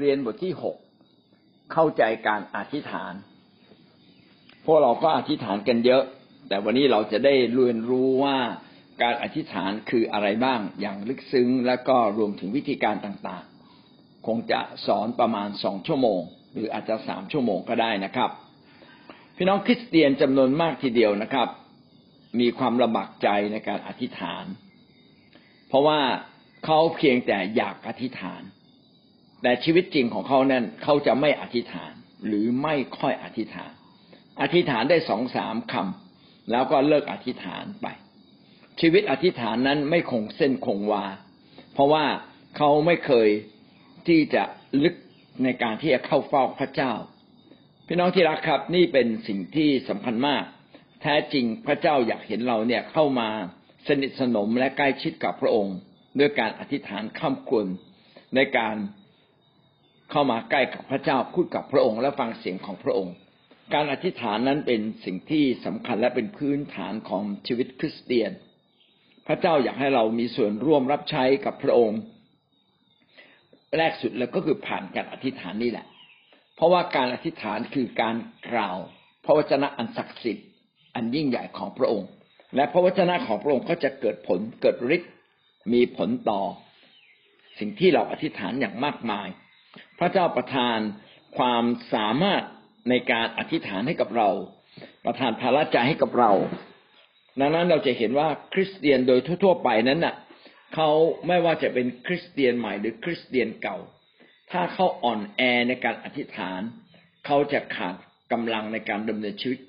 [0.00, 0.76] เรียนบทที่หก
[1.72, 3.14] เข้าใจการอธิษฐาน
[4.64, 6.02] พวกเราก็อธิษฐานกันเยอะ
[6.48, 8.36] แต่วันนี้เราจะได้เรียนรู้ว่า
[9.02, 16.20] การอธิษฐานคืออะไรบ้างอย่างลึกซึ้ง แล้วก็รวมถึงวิธีการต่างๆ คงจะสอนประมาณสองชั่วโมง
[16.52, 18.30] หรืออาจจะสามชั่วโมงก็ได้นะครับ
[19.36, 21.48] พี่น้องคริสเตียนจำนวนมากทีเดียวนะครับ
[22.40, 24.44] มีความลำบากใจในการอธิษฐาน
[25.68, 26.00] เพราะว่า
[26.64, 28.42] เขาเพียงแต่อยากอธิษฐาน
[29.42, 31.92] แต่ชีวิตจริงของเขานั้นเขาจะไม่อธิษฐาน
[32.26, 33.72] หรือไม่ค่อยอธิษฐาน
[34.42, 37.86] อธิษฐานได้สองสามคำแล้วก็เลิกอธิษฐานไป
[38.80, 41.04] ชีวิตอธิษฐานนั้นไม่คงเส้นคงวา
[41.72, 42.04] เพราะว่า
[42.56, 43.28] เขาไม่เคย
[44.06, 44.42] ที่จะ
[44.84, 44.94] ลึก
[45.44, 46.92] ในการที่จะเข้าเฝ้าพระเจ้า
[47.86, 50.44] พี่น้องที่รักครับนี่เป็นสิ่งที่สำคัญมาก
[51.02, 53.28] แท้จริงพระเจ้าอยากเห็นเราเนี่ยเข้ามา
[53.88, 55.76] สนิทสนมและใกล้ชิดกับพระองค์
[56.18, 57.66] ด้วยการอธิษฐานข้ามควร
[58.34, 58.76] ในการ
[60.10, 63.14] เข้ามาใกล้กับพระเจ้าพูดกับพระองค์ และฟังเสียงของพระองค์
[63.74, 68.30] การอธิษฐานนั้นเป็นสิ่งที่สำคัญและเป็นพื้นฐานของชีวิตคริสเตียน
[69.26, 72.00] พระเจ้าอยากให้เรามีส่วนร่วมรับใช้กับพระองค์
[73.76, 75.86] แรกสุดแล้วก็คือผ่านการอธิษฐานนี่แหละ
[76.56, 78.16] เพราะว่าการอธิษฐานคือการ
[78.50, 78.78] กล่าว
[79.24, 80.46] พระวจนะอันศักดิ์สิทธิ์
[80.94, 82.08] อันยิ่งใหญ่ของพระองค์
[82.56, 85.12] และพระวจนะของพระองค์ก็จะเกิดผลเกิดฤทธิ์
[85.72, 86.42] มีผลต่อ
[87.58, 89.28] สิ่งที่เราอธิษฐานอย่างมากมาย
[90.00, 90.78] พระเจ้าประทาน
[91.38, 92.42] ความสามารถ
[92.90, 94.28] ในการอธิษฐานให้กับเรา
[95.04, 96.32] ประทานภาระใจให้กับเรา
[97.40, 100.14] ดังนั้นเราจะเห็นว่าคริสเตียนโดยทั่ว ๆ ไปนั้นน่ะ
[100.74, 100.90] เขา
[101.26, 103.78] ไม่ว่าจะเป็นคริสเตียนใหม่หรือคริสเตียนเก่า
[104.52, 106.60] ถ้าเขาอ่อนแอในการอธิษฐาน
[107.26, 107.94] เขาจะขาด
[108.32, 109.60] กำลังในการดำเนินชีวิต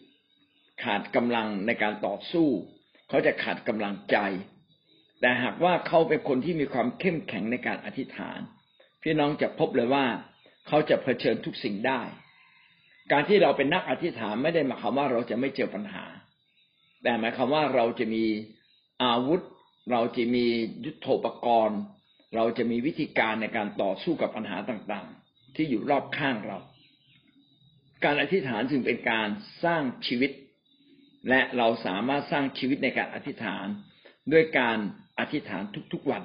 [0.84, 2.48] ขาดกำลังในการต่อสู้
[3.10, 4.18] เขาจะขาดกำลังใจ
[5.20, 8.40] แต่หากว่าเขาเป็นคนที่มีความเข้มแข็งในการอธิษฐาน
[9.04, 10.06] พี่น้องจะพบเลยว่า
[10.68, 12.02] เขาจะเผชิญทุกสิ่งได้
[13.12, 16.06] การที่เราเป็นนักอธิษฐานไม่ได้หมายความว่าเราจะไม่เจอปัญหา
[17.04, 18.24] แต่หมายความว่าเราจะมี
[19.04, 19.42] อาวุธ
[19.92, 20.46] เราจะมี
[20.86, 21.80] ยุทโธปกรณ์
[22.36, 26.60] เราจะมีวิธีการในการต่อสู้กับปัญหาต่างๆ ที่อยู่รอบข้างเรา
[28.04, 29.28] การอธิษฐานจึงเป็นการ
[29.64, 30.32] สร้างชีวิต
[31.30, 33.66] และเราสามารถสร้างชีวิตในการอธิษฐาน
[34.32, 34.78] ด้วยการ
[35.20, 36.24] อธิษฐานทุกๆวัน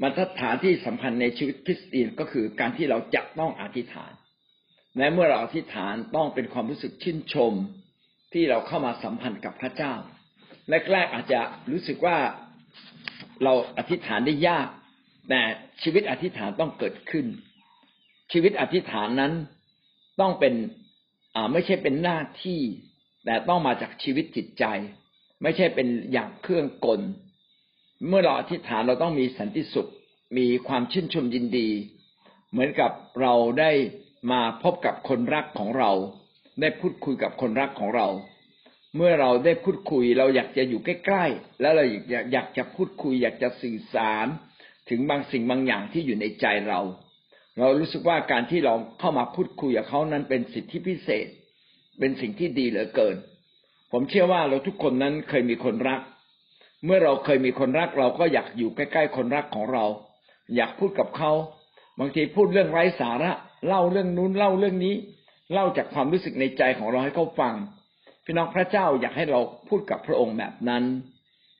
[0.00, 4.12] บรรทัดฐานที่สำคัญในชีวิตคริสเตียนก็คือการที่เราจะต้องอธิษฐาน
[4.98, 7.52] และเมื่อเราอธิษฐานต้องเป็นความรู้สึกชื่นชม
[8.32, 9.94] ที่เราเข้ามาสัมพันธ์กับพระเจ้า
[10.92, 12.18] แรกๆอาจจะรู้สึกว่า
[13.44, 14.68] เราอธิษฐานได้ยาก
[15.28, 15.42] แต่
[15.82, 17.26] ชีวิตอธิษฐานต้องเกิดขึ้น
[18.32, 19.32] ชีวิตอธิษฐานนั้น
[20.20, 20.54] ต้องเป็น
[21.52, 22.60] ไม่ใช่เป็นหน้าที่
[23.24, 24.64] แต่ต้องมาจากชีวิตจิตใจ
[25.42, 27.00] ไม่ใช่เป็นอย่างเครื่องกล
[28.08, 29.90] เมื่อเราอธิษฐานเราต้องมีสันติสุข
[30.38, 31.68] มีความชื่นชมยินดี
[32.50, 32.90] เหมือนกับ
[33.20, 33.70] เราได้
[34.32, 35.90] มาพบกับคนรักของเรา
[36.60, 38.08] ได้พูดคุยกับคนรักของเรา
[38.96, 44.26] เมื่อเราได้พูดคุยเราอยากจะอยู่ใกล้ๆแล้วเราอยากอยากจะพูดคุย อยากจะสื่อสาร
[44.88, 46.80] ถึงบางสิ่งบางอย่างที่อยู่ในใจเรา
[47.58, 51.26] เรารู้สึกว่าการที่เราเข้ามาพูดคุยกับเขานั้นเป็นสิทธิพิเศษ
[51.98, 53.16] เป็นสิ่งที่ดีเหลือเกิน
[53.92, 56.00] ผมเชื่อว่าเราทุกคนนั้นเคยมีคนรัก
[56.84, 59.84] เมื่อเราเคยมีคนรักเราก็อยากอยู่ใกล้ๆคนรักของเรา
[60.56, 61.32] อยากพูดกับเขา
[62.00, 63.30] บางทีพูดเรื่องไร้สาระ
[63.66, 64.94] เล่าเรื่องนู้นเล่าเรื่องนี้
[65.52, 67.54] เล่าจากความรู้สึกในใจของเราให้เขาฟัง
[68.24, 70.84] พี่น้องพระเจ้าอยากให้เราพูดกับพระองค์แบบนั้น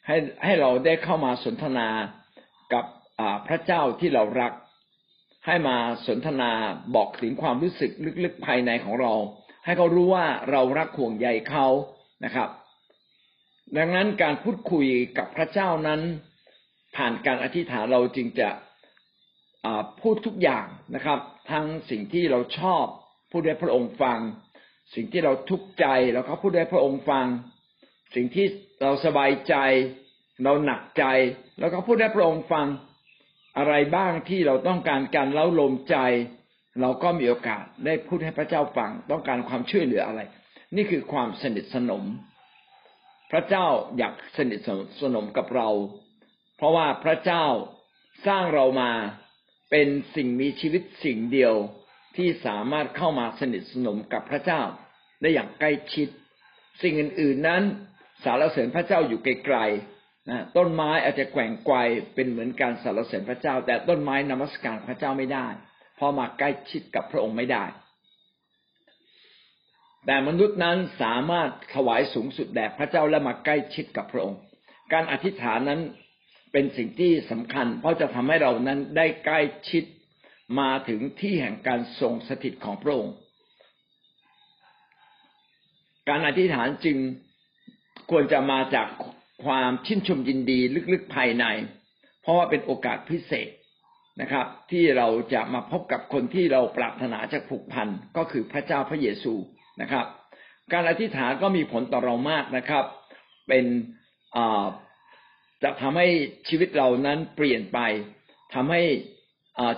[0.06, 1.88] ให้ให้เราได้เข้ามาสนทนา
[2.72, 2.84] กับ
[3.48, 4.52] พระเจ้าที่เรารัก
[5.46, 6.50] ให้มาสนทนา
[6.94, 7.90] บอกถึงความรู้สึก
[8.24, 9.12] ลึกๆภายในของเรา
[9.64, 11.66] ให้เขารู้ว่าเรารักห่วงใยเขา
[12.24, 12.48] นะครับ
[13.76, 14.86] ดังนั้นการพูดคุย
[15.18, 16.00] กับพระเจ้านั้น
[16.96, 18.48] ผ่านการอธิษฐานเราจึงจะ
[20.00, 21.18] พูดทุกอย่างนะครับ
[21.50, 22.84] ทั้งสิ่งที่เราชอบ
[23.32, 24.18] พูดให้พระองค์ฟัง
[24.94, 27.26] สิ่งที่เราทุกข์ใจเราก็พูดให้พระองค์ฟัง
[28.14, 28.46] สิ่งที่
[28.82, 29.54] เราสบายใจ
[30.44, 31.04] เราหนักใจ
[31.60, 32.66] แล้วก็พูดให้พระองค์ฟัง
[33.58, 35.96] อะไรบ้างที่เราต้องการการเล้าลมใจ
[36.80, 40.20] เราก็มีโอกาสได้พูดให้พระเจ้าฟัง ต้องการความช่วยเหลืออะไร
[40.76, 42.04] นี่คือความสนิทสนม
[43.32, 43.66] พระเจ้า
[43.98, 44.60] อยากสนิท
[45.00, 45.68] สนมกับเรา
[46.56, 47.44] เพราะว่าพระเจ้า
[48.26, 48.90] สร้างเรามา
[49.70, 51.54] เป็นสิ่งมีชีวิตสิ่งเดียว
[52.16, 54.62] ที่สามารถเข้ามาสนิทสนมกับพระเจ้า
[55.20, 56.08] ได้อย่างใกล้ชิด
[56.82, 57.62] สิ่งอื่น ๆนั้น
[58.24, 61.76] สารเสริญพระเจ้าอยู่ไกลๆนะต้นไม้อาจจะแกว่งไกว
[62.14, 65.46] เป็นเหมือนการสารเสริญพระเจ้า แต่ต้นไม้นมัสการพระเจ้าไม่ได้
[65.96, 67.64] เพราะมาใกล้ชิดกับพระองค์ไม่ได้
[70.06, 74.40] แต่มนุษย์นั้นสามารถถวายสูงสุดแด่พระเจ้าและมาใกล้ชิดกับพระองค์
[74.92, 75.80] การอธิษฐานนั้น
[76.52, 79.40] เป็นสิ่งที่สำคัญ เพราะจะทำให้เรานั้นได้ใกล้
[79.70, 79.84] ชิด
[80.60, 83.14] มาถึงที่แห่งการทรงสถิตของพระองค์
[86.08, 86.98] การอธิษฐานจึง
[88.10, 88.88] ควรจะมาจาก
[89.44, 90.60] ความชื่นชมยินดี
[90.92, 91.44] ลึกๆภายใน
[92.22, 93.48] เพราะว่าเป็นโอกาสพิเศษ
[94.20, 99.34] นะครับ ที่เราจะมาพบกับคนที่เราปรารถนาจะผูกพันก็คือพระเจ้าพระเยซู
[99.80, 100.06] นะครับ
[100.72, 102.84] การอธิษฐานก็มีผลต่อเรามากนะครับ
[103.48, 103.64] เป็น
[105.62, 106.08] จะทำให้
[106.48, 107.78] ชีวิตเรานั้นเปลี่ยนไป
[108.54, 108.82] ทำให้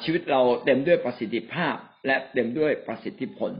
[0.04, 1.76] ชีวิตเราเต็มด้วยประสิทธิภาพ
[2.06, 3.52] และเต็มด้วยประสิทธิผล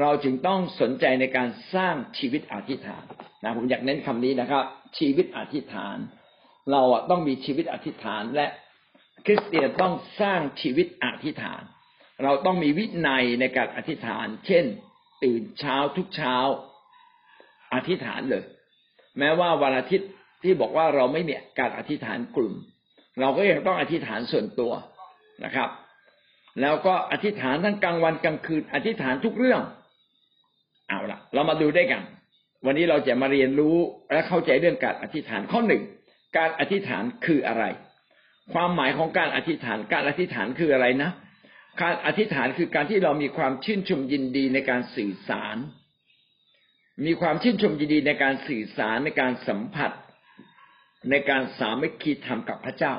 [0.00, 3.04] เราจึงต้องสนใจในการสร้างชีวิตอธิษฐาน
[3.42, 4.64] นะผมอยากเน้นคำนี้นะครับ
[4.98, 5.96] ชีวิตอธิษฐาน
[6.72, 8.46] เราต้องมีชีวิตอธิษฐานและ
[9.26, 11.62] คริสเตียนต้องสร้างชีวิตอธิษฐาน
[12.22, 14.64] เราต้องมีวินัยในการอธิษฐาน เช่น
[15.24, 16.36] ตื่นเช้าทุกเช้า
[17.74, 18.44] อธิษฐานเลย
[19.18, 20.10] แม้ว่าวันอาทิตย์
[20.42, 22.54] ที่บอกว่าเราไม่มีการอธิษฐานกลุ่ม
[23.20, 24.72] เราก็ยังต้องอธิษฐานส่วนตัว
[25.44, 25.68] นะครับ
[26.60, 29.60] แล้วก็อธิษฐานทั้งกลางวันกลางคืน อธิษฐานทุกเรื่อง
[30.88, 32.02] เอาละเรามาดูได้กัน
[32.66, 33.76] วันนี้เราจะมาเรียนรู้
[34.12, 35.82] และเข้าใจเรื่องการอธิษฐานข้อหนึ่ง
[36.36, 37.64] การอธิษฐานคืออะไร
[38.52, 41.10] ความหมายของการอธิษฐานการอธิษฐานคืออะไรนะ
[41.80, 45.56] การอธิษฐานคือการที่เรามีความชื่นชมยินดีในการสื่อสาร
[47.06, 49.92] มีความชื่นชมยินดีในการสื่อสารในการสัมผัส
[51.10, 52.94] ในการสามัคคีธรรมกับพระเจ้า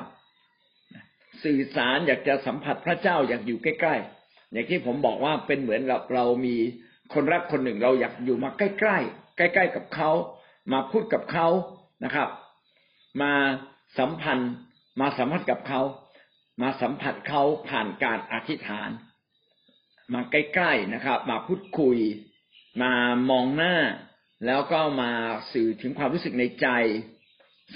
[1.44, 6.56] สื่อสารอยากจะสัมผัสพระเจ้าอยากอยู่ใกล้ๆ อย่างที่ผมบอกว่าเป็นเหมือนเราเรามี
[7.14, 10.10] คนรักคนหนึ่งเราอยากอยู่มาใกล้ๆใกล้ ๆกับเขา
[10.72, 11.48] มาพูดกับเขา
[12.04, 12.28] นะครับ
[13.22, 13.32] มา
[13.98, 14.52] สัมพันธ์
[15.00, 15.80] มาสัมผัสกับเขา
[16.62, 18.90] มาสัมผัสเขาผ่านการอธิษฐาน
[20.14, 21.98] มาใกล้ๆนะครับ มาพูดคุย
[22.82, 22.92] มา
[23.30, 23.76] มองหน้า
[24.46, 25.10] แล้วก็มา
[25.52, 26.68] สื่อถึงความรู้สึกในใจ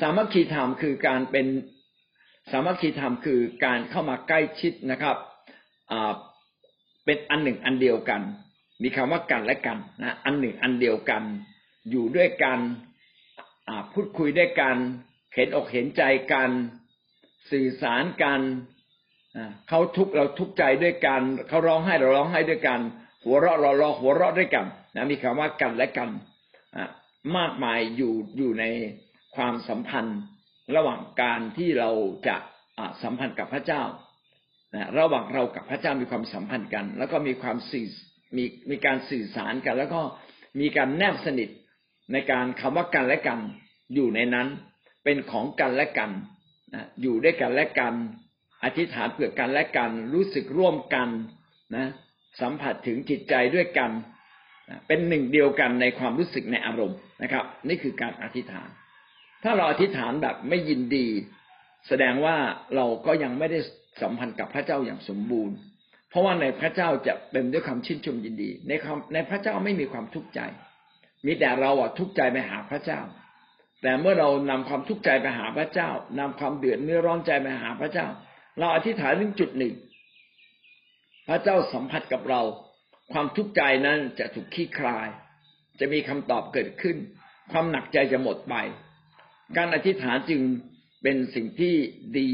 [0.01, 1.47] สามัคคีธรรมคือการเป็น
[2.51, 5.17] สามัคคีธรรมคือการเข้ามาใกล้ชิดนะครับ
[7.05, 8.23] เป็นอันหนึ่งอันเดียวกัน
[8.83, 11.23] มีคำว่ากันและกันนะอันหนึ่งอันเดียวกัน
[11.91, 12.59] อยู่ด้วยกัน
[13.93, 14.77] พูดคุยด้วยกัน
[15.35, 16.51] เห็นอกเห็นใจกัน
[17.51, 18.41] สื่อสารกัน
[19.69, 22.81] เขาทุกเราทุกใจด้วยกันเขาร้องไห้เราร้องไห้ด้วยกัน
[23.25, 26.11] หัวเราะเราเราหัวเราะด้วยกันนะมีคำว่ากันและกัน
[27.37, 28.65] มากมายอยู่อยู่ใน
[29.37, 30.21] ความสัมพันธ์
[30.77, 31.91] ระหว่างการที่เรา
[32.29, 32.37] จะ
[33.03, 33.83] สัมพันธ์กับพระเจ้า
[34.99, 37.89] ระหว่างเรากับพระเจ้ามีความสัมพันธ์กัน แล้วก็มีความสื่อ
[38.37, 40.01] มีมีการสื่อสารกัน แล้วก็
[40.61, 41.49] มีการแนบสนิท
[42.13, 43.41] ในการคำว่ากันและกัน
[43.95, 44.49] อยู่ในนั้น
[45.05, 46.11] เป็นของกันและกัน
[47.03, 47.95] อยู่ด้วยกันและกัน
[48.65, 51.09] อธิษฐานเผื่อกันและกัน รู้สึกร่วมกัน
[51.77, 51.87] นะ
[52.41, 53.91] สัมผัสถึงจิตใจด้วยกัน
[54.87, 58.69] เป็นหนึ่งเดียวกันในความรู้สึกในอารมณ์นะครับ นี่คือการอธิษฐาน
[59.45, 61.07] ถ้าเราอธิษฐานแบบไม่ยินดี
[61.89, 62.37] แสดงว่า
[62.77, 63.59] เราก็ยังไม่ได้
[64.03, 65.57] สัมพันธ์กับพระเจ้าอย่างสมบูรณ์
[66.11, 70.41] เพราะว่าในพระเจ้าจะเป็นด้วยความชื่นชมยินดี ในความในพระเจ้าไม่มีความทุกข์ใจ
[71.27, 73.01] มีแต่เราอะทุกข์ใจไปหาพระเจ้า
[73.83, 78.07] แต่เมื่อเรานำความทุกข์ใจไปหาพระเจ้านำความเดือดเนื้อร้อนใจไปหาพระเจ้า
[78.59, 79.75] เราอธิษฐานถึงจุดหนึ่ง
[81.29, 82.43] พระเจ้าสัมผัสกับเรา
[83.13, 85.09] ความทุกข์ใจนั้นจะถูกขี้คลาย
[85.81, 86.97] จะมีคำตอบเกิดขึ้น
[87.53, 88.55] ความหนักใจจะหมดไป
[89.57, 90.41] การอธิษฐานจึง
[91.03, 91.75] เป็นสิ่งที่
[92.19, 92.27] ดี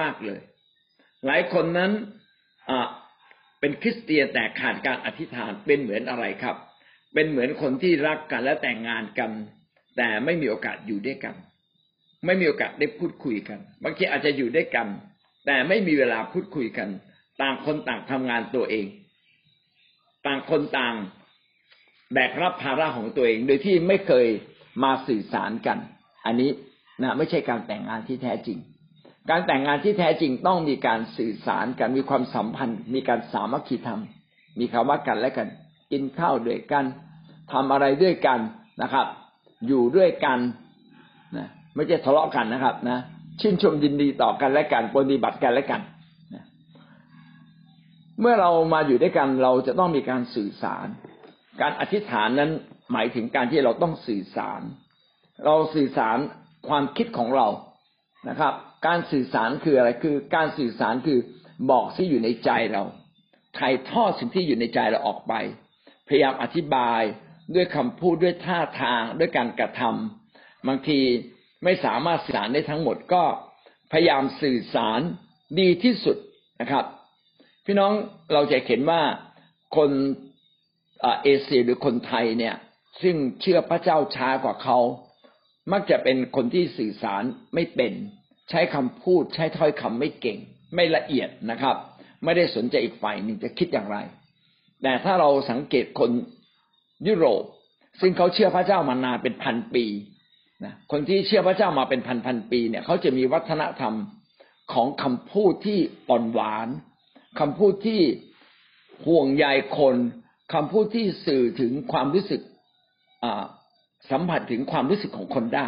[0.00, 0.40] มาก ๆเลย
[1.26, 1.92] หลายคนนั้น
[3.60, 6.56] เป็นคริสเตียนแต่ขาดการอธิษฐานเป็นเหมือนอะไรครับ
[7.14, 9.30] เป็นเหมือนคนที่รักกันและแต่งงานกัน
[9.96, 11.34] แต่ไม่มีโอกาสอยู่ด้วยกัน
[12.26, 14.88] ไม่มีโอกาสได้พูดคุยกันบางทีอาจจะอยู่ด้วยกัน
[15.46, 16.88] แต่ไม่มีเวลาพูดคุยกัน
[17.40, 18.86] ต่างคนต่างทำงานตัวเอง
[20.26, 20.94] ต่างคนต่าง
[22.12, 24.26] แบกรับภาระของตัวเอง โดยที่ไม่เคย
[24.82, 25.78] มาสื่อสารกัน
[26.26, 26.50] อันนี้
[27.02, 28.58] นะไม่ใช่การแต่งงานที่แท้จริง
[29.30, 34.00] การแต่งงานที่แท้จริงต้องมีการสื่อสารกันมีความสัมพันธ์ มีการสามัคคีธรรม
[34.58, 35.48] มีคำว่ากันและกัน
[35.92, 36.84] กินข้าวด้วยกัน
[37.52, 38.38] ทำอะไรด้วยกัน
[38.82, 39.06] นะครับ
[39.66, 40.38] อยู่ด้วยกัน
[41.36, 42.98] นะไม่ใช่ทะเลาะกันนะครับนะ
[43.40, 45.82] ชื่นชมยินดีต่อกันและกันปฏิบัติกันและกัน
[48.20, 50.86] เมื่อเรามาอยู่ด้วยกันเราจะต้องมีการสื่อสาร
[51.60, 52.50] การอธิษฐานนั้น
[52.92, 54.60] หมายถึงการที่เราต้องสื่อสาร
[55.44, 56.18] เราสื่อสาร
[56.68, 57.48] ความคิดของเรา
[58.28, 58.54] นะครับ
[58.86, 61.18] การสื่อสารคืออะไรคือ การสื่อสารคือ
[61.70, 62.82] บอกที่อยู่ในใจเรา
[63.58, 65.34] ถ่ายทอดสิ่งที่อยู่ในใจเราออกไป
[66.08, 67.02] พยายามอธิบาย
[67.54, 71.00] ด้วยคำพูดด้วยท่าทางด้วยการกระทำบางที
[71.64, 73.22] ไม่สามารถสื่อสารได้ทั้งหมดก็
[73.92, 75.00] พยายามสื่อสาร
[75.60, 76.16] ดีที่สุด
[76.60, 76.84] นะครับ
[77.64, 77.92] พี่น้อง
[78.32, 79.02] เราจะเห็นว่า
[79.76, 79.90] คน
[81.22, 82.56] เอเชียหรือคนไทยเนี่ย
[83.02, 84.78] ซึ่งเชื่อพระเจ้าช้ากว่าเขา
[85.72, 87.22] มักจะเป็นคนที่สื่อสาร
[87.54, 87.92] ไม่เป็น
[88.50, 90.38] ใช้คำพูดใช้ถ้อยคำไม่เก่ง
[90.74, 91.76] ไม่ละเอียดนะครับ
[92.24, 93.98] ไม่ได้สนใจอีกฝ่ายหนึ่งจะคิดอย่างไร
[94.82, 96.10] แต่ถ้าเราสังเกตคน
[97.06, 97.42] ยุโรป
[98.00, 99.84] ซึ่งเขาเชื่อพระเจ้ามานานเป็นพันปี
[100.64, 103.94] นะคนที่เชื่อพระเจ้ามาเป็นพันพันปีเนี่ยเขาจะมีวัฒนธรรม
[104.72, 106.68] ของคำพูดที่อ่อนหวาน
[107.40, 108.00] คำพูดที่
[109.06, 109.46] ห่วงใย
[109.78, 109.96] คน
[110.54, 112.40] คำพูดที่สื่อถึงความรู้สึก
[114.10, 115.66] สัมผัสถึงความรู้สึกของคนได้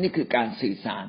[0.00, 1.04] นี่คือการสื่อสาร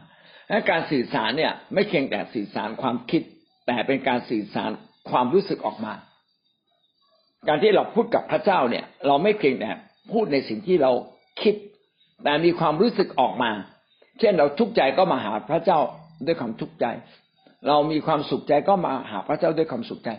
[0.50, 3.22] และการสื่อสารเนี่ย ไม่เพียงแต่สื่อสารความคิด
[3.68, 4.72] แต่เป็นการสื่อสาร
[5.10, 5.94] ความรู้สึกออกมา
[7.48, 9.70] การที่เราพูดกับพระเจ้าเนี่ย เราไม่เพียงแต่
[10.12, 10.92] พูดในสิ่งที่เรา
[11.42, 11.56] คิด
[12.24, 13.52] แต่มีความรู้สึกออกมา
[14.20, 15.80] เช่นเราทุกข์ใจก็มาหาพระเจ้า
[16.26, 16.86] ด้วยความทุกข์ใจ
[17.68, 20.10] เรามีความสุขใจก็มาหาพระเจ้าด้วยความสุขใจ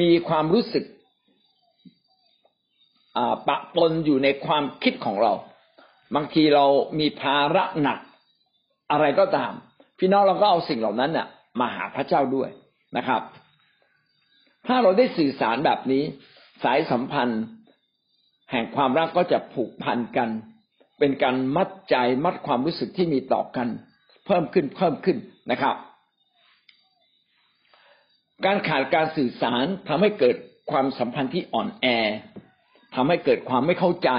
[0.00, 0.84] มีความรู้สึก
[3.48, 5.32] ปะปนอยู่ในความคิดของเรา
[6.14, 6.66] บางทีเรา
[7.00, 7.98] มีภาระหนัก
[8.90, 9.52] อะไรก็ตาม
[9.98, 11.26] พี่น้องเราก็เอาสิ่งเหล่านั้นเนี่ย
[11.60, 12.48] มาหาพระเจ้าด้วย
[12.96, 13.22] นะครับ
[14.66, 16.02] ถ้าเราได้สื่อสารแบบนี้
[16.62, 17.42] สายสัมพันธ์
[18.50, 20.28] แห่งความรักก็จะผูกพันกัน
[21.00, 23.68] เป็นการมัดใจมัดความรู้สึกที่มีต่อกัน
[24.26, 25.16] เพิ่มขึ้นเพิ่มขึ้น
[25.50, 25.76] นะครับ
[28.44, 30.36] การขาดการสื่อสารทำให้เกิด
[30.70, 31.86] ความสัมพันธ์ที่อ่อนแอ
[32.94, 34.10] ทำให้เกิดความไม่เข้าใจ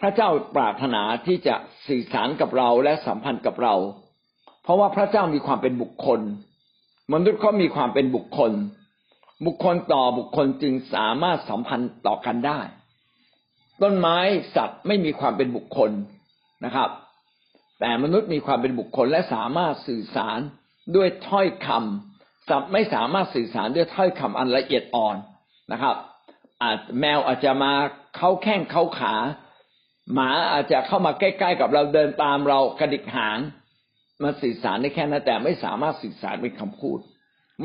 [0.00, 1.54] พระเจ้าปรารถนาที่จะ
[1.88, 3.74] สื่อสารกับเราและสัมพันธ์กับเรา
[4.62, 6.20] เพราะว่าพระเจ้ามีความเป็นบุคคล
[7.12, 8.52] มนุษย์ก็มีความเป็นบุคคล
[9.46, 12.60] บุคคลต่อบุคคลจึงสามารถสัมพันธ์ต่อกันได้
[13.82, 14.18] ต้นไม้
[14.56, 15.90] สัตว์ไม่มีความเป็นบุคคล
[16.64, 16.90] นะครับ
[17.80, 20.38] แต่มนุษย์มีความเป็นบุคคลและสามารถสื่อสาร
[20.96, 25.16] ด้วยถ้อยคำสัตว์ไม่สามารถสื่อสารด้วยถ้อยคำอันละเอียดอ่อน
[25.72, 25.96] นะครับ
[26.62, 27.72] อาจแมวอาจจะมา
[28.16, 29.14] เขาแข้งเขาขา
[30.14, 33.38] หมาอาจจะเข้ามาใกล้ๆกับเราเดินตามเรากระดิกหาง
[34.22, 36.98] มาสื่อสารได้แค่นั้นแต่ไม่สามารถสื่อสารเป็นคำพูด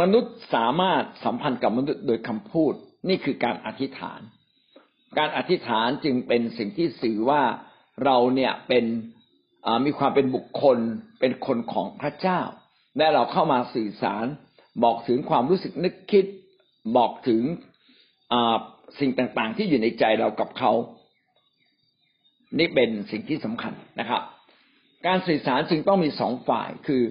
[0.01, 2.74] มนุษย์สามารถสัมพันธ์กับมนุษย์โดยคำพูด
[3.09, 4.21] นี่คือการอธิษฐาน
[5.17, 7.41] การอธิษฐานจึงเป็นสิ่งที่สื่อว่า
[8.05, 8.86] เราเนี่ยเป็น
[9.86, 10.77] มีความเป็นบุคคล
[11.19, 12.39] เป็นคนของพระเจ้า
[12.97, 14.25] และเราเข้ามาสื่อสาร
[14.83, 16.25] บอกถึงความรู้สึกนึกคิด
[16.97, 17.41] บอกถึง
[19.00, 20.71] สิ่งต่างๆ ที่อยู่ในใจเรากับเขา
[22.59, 24.21] นี่เป็นสิ่งที่สำคัญนะครับ
[25.07, 27.03] การสื่อสารจึงต้องมีสองฝ่ายคือ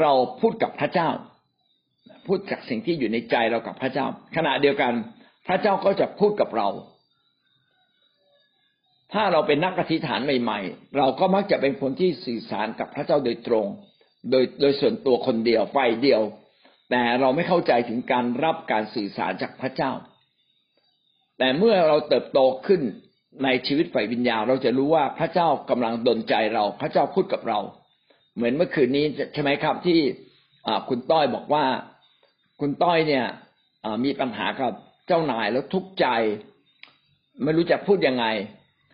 [0.00, 1.08] เราพูดกับพระเจ้า
[2.26, 4.92] พูดจากสิ่งที่อยู่ในใจเรากับพระเจ้า ขณะเดียวกัน
[5.46, 6.68] พระเจ้าก็จะพูดกับเรา
[9.12, 13.66] ถ้าเราเป็นนักอธิษฐานใหม่ ๆ เราก็มักจะเป็นคนที่สื่อสารกับพระเจ้าโดยตรง
[14.30, 16.22] โดยโดยส่วนตัวคนเดียวฝ่ายเดียว
[16.90, 19.92] แต่เราไม่เข้าใจถึงการรับการสื่อสารจากพระเจ้า
[21.38, 22.82] แต่เมื่อเราเติบโตขึ้น
[23.44, 27.60] ในชีวิตฝ่ายวิญญาณเราจะรู้ว่าพระเจ้ากำลังดลใจเรา พระเจ้าพูดกับเรา
[28.34, 30.00] เหมือนเมื่อคืนนี้ใช่ไหมครับที่
[30.88, 31.64] คุณต้อยบอกว่า
[32.60, 33.26] คุณต้อยเนี่ย
[34.04, 34.72] มีปัญหากับ
[35.06, 36.06] เจ้านายแล้วทุกข์ใจ
[37.42, 38.26] ไม่รู้จะพูดยังไง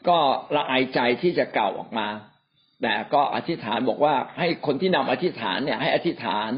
[0.08, 0.18] ก็
[0.56, 2.08] ละอายใจที่จะกล่าวออกมา
[2.82, 6.49] แต่ก็อธิษฐานบอกว่า ให้คนที่นำอธิษฐานเนี่ย ให้อธิษฐาน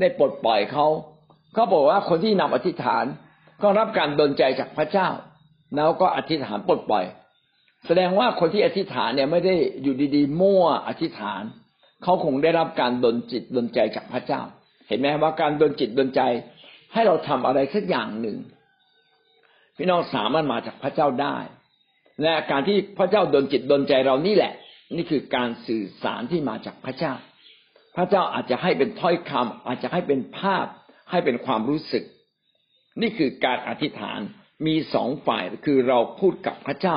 [0.00, 0.86] ได้ปลดปล่อยเขา
[1.54, 3.04] เขาบอกว่าคนที่นำอธิษฐาน
[3.62, 5.08] ก็รับการดลใจจากพระเจ้า
[5.76, 7.04] แล้วก็อธิษฐานปลดปล่อย
[7.86, 11.42] แสดงว่าคนที่อธิษฐานเนี่ยไม่ได้อยู่ดีๆ มั่วอธิษฐาน
[12.02, 14.42] เขาคงได้รับการดลจิตดลใจจากพระเจ้า
[14.88, 16.20] เห็นไหมว่าการดลจิตดลใจ
[16.92, 18.36] ให้เราทำอะไรสักอย่างหนึ่ง
[19.76, 21.36] พี่น้องสามารถมาจากพระเจ้าได้
[22.22, 24.52] และการที่พระเจ้าดลจิตดลใจเรานี่แหละ
[24.96, 27.12] นี่คือการสื่อสารที่มาจากพระเจ้า
[27.96, 30.66] พระเจ้าอาจจะให้เป็นถ้อยคำอาจจะให้เป็นภาพ
[31.10, 32.04] ให้เป็นความรู้สึก
[33.00, 34.20] นี่คือการอธิษฐาน
[34.66, 36.96] มีสองฝ่ายคือเราพูดกับพระเจ้า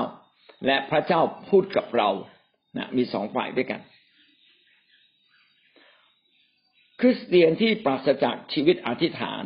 [0.66, 2.10] และพระเจ้าพูดกับเรา
[2.78, 3.82] นะมีสองฝ่ายด้วยกัน
[7.00, 9.44] คริสเตียนที่ปราศจากชีวิตอธิษฐาน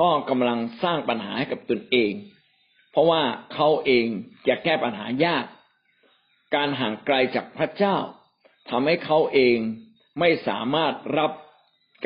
[0.00, 2.12] ก็กำลังสร้างปัญหาให้กับตนเอง
[2.90, 3.22] เพราะว่า
[3.54, 4.06] เขาเอง
[4.48, 5.44] จะแก้ปัญหายาก
[6.54, 7.96] การห่างไกลจากพระเจ้า
[8.70, 9.58] ทำให้เขาเอง
[10.20, 11.32] ไม่สามารถรับ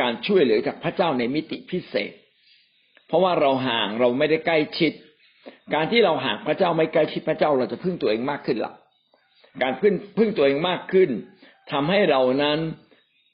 [0.00, 2.12] การช่วยเหลือจากพระเจ้าในมิติพิเศษ
[3.06, 4.92] เพราะว่าเราห่างเราไม่ได้ใกล้ชิด
[5.74, 8.72] การที่เราห่างพระเจ้าไม่ใกล้ชิดพระเจ้าเราจะพึ่งตัวเองมากขึ้นละ
[9.62, 11.10] การพึ่งพึ่งตัวเองมากขึ้น
[11.72, 12.58] ทำให้เรานั้น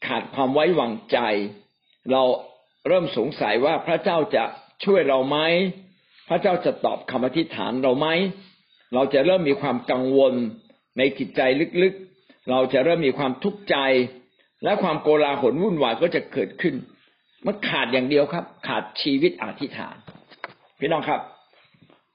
[0.06, 1.18] ขาดความไว้วางใจ
[2.12, 2.22] เรา
[2.88, 4.44] เริ่มสงสัยว่าพระเจ้าจะ
[4.84, 5.38] ช่วยเราไหม
[6.28, 8.08] พระเจ้าจะตอบคำอธิษฐานเราไหม
[8.94, 10.34] เราจะเริ่มมีความกังวล
[10.98, 11.40] ในจิตใจ
[11.82, 13.76] ลึกๆ เราจะเริ่มมีความทุกข์ใจ
[14.64, 16.74] และความโกลาหลวุ่นวายก็จะเกิดขึ้น
[17.46, 19.96] มันขาดอย่างเดียวครับ ขาดชีวิตอธิษฐาน
[20.78, 21.20] พี่น้องครับ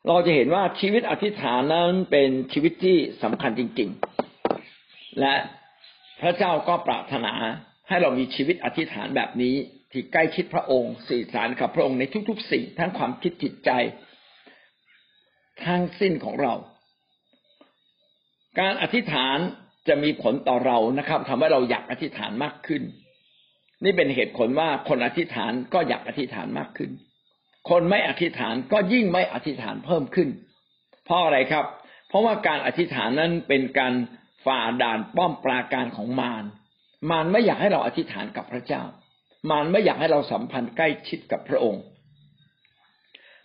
[0.08, 3.90] เราจะเห็นว่าชีวิตอธิษฐานนั้นเป็นชีวิตที่สำคัญจริง
[4.54, 5.34] ๆ และ
[6.22, 7.34] พระเจ้าก็ปรารถนา
[7.88, 9.56] ให้เรามีชีวิตอธิษฐานแบบนี้
[9.94, 13.70] ที่ใกล้ชิดพระองค์สื่อสารกับพระองค์ในทุกๆสิ่งทั้งความคิดจิตใจ
[15.66, 16.54] ทั้งสิ้นของเรา
[18.60, 19.38] การอธิษฐาน
[19.88, 22.84] จะมีผลต่อเรานะครับทำให้เราอยากอธิษฐานมากขึ้น
[23.84, 26.92] นี่เป็นเหตุผลว่าคนอธิษฐานก็อยากอธิษฐานมากขึ้น
[27.70, 30.30] คนไม่อธิษฐานก็ยิ่งไม่อธิษฐานเพิ่มขึ้น
[31.06, 31.66] เพราะอะไรครับ
[32.08, 33.94] เพราะว่าการอธิษฐานนั้นเป็นการ
[34.46, 36.44] ฝ่าด่านป้อมปราการของมาร
[37.10, 38.84] มารไม่อยากให้เราอธิษฐานกับพระเจ้า
[39.50, 41.84] มารไม่อยากให้เราสัมพันธ์ใกล้ชิดกับพระองค์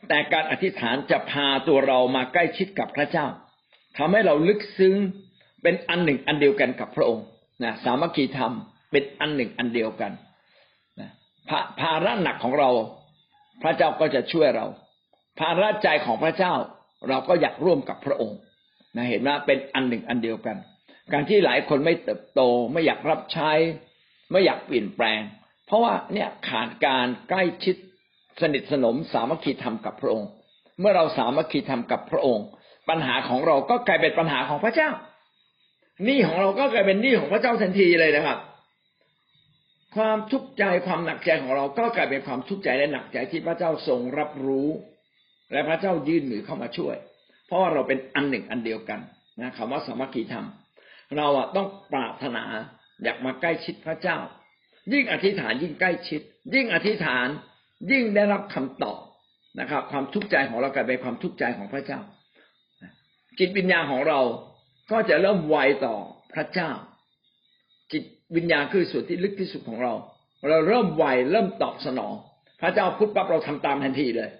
[0.08, 3.26] แต่การอธิษฐานจะพาตัวเรามาใกล้ชิดกับพระเจ้า
[3.98, 4.94] ทำให้เราลึกซึ้ง
[5.62, 7.24] เป็นอันหนึ่งอันเดียวกันกับพระองค์
[7.64, 8.52] นะสามัคคีธรรม
[8.90, 10.12] เป็นอันหนึ่งอันเดียวกัน
[11.00, 11.10] นะ
[11.80, 12.70] ภาระหนักของเรา
[13.62, 14.66] พระเจ้าก็จะช่วยเรา
[15.40, 16.52] ภาระใจของพระเจ้า
[17.08, 18.38] เราก็อยากร่วมกับพระองค์
[18.96, 20.56] นะเห็นว่าเป็นอันหนึ่งอันเดียวกัน
[21.12, 22.40] การที่หลายคนไม่เติบโต
[22.72, 23.50] ไม่อยากรับใช้
[24.30, 25.20] ไม่อยากเปลี่ยนแปลง
[25.68, 27.76] เพราะว่าเนี่ยขาดการใกล้ชิด
[28.40, 30.28] สนิทสนมสามัคคีธรรมกับพระองค์
[30.80, 32.46] เมื่อเราสามัคคีธรรมกับพระองค์
[32.88, 34.90] ปัญหาของเราก็กลายเป็นปัญหาของพระเจ้า
[36.04, 38.38] หนี้ของเราก็กลายเป็นหนี้ของพระเจ้าทันทีเลยนะครับ
[39.96, 44.68] ความทุกข์ใจความหนักใจของเราก็กลายเป็นความทุกข์ใจและหนักใจที่พระเจ้าทรงรับรู้
[45.52, 46.96] และพระเจ้ายื่นมือเข้ามาช่วย
[47.46, 49.00] เพราะว่าเราเป็นอันหนึ่งอันเดียวกัน
[49.40, 50.46] นะคำว่าสามัคคีธรรม
[51.16, 52.44] เราอะต้องปรารถนา
[53.04, 54.16] อยากมาใกล้ชิดพระเจ้า
[54.92, 56.20] ยิ่งอธิษฐานยิ่งใกล้ชิด
[56.54, 57.28] ยิ่งอธิษฐาน
[57.90, 59.00] ยิ่งได้รับคำตอบ
[59.60, 62.00] นะครับ ความทุกข์ใจของเรากลายเป็นความทุกข์ใจของพระเจ้า
[63.38, 64.20] จิตวิญญาณของเรา
[64.90, 65.96] ก็จะเริ่มไวต่อ
[66.34, 66.70] พระเจ้า
[67.92, 68.04] จิต
[68.36, 69.94] วิญญาณคือส่วนที่ลึกที่สุดของเรา
[70.48, 72.14] เราเริ่มไวเริ่มตอบสนอง
[72.60, 74.30] พระเจ้าพูดปั๊บเราทำตามทันทีเลย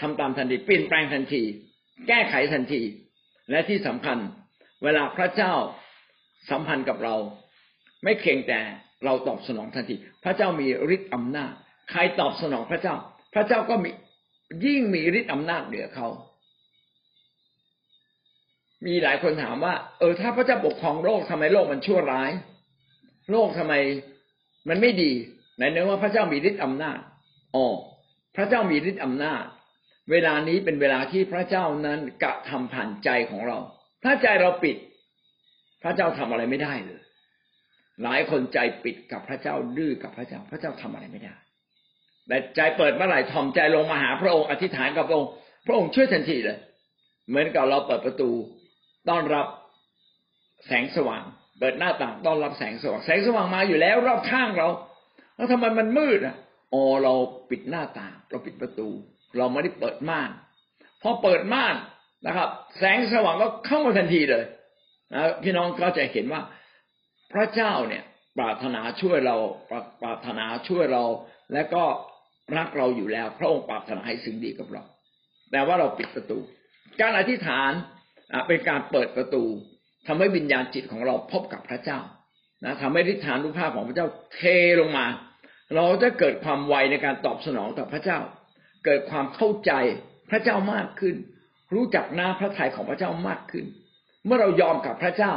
[0.00, 1.42] ทำตามทันทีเปลี่ยนแปลงทันที
[2.08, 2.80] แก้ไขทันที
[3.50, 4.18] และที่สำคัญ
[4.84, 5.52] เวลาพระเจ้า
[6.50, 7.14] สัมพันธ์กับเรา
[8.04, 8.60] ไม่เพียงแต่
[9.04, 11.52] เราตอบสนองทันที พระเจ้ามีฤทธิ์อำนาจ
[11.90, 12.94] ใครตอบสนองพระเจ้า
[13.34, 13.90] พระเจ้าก็มี
[14.64, 16.08] ยิ่งมีฤทธิ์อำนาจเหนือเขา
[18.86, 22.30] มีหลายคนถามว่า เออ ถ้าพระเจ้าปกครองโลกทำไมโลกมันชั่วร้าย
[23.30, 23.74] โลกทำไม
[24.68, 25.12] มันไม่ดี
[25.56, 26.98] ไหนเนื้อว่าพระเจ้ามีฤทธิ์อำนาจ
[27.54, 27.66] อ๋อ
[28.36, 29.44] พระเจ้ามีฤทธิ์อำนาจ
[30.10, 33.58] เวลานี้เป็นเวลาที่พระเจ้านั้นกระทำผ่านใจของเรา
[34.04, 34.76] ถ้าใจเราปิด
[35.82, 37.00] พระเจ้าทำอะไรไม่ได้เลย
[38.02, 41.34] หลายคนใจปิดกับพระเจ้าดื้อกับพระเจ้า พระเจ้าทำอะไรไม่ได้
[42.28, 45.30] แต่ใจเปิดเมื่อไหร่ทอมใจลงมาหาพระองค์อธิษฐานกับพระองค์
[45.66, 46.58] พระองค์ช่วยทันทีเลย
[47.28, 48.30] เหมือนกับเราเปิดประตู
[49.08, 49.46] ต้อนรับ
[50.66, 51.24] แสงสว่าง
[51.58, 54.68] เปิดหน้าต่างต้อนรับแสงสว่าง แสงสว่างมาอยู่แล้วรอบข้างเรา
[55.36, 56.36] แล้วทำไมมันมืดอะ
[56.72, 57.14] อ๋อเรา
[57.50, 58.88] ปิดหน้าต่าง เราปิดประตู
[59.38, 60.30] เราไม่ได้เปิดม่าน
[61.02, 61.74] พอเปิดม่าน
[62.26, 64.44] นะครับ แสงสว่างก็เข้ามาทันทีเลย
[65.14, 66.40] นะพี่น้องก็จะเห็นว่า
[67.32, 68.04] พระเจ้าเนี่ย
[68.38, 69.36] ปรารถนาช่วยเรา
[70.02, 71.04] ปรารถนาช่วยเรา
[71.52, 71.84] และก็
[72.56, 74.82] รักเราอยู่แล้ว พระองค์ปรารถนาให้สิ่งดีกับเรา
[75.50, 76.38] แต่ว่าเราปิดประตู
[77.00, 77.70] การอธิษฐาน
[78.46, 79.44] เป็นการเปิดประตู
[80.06, 82.00] ทำให้วิญญาณจิตของเราพบกับพระเจ้า
[82.64, 84.40] นะทำให้ทิฏฐานุภาพของพระเจ้าเท
[84.80, 85.06] ลงมา
[85.74, 88.18] เราจะเกิดความไวในการตอบสนองต่อพระเจ้า
[88.84, 89.72] เกิดความเข้าใจ
[90.30, 91.16] พระเจ้ามากขึ้น
[91.74, 93.64] รู้จักหน้าพระทัยของพระเจ้ามากขึ้น
[94.24, 95.32] เมื่อเรายอมกับพระเจ้า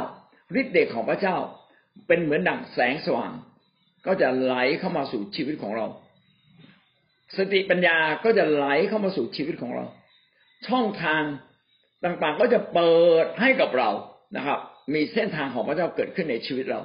[0.60, 1.36] ฤทธิ์เดชของพระเจ้า
[2.06, 3.32] เป็นเหมือนดั่งแสงสว่าง
[4.06, 5.86] ก็จะไหลเข้ามาสู่ชีวิตของเรา
[7.36, 9.84] สติปัญญาก็จะไหลเข้ามาสู่ชีวิตของเรา
[10.68, 11.22] ช่องทาง
[12.04, 13.90] ต่างๆก็จะเปิดให้กับเรา
[14.36, 14.58] นะครับ
[14.94, 16.80] มีเส้นทางของพระเจ้าเกิดขึ้นในชีวิตเรา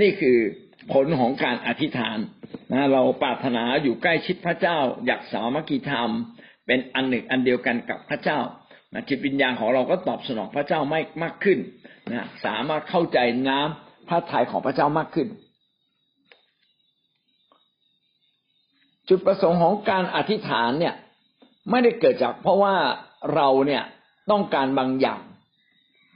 [0.00, 0.38] นี่คือ
[0.92, 2.18] ผลของการอธิษฐาน
[2.72, 6.10] นะเราปรารถนาอยู่ใกล้ชิดพระเจ้า อยากสามัคคีธรรม
[6.66, 8.38] เป็นอันหนึ่งอันเดียวกันกับพระเจ้า
[8.94, 11.58] นะจิตวิญญาณของเราก็ตอบสนองพระเจ้าไม่มากขึ้น
[12.10, 15.28] นะสามารถเข้าใจน้ำพระทัยของพระเจ้ามากขึ้น
[19.08, 20.94] จุดประสงค์ของการอธิษฐานเนี่ย
[21.70, 22.74] ไม่ได้เกิดจากเพราะว่า
[23.34, 23.82] เราเนี่ย
[24.30, 25.20] ต้องการบางอย่าง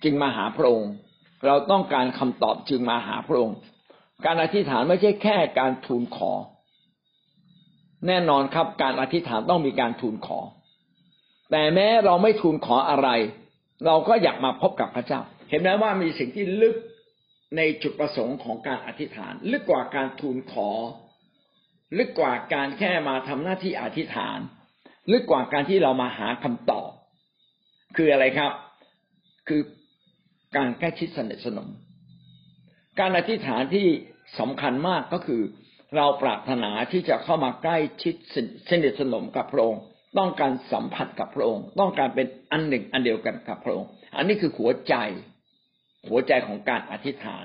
[0.02, 0.92] จึงมาหาพระองค์
[1.46, 3.56] เราต้องการคำตอบจึงมาหาพระองค์
[4.24, 6.32] การอธิษฐานไม่ใช่แค่การทูลขอ
[8.06, 10.40] แน่นอนครับการอธิษฐานต้องมีการทูลขอ
[11.52, 13.08] แต่แม้เราไม่ทูลขออะไร
[13.86, 16.76] เราก็อยากมาพบกับพระเจ้า เห็นไหมว่ามีสิ่งที่ลึก
[17.56, 20.68] ในจุดประสงค์ของการอธิษฐาน ลึกกว่าการทูลขอ
[21.98, 24.38] ลึกกว่าการแค่มาทำหน้าที่อธิษฐาน
[25.12, 26.90] ลึกกว่าการที่เรามาหาคำตอบ
[27.96, 28.52] คืออะไรครับ
[29.48, 29.62] คือ
[30.56, 31.68] การใกล้ชิดสนิทสนม
[33.00, 33.86] การอธิษฐานที่
[34.38, 35.42] สำคัญมากก็คือ
[35.96, 38.14] เราปรารถนาที่จะเข้ามาใกล้ชิด
[38.70, 39.82] สนิทสนมกับพระองค์
[40.18, 44.94] ต้องการสัมผัสกับพระองค์ ต้องการเป็นอันหนึ่งอันเดียวกันกับพระองค์ อันนี้คือหัวใจ
[46.08, 47.44] หัวใจของการอธิษฐาน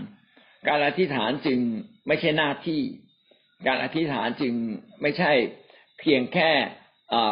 [0.68, 1.60] การอธิษฐานจึง
[2.08, 2.82] ไม่ใช่หน้าที่
[3.68, 4.54] การอธิษฐานจึง
[5.02, 5.32] ไม่ใช่
[6.00, 6.50] เพียงแค่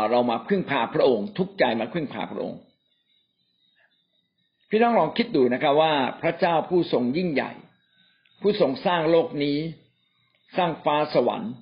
[0.10, 2.60] เรามาพึ่งพาพระองค์ ทุกใจมาพึ่งพาพระองค์
[4.70, 7.52] พี่น้องลองคิดดูนะครับว่าพระเจ้าผู้ทรงยิ่งใหญ่
[8.42, 9.58] ผู้ทรงสร้างโลกนี้
[10.58, 11.54] สร้างฟ้าสวรรค์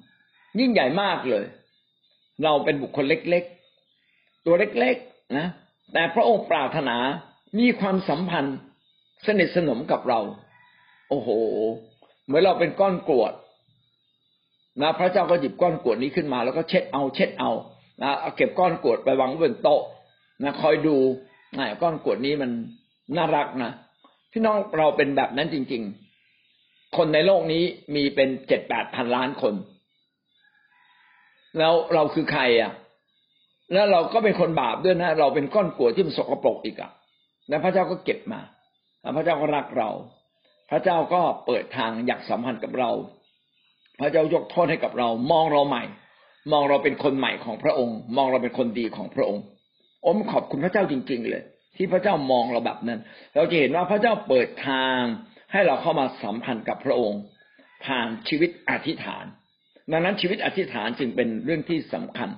[0.60, 1.46] ยิ่งใหญ่มากเลย
[2.44, 3.44] เราเป็นบุคคลเล็ก
[4.46, 5.48] ตัวเล็กๆนะ
[5.94, 6.98] แต่พระองค์ปรารถนา
[7.60, 8.58] มีความสัมพันธ์
[9.26, 10.20] สนิทสนมกับเรา
[11.10, 11.30] โอ้โห
[12.26, 13.34] เหมือนเราเป็นก้อนกรวด
[14.82, 17.52] นะพระเจ้าก็หยิบก้อนกรวดนี้ขึ้นมา แล้วก็เช็ดเอา เช็ดเอา
[18.02, 19.82] นะเอาเก็บก้อนกรวดไปวางบนโต๊ะ
[20.44, 20.98] นะคอยดู
[21.58, 22.52] นะก้อนกรวดนี้มัน
[23.16, 23.72] น่ารักนะ
[24.32, 25.84] พี่น้องเราเป็นแบบนั้นจริง
[26.40, 27.64] ๆ คนในโลกนี้
[27.96, 29.54] มีเป็นเจ็ดแปดพันล้านคน
[31.58, 32.72] แล้วเราคือใครอะ
[33.74, 36.92] แล้วเราก็เป็นคนบาปด้วยนะ เราเป็นก้อนกรวที่มันสกปรกอีกอะ
[37.50, 38.42] แล้วพระเจ้าก็เก็บมา
[39.18, 39.90] พระเจ้าก็รักเรา
[40.72, 42.92] พระเจ้าก็เปิดทางอยากสัมพันธ์กับเรา
[44.00, 45.84] พระเจ้ายกโทษให้กับเรา มองเราใหม่
[46.52, 49.44] มองเราเป็นคนใหม่ของพระองค์ มองเราเป็นคนดีของพระองค์
[50.06, 51.44] อมขอบคุณพระเจ้าจริง ๆ เลย
[51.78, 53.00] ที่พระเจ้ามองเราแบบนั้น
[53.36, 55.00] เราจะเห็นว่าพระเจ้าเปิดทาง
[55.52, 57.22] ให้เราเข้ามาสัมพันธ์กับพระองค์
[57.86, 59.26] ผ่านชีวิตอธิษฐาน
[59.92, 62.30] ดังนั้นชีวิตอธิษฐานจึงเป็นเรื่องที่สำคัญ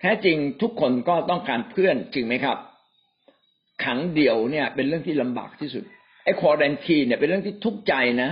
[0.00, 2.58] แท้จริงทุกคนก็ต้องการเพื่อนจริงไหมครับ
[3.84, 5.84] ขังเดี่ยวเนี่ย เป็นเรื่องที่ลำบากที่สุด
[6.24, 8.30] ไอ้ควอรันทีเนี่ยเป็นเรื่องที่ทุกข์ใจนะ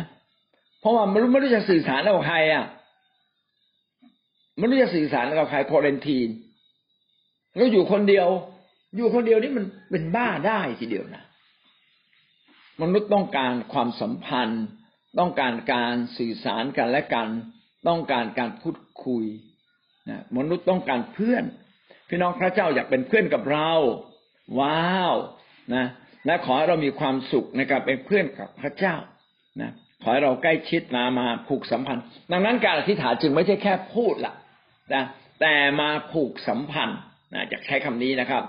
[0.80, 2.64] เพราะว่าไม่รู้ไม่รู้จะสื่อสารกับใครอะ
[4.58, 6.18] ไม่รู้จะสื่อสารกับใครควอรันที
[7.56, 8.28] แล้วอยู่คนเดียว
[8.96, 11.22] อยู่คนเดียวนี่มันเป็นบ้าได้ทีเดียวนะ
[12.82, 14.64] มนุษย์ต้องการความสัมพันธ์
[15.18, 17.28] ต้องการการสื่อสารกันและกัน
[17.88, 19.24] ต้องการการพูดคุย
[20.08, 21.44] นะมนุษย์ต้องการเพื่อน
[22.08, 23.70] พี่น้องพระเจ้าอยากเป็นเพื่อนกับเรา
[24.60, 25.14] ว้าว
[25.74, 25.86] นะ
[26.26, 28.94] และขอให้เรามีความสุขในการเป็นเพื่อนกับพระเจ้า
[29.60, 29.70] นะ
[30.02, 34.34] ขอให้เราใกล้ชิดมามาผูกสัมพันธ์ ดังนั้นการอธิษฐานจึงไม่ใช่แค่พูดละ
[34.94, 35.04] นะ
[35.40, 36.98] แต่มาผูกสัมพันธ์
[37.34, 38.42] นะจะใช้คำนี้นะครับ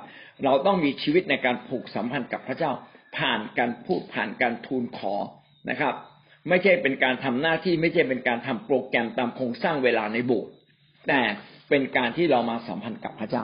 [0.43, 2.71] เราต้องมีชีวิตในการผูกสัมพันธ์กับพระเจ้า
[3.17, 5.15] ผ่านการพูดผ่านการทูลขอ
[5.69, 5.93] นะครับ
[6.49, 10.51] ไม่ใช่เป็นการทำหน้าที่ไม่ใช่เป็นการทำโปรแกรมตามโครงสร้างเวลาในโบสถ์
[11.07, 11.21] แต่
[11.69, 13.43] เป็นการที่เรามาสัมพันธ์กับพระเจ้า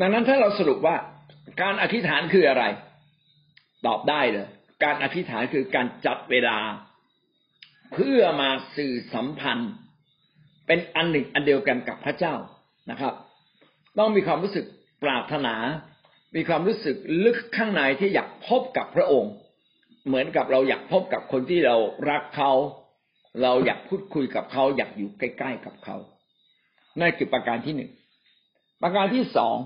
[0.00, 0.96] ดังนั้นถ้าเราสรุปว่า
[1.62, 2.64] การอธิษฐานคืออะไร
[3.86, 4.46] ตอบได้เลย
[4.84, 6.58] การอธิษฐานคือการจัดเวลา
[7.94, 9.72] เพื่อมาสื่อสัมพันธ์
[10.66, 12.34] เป็นอันหนึ่งอันเดียวกันกับพระเจ้า
[12.90, 13.14] นะครับ
[13.98, 14.64] ต้องมีความรู้สึก
[15.04, 15.54] ปรารถนา
[16.36, 19.32] มีความรู้สึกลึกข้างในที่อยากพบกับพระองค์
[20.06, 21.76] เหมือนกับเราอยากพบกับคนที่เรา
[22.10, 22.52] รักเขา
[23.42, 25.96] เราอยากพูดคุยกับเขา อยากอยู่ใกล้ ๆ กับเขา
[27.00, 27.90] นั่นคือประการที่หนึ่ง
[28.82, 29.56] ประการที่สอง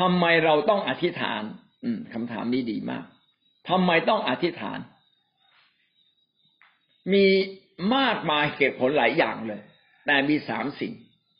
[0.00, 1.42] ทำไมเราต้องอธิษฐาน
[1.84, 3.04] อืมคำถามนี้ดีมาก
[3.68, 4.78] ทำไมต้องอธิษฐาน
[7.12, 7.26] มี
[7.96, 9.60] มากมายเหตุผลหลายอย่างเลย
[10.06, 10.92] แต่มีสามสิ่ง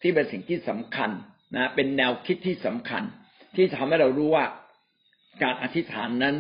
[0.03, 1.11] ที่เป็นสิ่งที่สำคัญ
[1.57, 3.03] นะเป็นแนวคิดที่สำคัญ
[3.57, 4.45] ที่ทำให้เรารู้ว่า
[5.43, 6.37] การอธิษฐานนั้น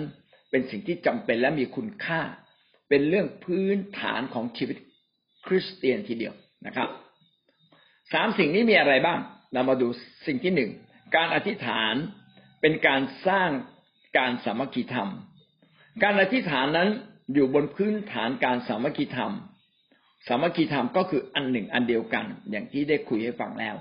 [0.51, 2.21] เป็นสิ่งที่จำเป็นและมีคุณค่า
[2.88, 4.77] เป็นเรื่องพื้นฐานของชีวิต
[5.47, 6.35] คริสเตียนทีเดียว
[6.66, 6.88] นะครับ
[8.12, 9.19] สามสิ่งนี้มีอะไรบ้าง
[9.53, 9.88] เรามาดู
[10.27, 10.71] สิ่งที่หนึ่ง
[11.16, 11.95] การอธิษฐาน
[12.61, 13.51] เป็นการสร้าง
[14.19, 15.11] การสามัคคีธรรม
[16.03, 16.88] การอธิษฐานนั้น
[17.35, 19.33] อยู่บนพื้นฐานการสามัคคีธรรม
[20.27, 23.75] สามัคคีธรรมก็คืออันหนึ่งอันเดียวกัน อย่างที่ได้คุยให้ฟังแล้ว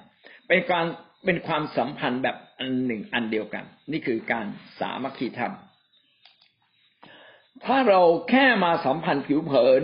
[0.48, 0.86] เป็นการ
[1.26, 4.46] เป็นความสัมพันธ์แบบอันหนึ่งอันเดียวกัน นี่คือการ
[4.80, 5.54] สามัคคีธรรม
[7.66, 9.82] ถ้าเราแค่มาสัมพันธ์ผิวเผิน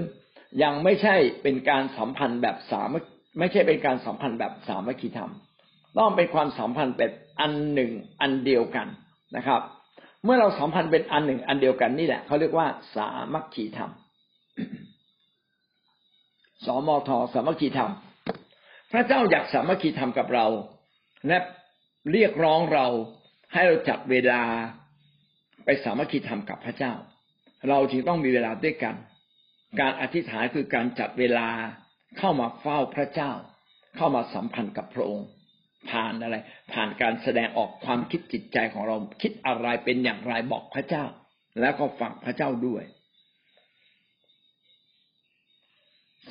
[0.64, 3.04] ยังไม่ใช่เป็นการสัมพันธ์แบบสามัค
[3.38, 5.32] ไม่ใช่เป็นการสัมพันธ์แบบสามัคคีธรรม
[5.98, 7.91] ต้องเป็นความสัมพันธ์เป็นอันหนึ่ง
[8.22, 8.88] อันเดียวกัน
[9.36, 9.62] นะครับ
[10.24, 13.91] เมื่อเราสัมพันธ์เป็นอันหนึ่งอันเดียวกันนี่แหละเขาเรียกว่าสามัคคีธรรม
[16.65, 17.91] สมทสามัคคีธรรม
[18.91, 20.48] พระเจ้าอยากสามัคคีธรรมกับเรา
[21.28, 21.38] และ
[22.12, 22.88] เรียกร้องเรา
[23.54, 24.44] ให้เราจัดเวลา
[25.65, 26.94] ไปสามัคคีธรรมกับพระเจ้า
[27.70, 28.96] เราจึงต้องมีเวลาด้วยกัน
[29.80, 31.48] การอธิษฐานคือการจัดเวลา
[32.17, 33.32] เข้ามาเฝ้าพระเจ้า
[33.95, 35.28] เข้ามาสัมพันธ์กับพระองค์
[35.89, 36.36] ผ่านอะไร
[36.74, 41.06] ผ่านการแสดงออกความคิดจิตใจของเราคิดอะไรเป็นอย่างไรบอกพระเจ้า
[41.60, 42.84] แล้วก็ฟังพระเจ้าด้วย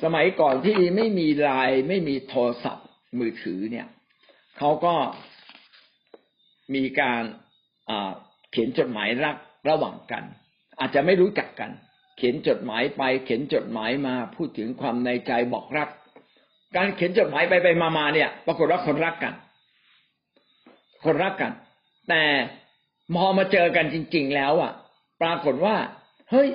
[0.03, 2.87] สมัยก่อนที่ไม่มีไลน์ไม่มีโทรศัพท์
[3.19, 3.87] มือถือเนี่ย
[4.57, 4.95] เขาก็
[6.75, 7.23] มีการ
[8.51, 9.37] เขียนจดหมายรัก
[9.69, 10.23] ระหว่างกัน
[10.79, 11.71] อาจจะไม่รู้จักกัน
[12.21, 15.89] ขียนจดหมายไป เขียนจดหมายมาพูดถึงความในใจบอกรัก
[16.75, 19.33] การเขียนจดหมายไปไปมาๆเนี่ย ปรากฏว่าคนรักกัน
[21.03, 21.51] คนรักกัน
[22.09, 22.23] แต่
[23.15, 24.71] พอมาเจอกันจริง ๆ แล้วอะ
[25.21, 25.75] ปรากฏว่า
[26.31, 26.49] เฮ้ย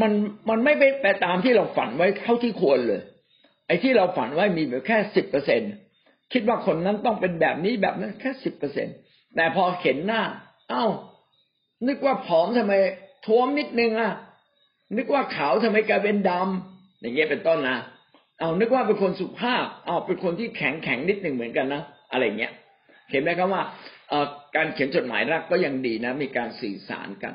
[0.00, 0.12] มัน
[0.48, 3.02] มันไม่ไปตามที่เราฝันไว้เท่าที่ควรเลย
[3.66, 5.60] ไอ้ที่เราฝันไว้มีแค่สิบเปอร์เซ็น
[6.32, 8.88] คิดว่าคนนั้นต้องเป็นแบบนี้แบบนั้นแค่สิบเปอร์เซ็น
[9.36, 10.22] แต่พอเห็นหน้า
[10.70, 10.84] เอ้า
[11.86, 12.74] นึกว่าผอมทำไม
[13.26, 14.12] ท้วมนิดนึงอะ
[14.96, 17.78] นึกว่าขาวทำไมกลายเป็นดำอย่างเงี้ยเป็นต้นนะ
[18.40, 22.52] เอานึกว่าเป็นคนสุภาพเอาเป็นคนที่แข็งแข็งนิดหนึ่งเหมือนกันนะอะไรเงี้ย
[23.10, 23.62] เห็นไหมครับว่า
[24.56, 27.34] การเขียนจดหมายรักก็ยังดีนะ มีการสื่อสารกัน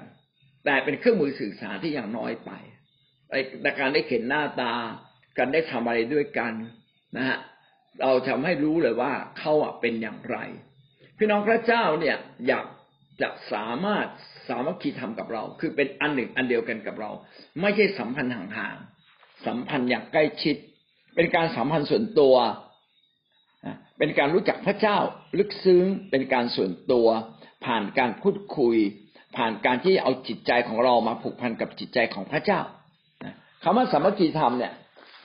[0.66, 2.52] แต่เป็นเครื่องมือสื่อสารที่ยังน้อยไป
[3.62, 4.74] แต่การได้เห็นหน้าตา
[5.38, 6.54] การได้ทำอะไรด้วยกัน
[7.18, 7.38] นะฮะ
[8.02, 10.38] เราทำให้รู้เลยว่าเขาอะเป็นอย่างไร
[11.18, 12.18] พี่น้องพระเจ้าเนี่ย
[12.48, 12.66] อยาก
[13.22, 14.08] จะสามารถ
[14.50, 17.12] สามัคคีธรรมกับเรา คือเป็นอันหนึ่งอันเดียวกันกับเรา
[17.62, 20.56] ไม่ใช่สัมพันธ์ห่างๆสัมพันธ์อย่างใกล้ชิด
[21.16, 22.36] เป็นการสัมพันธ์ส่วนตัว
[23.98, 24.98] เป็นการรู้จักพระเจ้า
[25.38, 27.08] ลึกซึ้งเป็นการส่วนตัว
[27.66, 28.76] ผ่านการพูดคุย
[29.38, 32.60] ผ่านการที่เอาจิตใจของเรามาผูกพันกับจิตใจของพระเจ้า
[33.64, 34.74] คำว่าสามัคคีธรรมเนี่ย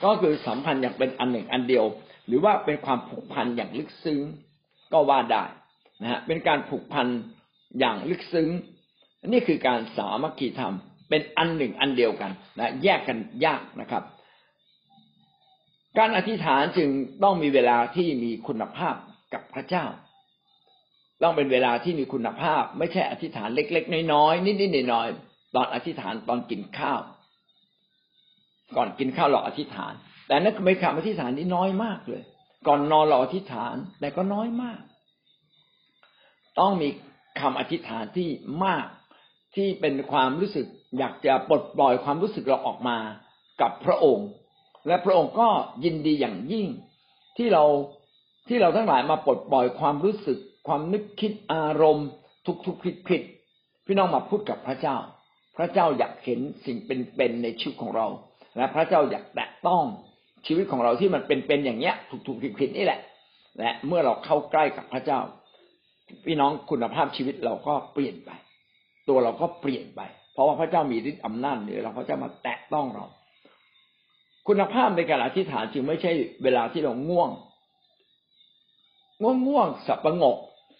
[0.03, 1.85] ก็คือสัมพันธ์อย่างเป็นอันหนึ่งอันเดียว
[2.27, 4.19] หรือว่าเป็นความผูกพันอย่างลึกซึ้ง
[4.93, 5.43] ก็ว่าได้
[6.01, 7.07] นะฮะเป็นการผูกพัน
[7.79, 8.49] อย่างลึกซึ้ง
[9.31, 10.73] นี่คือการสามัคคีธรรม
[11.09, 14.03] เป็นอันหนึ่งอันเดียวกันนะแยกกันยากนะครับ
[15.97, 16.89] การอธิษฐานจึง
[17.23, 18.95] ต้องมีเวลาที่มีคุณภาพ
[19.33, 19.85] กับพระเจ้า
[21.23, 26.99] ต้องเป็นเวลาที่มีคุณภาพ ไม่ใช่อธิษฐานเล็ก ๆ น้อยๆนิดๆหน่อยๆตอนอธิษฐานตอนกินข้าว
[28.75, 29.93] ก่อนกินข้าวเราอธิษฐาน
[30.27, 32.23] แต่นั่นไม่คำอธิษฐานนี้น้อยมากเลย
[32.67, 34.81] ก่อนนอนเราอธิษฐานแต่ก็น้อยมาก
[36.59, 36.89] ต้องมี
[37.41, 38.29] คำอธิษฐานที่
[38.65, 38.87] มาก
[39.55, 40.67] ที่เป็นความรู้สึก
[40.99, 42.97] อยากจะปลดปล่อยความรู้สึกเราออกมา
[43.61, 44.27] กับพระองค์
[44.87, 45.47] และพระองค์ก็
[45.83, 46.67] ยินดีอย่างยิ่ง
[47.37, 47.63] ที่เรา
[48.47, 50.37] ที่เราทั้งหลายมาปลดปล่อยความรู้สึก
[50.67, 52.07] ความนึกคิดอารมณ์
[52.65, 53.21] ทุกๆผิดผิด
[53.85, 54.97] พี่น้องมาพูดกับพระเจ้า
[55.57, 58.07] พระเจ้าอยากเห็นสิ่งเป็นๆในชีวิตของเรา
[58.57, 59.83] และพระเจ้าอยากแตะต้อง
[60.47, 62.99] ชีวิตของเราที่มันเป็นๆอย่างเนี้ยถูกๆผิดๆนี่แหละ
[63.59, 65.19] และเมื่อเราเข้าใกล้กับพระเจ้า
[66.25, 68.31] พี่น้องคุณภาพชีวิตเราก็เปลี่ยนไป
[69.09, 70.01] ตัวเราก็เปลี่ยนไป
[70.33, 73.05] เพราะว่าพระเจ้ามีฤทธิ์อำนาจเหนือเราพระเจ้ามาแตะต้องเรา
[74.47, 76.11] คุณภาพในการอธิษฐานจึงไม่ใช่
[76.43, 77.29] เวลาที่เราง่วง
[79.21, 80.37] ง่วงง่วงสับประงก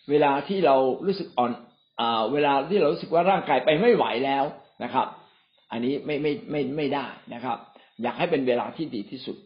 [0.10, 1.52] เวลาที่เรารู้สึกอ่อน
[2.00, 4.44] อ่าเวลาที่เรารู้สึกว่าร่างกายไปไม่ไหวแล้ว
[4.84, 5.08] นะครับ
[5.72, 7.58] อันนี้ไม่ไม่ไม่ไม่ได้นะครับ
[8.02, 9.38] อยากให้เป็นเวลาที่ดีที่สุด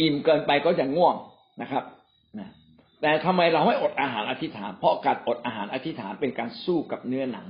[0.00, 1.14] อิ่มเกินไปก็จะง่วง
[1.62, 1.84] นะครับ
[3.00, 7.46] แต่ทำไมเราไม่อดอาหารอธิษฐาน เพราะการอดอาหารอธิษฐานเป็นการสู้กับเนื้อหนัง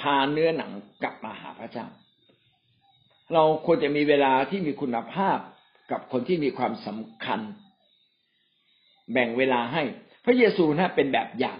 [0.00, 0.70] พาเนื้อหนัง
[1.02, 1.86] กลับมาหาพระเจ้า
[3.34, 5.38] เราควรจะมีเวลาที่มีคุณภาพ
[5.90, 7.40] กับคนที่มีความสำคัญ
[9.12, 9.82] แบ่งเวลาให้
[10.24, 11.58] พระเยซูนะเป็นแบบอย่าง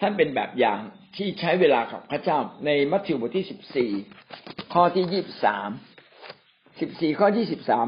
[0.00, 0.78] ท่านเป็นแบบอย่าง
[1.16, 3.90] ที่ใช้เวลากับพระเจ้า ในมัทธิวบทที่สิบสี่
[4.72, 5.70] ข้อที่ยี่สิบสาม
[6.80, 7.86] สิบสี่ข้อที่สิบสาม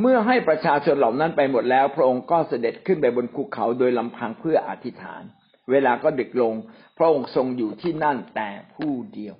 [0.00, 5.22] เมื่อให้ประชาชนเหล่านั้นไปหมดแล้ว พระองค์ก็เสด็จขึ้นไปบนภูเขาโดยลำพังเพื่ออธิษฐาน
[5.70, 6.54] เวลาก็ดึกลง
[6.98, 9.34] พระองค์ทรงอยู่ที่นั่นแต่ผู้เดียว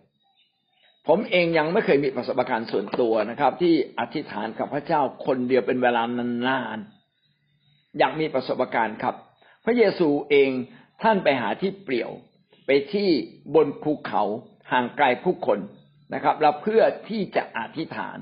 [1.08, 6.02] ผมเองยังไม่เคยมีประสบการณ์ส่วนตัวนะครับ ที่อธิษฐานกับพระเจ้าคนเดียวเป็นเวลา
[6.48, 9.14] นานๆอยากมีประสบการณ์ครับ
[9.64, 10.50] พระเยซูเอง
[11.02, 12.10] ท่านไปหาที่เปลี่ยว
[12.66, 13.08] ไปที่
[13.54, 14.22] บนภูเขา
[14.72, 15.58] ห่างไกลผู้คน
[16.14, 18.18] นะครับ แล้วเพื่อที่จะอธิษฐาน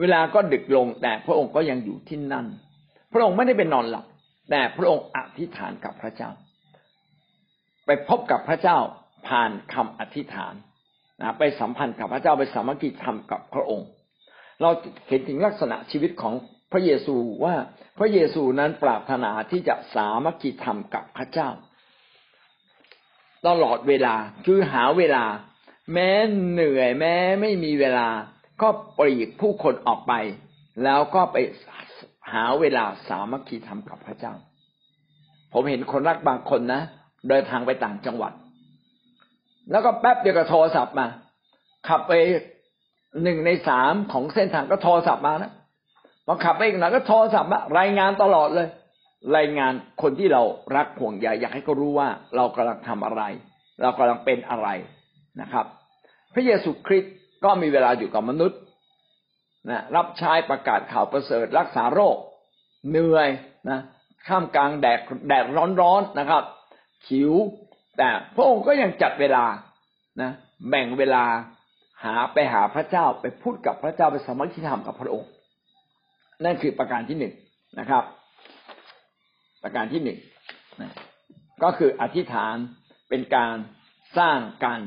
[0.00, 2.46] เวลาก็ดึกลงแต่พระองค์ก็ยังอยู่ที่นั่น
[3.12, 4.06] พระองค์ไม่ได้เป็นนอนหลับ
[4.50, 6.30] แต่พระองค์อธิษฐานกับพระเจ้า
[7.86, 8.78] ไปพบกับพระเจ้า
[9.28, 10.54] ผ่านคำอธิษฐาน
[11.20, 13.88] นะไปสัมพันธ์กับพระเจ้าไปสามัคคีธรรมกับพระองค์
[14.60, 14.70] เรา
[15.08, 16.34] เห็นถึงลักษณะชีวิตของ
[16.72, 17.54] พระเยซูว่า
[17.98, 21.48] พระเยซูนั้นปรารถนาที่จะสามัคคีธรรมกับพระเจ้า
[23.46, 24.14] ตลอดเวลา
[24.46, 25.24] คือหาเวลา
[25.92, 26.10] แม้
[26.50, 28.08] เหนื่อยแม้ไม่มีเวลา
[28.62, 30.12] ก็ปลีกผู้คนออกไป
[30.84, 31.36] แล้วก็ไป
[32.32, 34.34] หาเวลาสามัคคีธรรมกับพระเจ้า
[35.52, 36.82] ผมเห็นคนรักบางคนนะ
[37.28, 38.32] เดินทางไปต่างจังหวัด
[39.70, 41.06] แล้วก็แป๊บเดียวก็โทรศัพท์มา
[41.88, 42.12] ขับไป
[43.22, 45.52] หนึ่งในสามของเส้นทางก็โทรศัพท์มานะ
[46.26, 48.68] พอขับไปอีกหน่อยก็โทรศัพท์มารายงานตลอดเลย
[49.36, 49.72] รายงาน
[50.02, 50.42] คนที่เรา
[50.76, 53.22] รักห่วงใยอยากให้เขารู้ว่าเรากำลังทำอะไร
[53.80, 54.68] เรากำลังเป็นอะไร
[55.40, 55.66] นะครับ
[56.34, 57.14] พระเยซูคริสต์
[57.44, 58.60] ก็มีเวลาอยู่กับมนุษย์
[59.70, 62.16] นะรับใช้ประกาศข่าวประเสริฐรักษาโรค
[62.90, 63.28] เหนื่อย
[63.70, 63.80] นะ
[64.26, 65.44] ข้ามกลางแดดแดด
[65.80, 66.42] ร้อนๆนะครับ
[67.08, 67.32] หิว
[67.98, 69.44] แต่พระองค์ก็ยังจัดเวลา
[70.20, 70.30] นะ
[70.68, 71.24] แบ่งเวลา
[72.04, 75.28] หาไปหาพระเจ้าไปพูดกับพระเจ้าไปสมัครธรรมกับพระองค์
[76.44, 77.34] นั่นคือประการที่หนึ่ง
[77.78, 78.04] นะครับ
[79.62, 80.18] ประการที่หนึ่ง
[80.80, 80.90] นะ
[81.62, 82.56] ก็คืออธิษฐาน
[83.08, 83.54] เป็นการ
[84.18, 84.80] สร้างการ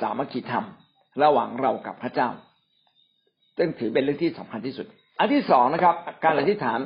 [0.00, 0.66] สามัคคีธรรม
[1.22, 2.28] ระหว่างเรากับพระเจ้า
[3.58, 4.86] ซึ่งถือเป็นเรื่องที่สำคัญที่สุด
[5.18, 6.78] อันที่สองนะครับ การอธิษฐาน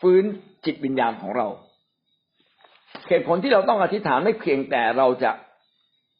[0.00, 0.22] ฟื้น
[0.64, 1.48] จิตวิญญาณของเรา
[3.08, 5.30] เหตุผลที่เราต้องอธิษฐานไม่เพียงแต่เราจะ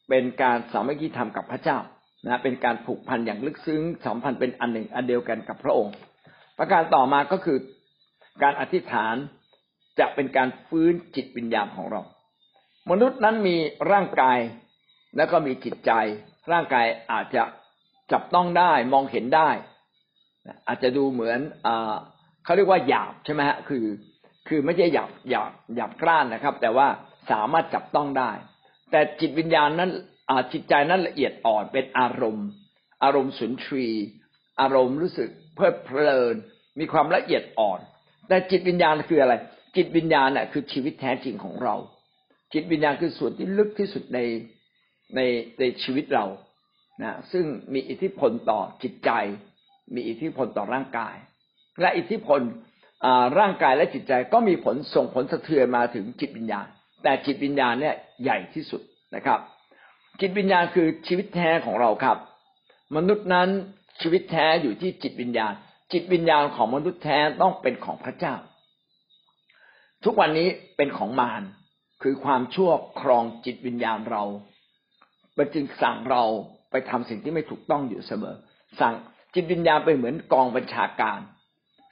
[0.09, 1.77] เป็นการสามัคคีธรรมกับพระเจ้า
[2.25, 5.93] นะเป็นการผูกพันอย่างลึกซึ้งสัมพันธ์เป็นอันหนึ่งอันเดียวกันกับพระองค์
[6.57, 7.57] ประการต่อมาก็คือ
[8.43, 9.15] การอธิษฐาน
[9.99, 12.01] จะเป็นการฟื้นจิตวิญญาณของเรา
[12.91, 13.55] มนุษย์นั้นมี
[13.91, 14.39] ร่างกาย
[15.17, 15.91] แล้วก็มีจิตใจ
[16.51, 17.43] ร่างกายอาจจะ
[18.11, 19.49] จับต้องได้มองเห็นได้
[20.67, 21.39] อาจจะดูเหมือน
[22.43, 23.85] เขาเรียกว่าหยาบใช่ไหมฮะคือ
[24.47, 26.87] คือไม่ใช่หยาบหยาบหยาบกร้านนะครับ แต่ว่า
[27.31, 28.31] สามารถจับต้องได้
[28.91, 29.91] แต่จิตวิญญาณนั้น
[30.53, 32.47] จิตใจนั้นละเอียดอ่อนเป็นอารมณ์
[33.03, 33.87] อารมณ์สุนทรี
[34.61, 36.35] อารมณ์รู้สึกเพลิดเพลิน
[36.79, 37.79] มีความละเอียดอ่อน
[38.27, 39.33] แต่จิตวิญญาณคืออะไร
[39.75, 41.75] จิตวิญญาณน่ะคือชีวิตแท้จริงของเรา
[42.53, 44.19] จิตวิญญาณคือส่วนที่ลึกที่สุดใน
[45.15, 45.21] ใน
[45.59, 46.25] ในชีวิตเรา
[47.01, 49.11] นะซึ่งมีอิทธิพลต่อจิตใจ
[49.95, 51.15] มีอิทธิพลต่อร่างกาย
[51.81, 52.41] และอิทธิพล
[53.39, 56.67] ร่างกายและจิตใจก็มีผลส่งผลสะเทือนมาถึงจิตวิญญาณ
[57.03, 58.81] แต่จิตวิญญาณเนี่ยใหญ่ที่สุด
[59.15, 59.39] นะครับ
[60.21, 62.17] จิตวิญญาณคือชีวิตแท้ของเราครับ
[62.95, 63.49] มนุษย์นั้น
[64.01, 65.53] ชีวิตแท้อยู่ที่จิตวิญญาณ
[65.93, 68.35] จิตวิญญาณของมนุษย์แท้ต้องเป็นของพระเจ้า
[70.03, 70.47] ทุกวันนี้
[70.77, 71.43] เป็นของมาร
[72.01, 72.71] คือความชั่ว
[73.01, 74.23] ครองจิตวิญญาณเรา
[75.37, 76.23] มันจึงสั่งเรา
[76.71, 78.35] ไปทำสิ่งที่ไม่ถูกต้องอยู่เสมอ
[78.79, 78.93] สั่ง
[79.33, 81.19] จิตวิญญาณเป็นเหมือนกองบัญชาการ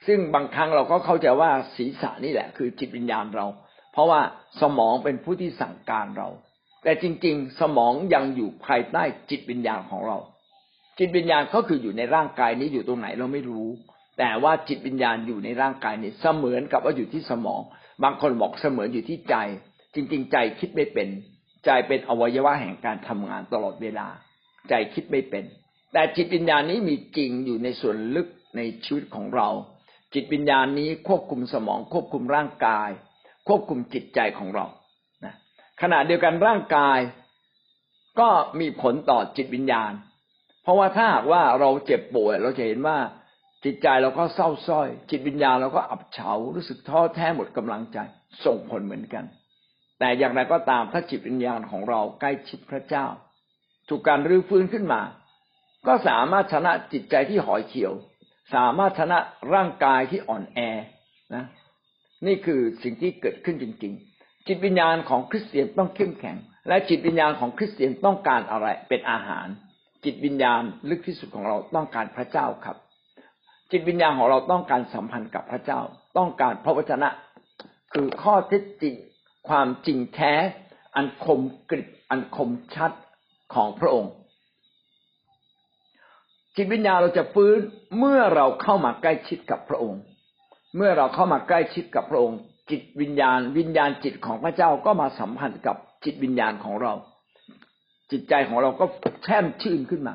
[0.06, 3.46] ซึ่งบางครั้งเราก็เข้าใจว่าศีรษะนี่แหละ คือจิตวิญญาณเรา
[3.92, 4.20] เพราะว่า
[4.60, 6.28] สมองเป็นผู้ที่สั่งการเรา
[6.84, 10.18] แต่จริง ๆ สมองยังอยู่ภายใต้จิตวิญญาณของเรา
[10.98, 13.68] จิตวิญญาณก็คืออยู่ในร่างกายนี้อยู่ตรงไหนเราไม่รู้
[14.18, 17.60] แต่ว่าจิตวิญญาณอยู่ในร่างกายนี้เสมือนกับว่าอยู่ที่สมอง
[18.02, 19.36] บางคนบอกเสมือนอยู่ที่ใจ
[19.94, 21.08] จริง ๆ ใจคิดไม่เป็น
[21.64, 24.08] ใจเป็นอวัยวะแห่งการทำงานตลอดเวลา
[24.68, 25.44] ใจคิดไม่เป็น
[25.92, 29.48] แต่จิตวิญญาณนี้มีจริงอยู่ในส่วนลึกในชีวิตของเรา
[30.14, 32.90] จิตวิญญาณนี้ควบคุมสมอง ควบคุมร่างกาย
[33.48, 34.66] ควบคุมจิตใจของเรา
[35.82, 36.98] ขณะเดียวกันร่างกาย
[38.20, 38.28] ก็
[38.60, 39.92] มีผลต่อจิตวิญญาณ
[40.62, 42.98] เพราะว่าถ้าหากว่าเราเจ็บป่วย เราจะเห็นว่า
[43.64, 47.98] จิตใจเราก็เศร้าส้อย จิตวิญญาณเราก็อับเฉารู้สึกท้อแท้หมดกำลังใจ
[48.44, 49.24] ส่งผลเหมือนกัน
[50.00, 53.06] แต่อย่างไรก็ตามถ้าจิตวิญญาณของเราใกล้ชิดพระเจ้า
[53.88, 55.02] ถูกการรื้อฟื้นขึ้นมา
[55.86, 57.92] ก็สามารถชนะจิตใจที่หอยเขียว
[58.54, 59.18] สามารถชนะ
[59.54, 60.58] ร่างกายที่อ่อนแอ
[61.34, 61.44] นะ
[62.26, 66.36] นี่คือสิ่งที่เกิดขึ้นจริง ๆ จิตวิญญาณของคริสเตียนต้องเข้มแข็ง
[66.68, 69.46] และจิตวิญญาณของคริสเตียนต้องการอะไรเป็นอาหาร
[70.04, 72.76] จิตวิญญาณลึกที่สุดของเราต้องการพระเจ้าครับ
[73.70, 75.80] จิตวิญญาณของเราต้องการสัมพันธ์กับพระเจ้า
[76.18, 77.08] ต้องการพระวจนะ
[77.92, 78.94] คือข้อเท็จจริง
[79.50, 80.34] ความจริงแท้
[80.96, 82.92] อันคมกริบอันคมชัด
[83.54, 84.12] ของพระองค์
[86.56, 87.58] จิตวิญญาณเราจะฟื้น
[87.98, 90.00] เมื่อเราเข้ามาใกล้ชิดกับพระองค์
[90.76, 92.38] เมื่อเราเข้ามาใกล้ชิดกับพระองค์
[92.70, 96.92] จิตวิญญาณ วิญญาณจิตของพระเจ้าก็มาสัมพันธ์กับจิตวิญญาณของเรา
[98.10, 98.84] จิตใจของเราก็
[99.24, 100.14] แช่มชื่นขึ้นมา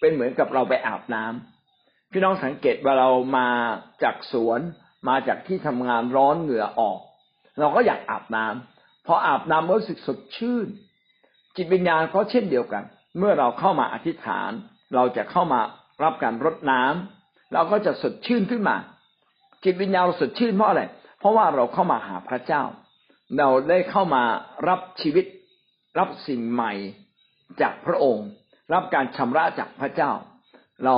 [0.00, 3.48] เป็นเหมือนกับเราไปอาบน้ำพี่น้องสังเกตว่าเรามา
[4.02, 4.60] จากสวน
[5.08, 6.98] มาจากที่ทำงานร้อนเหงื่อออก
[7.58, 10.66] เราก็อยากอาบน้ำพออาบน้ำรู้สึกสดชื่น
[11.56, 12.84] จิตวิญญาณก็เช่นเดียวกัน
[13.18, 14.50] เมื่อเราเข้ามาอธิษฐาน
[14.94, 15.60] เราจะเข้ามา
[16.02, 18.76] รับการรดน้ำเราก็จะสดชื่นขึ้นมา
[19.64, 20.82] จิตวิญญาณเราสดชื่นเพราะอะไร
[21.18, 22.62] เพราะว่าเราเข้ามาหาพระเจ้า
[23.38, 24.22] เราได้เข้ามา
[24.68, 25.24] รับชีวิต
[25.98, 26.72] รับสิ่งใหม่
[27.60, 28.28] จากพระองค์
[28.74, 30.10] รับการชำระจากพระเจ้า
[30.84, 30.96] เรา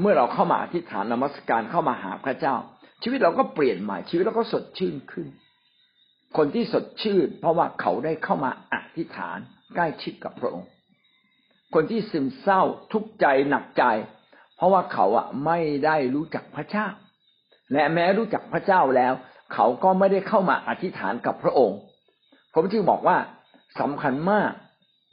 [0.00, 2.54] เมื่อเราเข้ามาอธิษฐานนมัสการเข้ามาหาพระเจ้า
[3.02, 5.26] ชีวิตเราก็เปลี่ยนใหม่ชีวิตเราก็สดชื่นขึ้น
[6.36, 9.38] คนที่สดชื่น เพราะว่าเขาได้เข้ามาอธิษฐาน
[9.74, 10.68] ใกล้ชิดกับพระองค์
[11.74, 13.84] คนที่ซึมเศร้าทุกข์ใจหนักใจ
[14.56, 16.86] เพราะว่าเขาอะไม่ได้รู้จักพระเจ้า
[17.72, 19.12] และแม้รู้จักพระเจ้าแล้ว
[19.54, 21.78] เขาก็ไม่ได้เข้ามาอธิษฐานกับพระองค์
[22.54, 23.16] ผมจึงบอกว่า
[23.80, 24.52] สำคัญมาก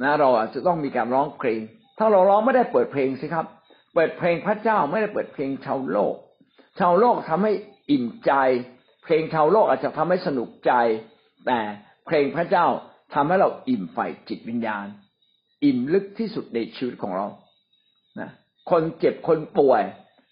[0.04, 1.62] นะเราอาจจะต้องมีการร้องเพลง
[1.98, 3.46] ถ้าเราร้องไม่ได้เปิดเพลงสิครับ
[3.94, 6.16] เปิดเพลงพระเจ้าไม่ได้เปิดเพลงชาวโลก
[6.80, 7.52] ชาวโลกทำให้
[7.92, 8.34] อิ่มใจ
[9.04, 10.74] เพลงชาวโลกอาจจะทำให้สนุกใจ
[11.48, 11.60] แต่
[12.06, 12.66] เพลงพระเจ้า
[13.14, 13.98] ทำให้เราอิ่มไฟ
[14.30, 14.86] จิตวิญญาณ
[15.64, 17.28] อิ่มลึกที่สุดในชีวิตของเรา
[18.20, 18.30] นะ
[18.72, 19.84] คนเจ็บคนป่วย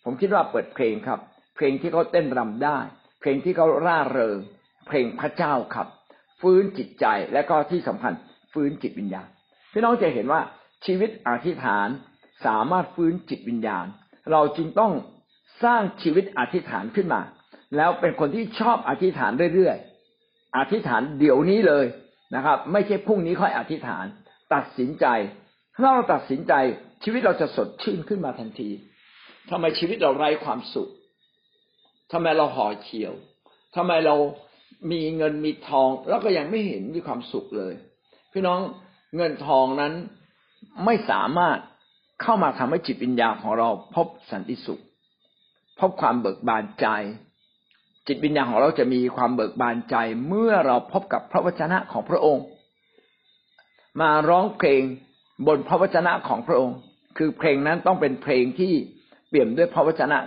[0.04, 1.20] ผมคิดว่าเปิดเพลงครับ
[1.56, 2.78] เพลงที่เขาเต้นรำได้
[3.20, 4.38] เพลงที่เขาร่าเริง
[4.88, 5.88] เพลงพระเจ้าครับ
[6.42, 8.14] ฟื้นจิตใจและก็ที่สำคัญ
[8.54, 9.28] ฟื้นจิตวิญญาณ
[9.72, 10.42] พี่น้องจะเห็นว่า
[10.86, 11.88] ชีวิตอธิษฐาน
[12.46, 13.86] สามารถฟื้นจิตวิญญาณ
[14.32, 14.94] เราจึงต้อง
[15.64, 17.22] สร้างชีวิตอธิษฐานขึ้นมา
[17.78, 19.78] แล้วเป็นคนที่ชอบอธิษฐานเรื่อย
[20.58, 21.86] อธิษฐานเดี๋ยวนี้เลย
[22.36, 24.06] นะครับ ไม่ใช่พรุ่งนี้ค่อยอธิษฐาน
[24.54, 25.06] ตัดสินใจ
[25.74, 26.54] ถ้าเราตัดสินใจ
[27.04, 28.70] ชีวิตเราจะสดชื่นขึ้นมาทันที
[29.50, 30.90] ทำไมชีวิตเราไร้ความสุข
[32.12, 33.14] ทำไมเราห่อเขียว
[33.76, 34.16] ทำไมเรา
[34.92, 37.74] มีเงินมีทอง แล้วก็ยังไม่เห็นมีความสุขเลย
[38.32, 38.60] พี่น้อง
[39.16, 39.94] เงินทองนั้น
[40.86, 41.58] ไม่สามารถ
[42.22, 44.82] เข้ามาทำให้จิตวิญญาณของเราพบสันติสุข
[45.80, 46.86] พบความเบิกบานใจ
[48.10, 49.96] จิตวิญญาณของเราจะมีความเบิกบานใจ
[50.28, 52.44] เมื่อเราพบกับพระวจนะของพระองค์
[54.02, 54.82] มาร้องเพลง
[55.48, 56.78] บนพระวจนะของพระองค์
[57.18, 58.74] คือเพลงนั้นต้องเป็นเพลงที่
[59.30, 60.18] เปี่ยมด้วยพระวจนะ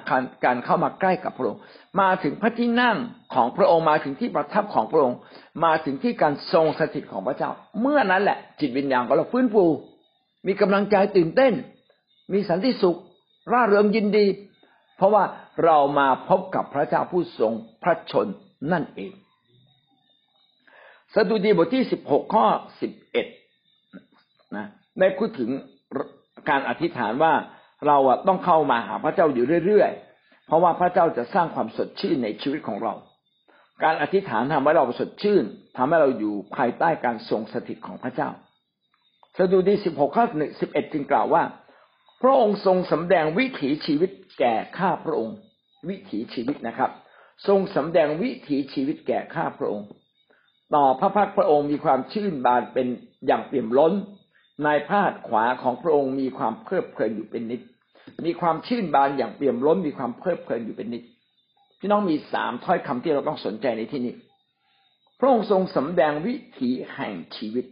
[0.44, 1.60] การเข้ามาใกล้กับพระองค์
[2.00, 2.96] มาถึงพระที่นั่ง
[3.34, 5.18] ของพระองค์มาถึงที่ประทับของพระองค์
[5.64, 9.64] มาถึงที่การทรงสถิตของพระเจ้า เมื่อนั้นแหละ จิตวิญญาณของเราฟื้นฟู
[10.46, 11.52] มีกำลังใจตื่นเต้น
[12.32, 12.98] มีสันติสุข
[13.52, 14.26] ร่าเริงยินดี
[14.96, 15.24] เพราะว่า
[15.64, 18.26] เรามาพบกับพระเจ้าผู้ทรงพระชน
[18.72, 19.12] นั่นเอง
[21.14, 22.46] สดุดีบทที่สิบหกข้อ
[22.80, 23.26] สิบเอ็ด
[24.56, 24.66] นะ
[25.00, 25.50] ได้พูดถึง
[26.50, 27.32] การอธิษฐานว่า
[27.86, 27.98] เรา
[28.28, 32.94] ต้องเข้ามาหาพระเจ้าอยู่เรื่อยๆ เพราะว่าพระเจ้าจะสร้างความสดชื่นในชีวิตของเรา
[33.84, 35.44] การอธิษฐานทำให้เราสดชื่น
[35.76, 38.30] ทำให้เราอยู่ภายใต้การทรงสถิตของพระเจ้า
[39.38, 41.42] สดุดีสิบหกข้อหนึ่งสิบเอ็ดจึงกล่าวว่า
[42.22, 45.36] พระองค์ทรงสำแดงวิถีชีวิตแก่ข้าพระองค์
[45.88, 46.90] วิถีชีวิตนะครับ
[47.48, 49.88] ทรงสำแดงวิถีชีวิตแก่ข้าพระองค์
[50.74, 52.86] ต่อพระพักพระองค์มีความชื่นบานเป็น
[53.26, 53.92] อย่างเปี่ยมล้น
[54.64, 57.60] ในพาดขวาของพระองค์มีความเพลิดเพลินอยู่เป็นนิด
[58.26, 61.02] มีความชื่นบานอย่างเปี่ยมล้น มีความเพลิดเพลินอยู่เป็นนิด
[61.80, 64.14] พี่น้องมีสามถ้อยคำที่เราต้องสนใจในที่นี้
[65.18, 67.64] พระองค์ทรงสำแดงวิถีแห่งชีวิต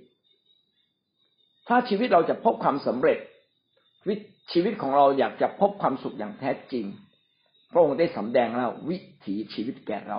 [1.69, 3.19] ถ้าชีวิตเราจะพบความสำเร็จ
[4.09, 4.17] วิ
[4.53, 6.85] ชีวิตของเราอยากจะพบความสุขอย่างแท้จริง
[7.73, 10.19] พระองค์ได้สำแดงแล้ววิถีชีวิตแก่เรา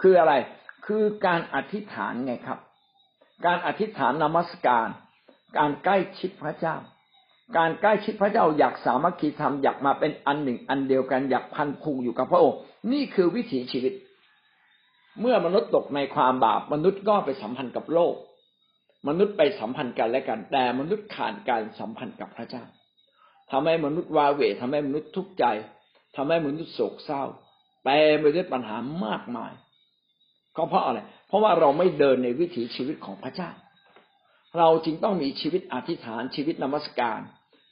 [0.00, 0.32] คืออะไร
[0.86, 2.58] คือการอธิษฐานไงครับ
[3.46, 4.88] การอธิษฐานนมัสการ
[5.58, 6.76] การใกล้ชิดพระเจ้า
[7.58, 12.58] การใกล้ชิดพระเจ้าอยากสามัคคีธรรมอยากมาเป็นอันหนึ่งอันเดียวกันอยากพันคูอยู่กับพระองค์
[12.92, 13.92] นี่คือวิถีชีวิต
[15.20, 18.14] เมื่อมนุษย์ตกในความบาปมนุษย์ก็ไปสัมพันธ์กับโลก
[19.08, 22.64] มนุษย์ไปสัมพันธ์กันและกัน แต่มนุษย์ขาดการสัมพันธ์กับพระเจ้า
[23.50, 25.44] ทำให้มนุษย์วาเวทำให้มนุษย์ทุกข์ใจ
[26.16, 27.22] ทำให้มนุษย์โศกเศร้า
[27.84, 29.52] แปรไปด้วยปัญหามากมาย
[30.56, 33.50] ก็เพราะอะไร เพราะว่าเราไม่เดินในวิถีชีวิตของพระเจ้า
[34.58, 37.20] เราจึงต้องมีชีวิตอธิษฐานชีวิตนมัสการ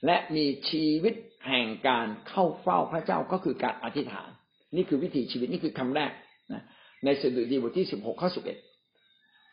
[0.06, 1.14] และมีชีวิต
[1.48, 4.28] แห่งการเข้าเฝ้าพระเจ้าก็คือการอธิษฐาน
[4.76, 6.12] นี่คือวิถีชีวิตนี่คือคำแรก
[6.52, 6.62] นะ
[7.04, 8.58] ในสดุดีบทที่สิบหกข้อสิบเอ็ด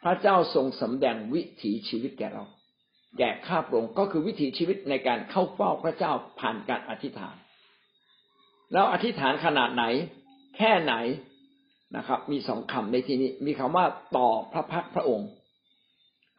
[0.03, 2.43] พระเจ้าทรงสำแดงวิถีชีวิตแก่เรา
[3.18, 7.36] แก่ข้าพระองค์ก็คือวิถีชีวิตในการเข้าเฝ้าพระเจ้าผ่านการอธิษฐาน
[8.74, 9.84] แล้วอธิษฐานขนาดไหน
[10.57, 10.93] แค่ไหน
[11.97, 13.86] นะครับ มีสองคำในที่นี้ มีคำว่า
[14.18, 15.30] ต่อพระพักพระองค์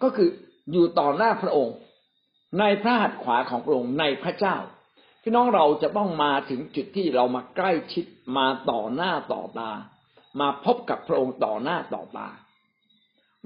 [0.02, 0.30] ก็คือ
[0.72, 1.74] อยู่ต่อหน้าพระองค์
[2.58, 4.56] ในพระหัตถ์ขวาของพระองค์ในพระเจ้า
[5.22, 8.04] พี่น้องเราจะต้องมาถึงจุดที่เรามาใกล้ชิด
[8.36, 9.70] มาต่อหน้าต่อตา
[10.40, 12.28] มาพบกับพระองค์ต่อหน้าต่อตา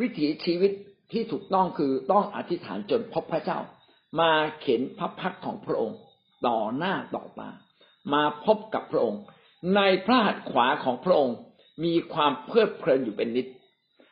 [0.01, 0.73] วิถีชีวิต
[1.13, 3.59] ที่ถูกต้องคือต้องอธิษฐานจนพบพระเจ้า
[4.21, 4.31] มา
[4.61, 5.99] เข็นพระพักของพระองค์
[6.47, 7.51] ต่อหน้าต่อตา
[8.15, 9.21] มาพบกับพระองค์
[9.77, 11.37] ในพระหัตถ์ขวาของพระองค์
[11.85, 13.47] มีความเพลิดเพลินอยู่เป็นนิด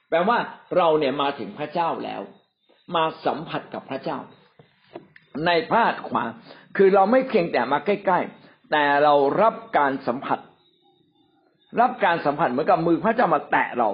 [0.08, 0.38] แปลว่า
[0.76, 2.22] เราเนี่ยมาถึงพระเจ้าแล้ว
[2.94, 4.18] มาสัมผัสกับพระเจ้า
[5.46, 6.24] ในพระหัตถ์ขวา
[6.76, 10.38] คือเราไม่เพียงแต่มาใกล้ ๆ แต่เรารับการสัมผัส
[11.80, 13.90] รับการสัมผัสเหมือนกับมือพระเจ้ามาแตะเรา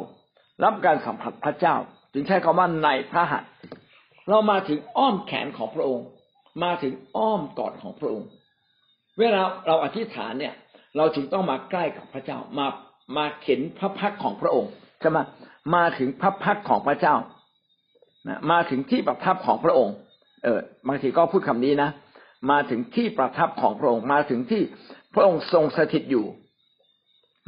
[0.65, 1.77] รับการสัมผัสพระเจ้า
[2.13, 3.51] จึงใช้คำว่าในพระหัตถ์
[4.29, 6.07] เรามาถึงอ้อมแขนของพระองค์
[6.65, 8.29] มาถึงอ้อมกอดของพระองค์
[9.19, 10.55] เวลาเราอธิษฐานเนี่ย
[10.97, 12.67] เราจึงต้องมาใกล้กับพระเจ้ามา
[13.17, 15.19] มาเข็นพระพักของพระองค์ใช่ไหม
[15.75, 17.15] มาถึงพระพักของพระเจ้า
[18.51, 19.95] มาถึงที่ประทับของพระองค์
[20.45, 21.91] เออบางทีก็พูดคำนี้นะ
[22.51, 24.63] มาถึงที่ประทับของพระองค์ มาถึงที่
[25.15, 26.27] พระองค์ทรงสถิตอยู่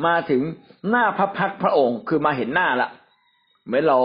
[0.07, 0.43] มาถึง
[0.89, 2.89] หน้าพระพักพระองค์คือมาเห็นหน้าละ
[3.65, 3.99] เหมือนเรา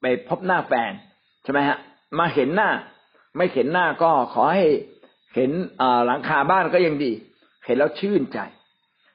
[0.00, 0.92] ไปพบหน้าแฟน
[1.42, 1.78] ใช่ไหมฮะ
[2.18, 2.70] มาเห็นหน้า
[3.36, 4.66] ไม่เห็นหน้าก็ขอให้
[5.34, 5.50] เห็น
[6.06, 7.12] หลังคาบ้านก็ยังดี
[7.66, 8.38] เห็นแล้วชื่นใจ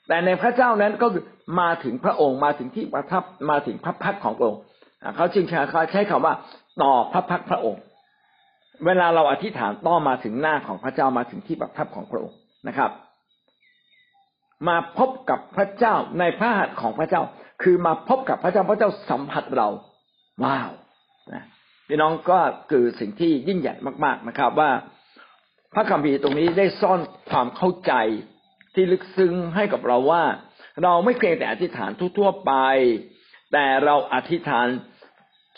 [0.08, 1.08] แต่ในพระเจ้านั้นก็
[1.62, 4.62] มาถึงพระองค์มาถึงที่ประทับมาถึงพระพักของพระองค์
[5.16, 5.60] เขาจึงใช้
[5.92, 6.34] ใช้คำว่า
[6.82, 7.82] ต่อพระพักพระองค์
[8.86, 12.38] เวลาเราอธิษฐานต้อมาถึงหน้าของพระเจ้ามาถึงที่ประทับของพระองค์
[12.68, 12.92] นะครับ
[14.68, 17.22] มาพบกับพระเจ้าในพระหัตถ์ของพระเจ้า
[17.64, 19.68] คือมาพบกับพระเจ้าพระเจ้าสัมผัสเรา
[20.44, 20.72] ว้าว
[21.34, 21.44] นะ
[21.88, 22.40] พี่น้องก็
[22.72, 24.72] คือสิ่งที่ยิ่งใหญ่มาก ๆนะครับ ว่า
[25.74, 27.00] พระคัมภีร์ตรงนี้ได้ซ่อน
[27.30, 27.94] ความเข้าใจ
[28.76, 30.24] ที่ลึกซึ้งให้กับเราว่า
[30.84, 32.54] เราไม่เพียงแต่อธิษฐานทั่วๆไป
[33.54, 34.68] แต่เราอธิษฐาน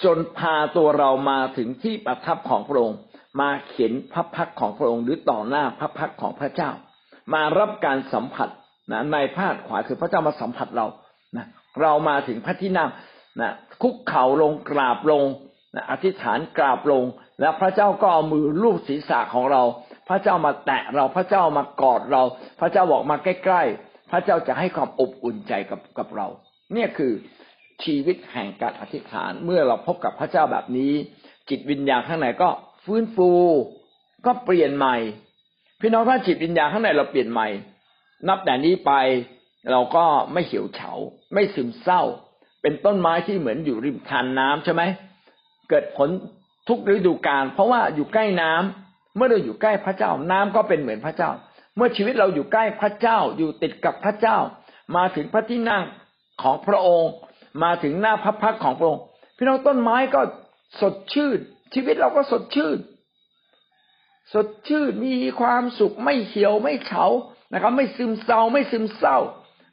[0.04, 3.00] จนพาตัวเรามาถึงที่ประทับของพระองค์
[3.42, 6.72] มาเขียนพระพักของพระองค์หรือต่อหน้าพระพักของพระเจ้า
[7.34, 8.50] มารับการสัมผัส
[8.92, 10.86] นะในพาดขวาคือพระเจ้ามาสัมผัสเรา
[11.82, 12.90] เรามาถึงพระที่นั่ง
[13.42, 13.52] นะ
[13.82, 15.24] คุกเข่าลงกราบลง
[15.76, 17.04] นะอธิษฐานกราบลง
[17.40, 19.64] แล้วพระเจ้าก็เอามือลูบศีรษะของเรา
[20.10, 22.24] พระเจ้ามาแตะเราพระเจ้ามากอดเรา
[22.60, 26.28] พระเจ้าบอกมาใกล้ๆ พระเจ้าจะให้ความอบอุ่นใจกับกับเรา
[26.74, 27.12] เนี่ยคือ
[27.84, 30.94] ชีวิตแห่งการอธิษฐานเมื่อเราพบกับพระเจ้าแบบนี้
[31.50, 32.50] จิตวิญญาณข้างในก็
[32.86, 33.30] ฟื้นฟู
[34.26, 34.96] ก็เปลี่ยนใหม่
[35.82, 37.48] พี่น้องถ้าจิตวิญญาณข้างในเราเปลี่ยนใหม่
[38.28, 38.92] นับแต่นี้ไป
[39.72, 40.92] เราก็ไม่เหี่ยวเฉา
[41.34, 42.02] ไม่ซึมเศร้า
[42.62, 44.84] เป็นต้นไม้ที่เหมือนอยู่ริมทานน้ำใช่ไหม
[45.70, 46.10] เกิดผล
[46.68, 51.32] ทุกฤดูกาลเพราะว่าอยู่ใกล้น้ำเมื่อเราอยู่ใกล้พระเจ้าน้ำก็เป็นเหมือนพระเจ้า
[51.76, 54.38] เมื่อชีวิตเราอยู่ใกล้พระเจ้าอยู่ติดกับพระเจ้า
[54.96, 55.84] มาถึงพระที่นั่ง
[56.42, 57.12] ของพระองค์
[57.64, 59.04] มาถึงหน้าพระพักของพระองค์
[59.38, 60.22] พี่น้องต้นไม้ก็
[60.82, 61.40] สดชื่น
[61.74, 62.78] ชีวิตเราก็สดชื่น
[64.34, 67.06] สดชื่นมีความสุขไม่เหี่ยวไม่เฉา
[67.54, 69.18] นะครับ ไม่ซึมเศร้าไม่ซึมเศร้า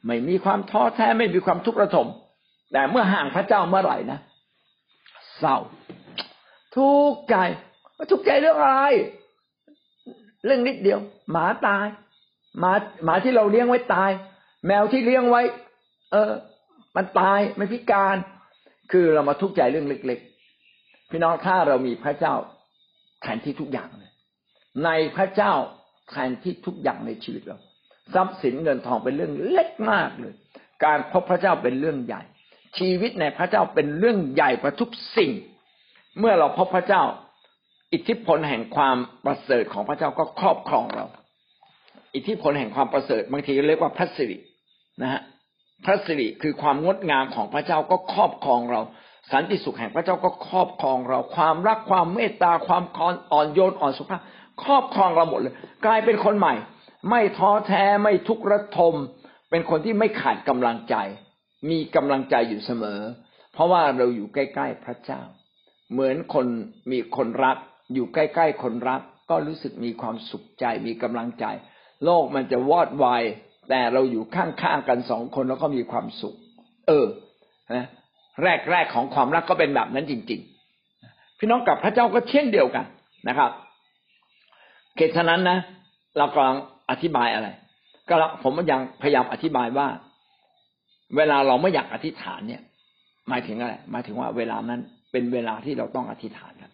[0.05, 2.07] ไม่มีความท้อแท้ไม่มีความทุกข์ระทม
[2.71, 4.19] แต่เมื่อห่างพระเจ้าเมื่อไหร่นะ
[5.39, 5.57] เศร้า
[6.75, 7.35] ทุกข์ใจ
[8.11, 8.81] ทุกข์ใจเรื่องอะไร
[10.45, 10.99] เรื่องนิดเดียว
[11.31, 11.85] หมาตาย
[12.59, 12.73] หมา
[13.05, 14.11] หมาที่เราเลี้ยงไว้ตาย
[14.65, 15.41] แมวที่เลี้ยงไว้
[16.11, 16.31] เออ
[16.95, 18.15] มันตายไม่พิการ
[18.91, 22.33] คือเรามาทุกข์ใจเรื่องเล็กๆพี่น้องถ้าเรามีพระเจ้า
[23.21, 24.11] แทนที่ทุกอย่างเลย
[24.85, 25.53] ในพระเจ้า
[26.09, 27.57] แทนที่ทุกอย่างในชีวิตเรา
[28.13, 30.33] ทรัพย์สินเงินทองเป็นเรื่องเล็กมากเลย
[30.85, 32.21] การพบพระเจ้าเป็นเรื่องใหญ่
[32.77, 35.31] ชีวิตในพระเจ้าเป็นเรื่องใหญ่กว่าทุกสิ่ง
[36.19, 37.03] เมื่อเราพบพระเจ้า
[37.93, 41.05] อิทธิพลแห่งความประเสริฐของพระเจ้าก็ครอบครองเรา
[42.15, 44.37] อิทธิพลแห่งความประเสริฐบางทีเรียกว่าพระสิริ
[45.01, 45.21] นะฮะ
[45.85, 48.81] พระสิริคือความงดงามของพระเจ้าก็ครอบครองเรา
[49.31, 52.83] สันติสุขแห่งพระเจ้าก็ครอบครองเรา ความรักความเมตตาความ
[53.31, 54.21] อ่อนโยนอ่อนสุภาพ
[54.63, 55.53] ครอบครองเราหมดเลย
[55.85, 56.53] กลายเป็นคนใหม่
[57.09, 58.93] ไม่ท้อแท้ไม่ทุกข์ระทม
[59.49, 60.95] เป็นคนที่ไม่ขาดกำลังใจ
[61.69, 62.99] มีกำลังใจอยู่เสมอ
[63.53, 65.21] เพราะว่าเราอยู่ใกล้ ๆ พระเจ้า
[65.91, 66.47] เหมือนคน
[66.91, 67.57] มีคนรัก
[67.93, 71.45] อยู่ใกล้ ๆ คนรัก ก็รู้สึกมีความสุขใจมีกำลังใจ
[72.05, 73.23] โลกมันจะวอดวาย
[73.69, 76.35] แต่เราอยู่ข้างๆกันสองคนแล้วก็มีความสุข
[76.87, 77.07] เออ
[77.73, 77.85] นะ
[78.71, 80.41] แรกๆของความรักก็เป็นแบบนั้นจริง
[80.89, 82.85] ๆ พี่น้องกับพระเจ้าก็เช่นเดียวกัน
[83.27, 83.51] นะครับ
[84.95, 85.59] เหตุฉนั้นนะ
[86.17, 86.57] เรากำลัง
[86.89, 87.47] อธิบายอะไร
[88.09, 89.87] ก็ผมยังพยายามอธิบายว่า
[91.15, 92.61] เวลาเราไม่อยากอธิษฐานเนี่ย
[93.29, 94.81] หมายถึงอะไรหมายถึงว่าเวลานั้น
[95.11, 96.71] เป็นเวลาที่เราต้องอธิษฐานกัน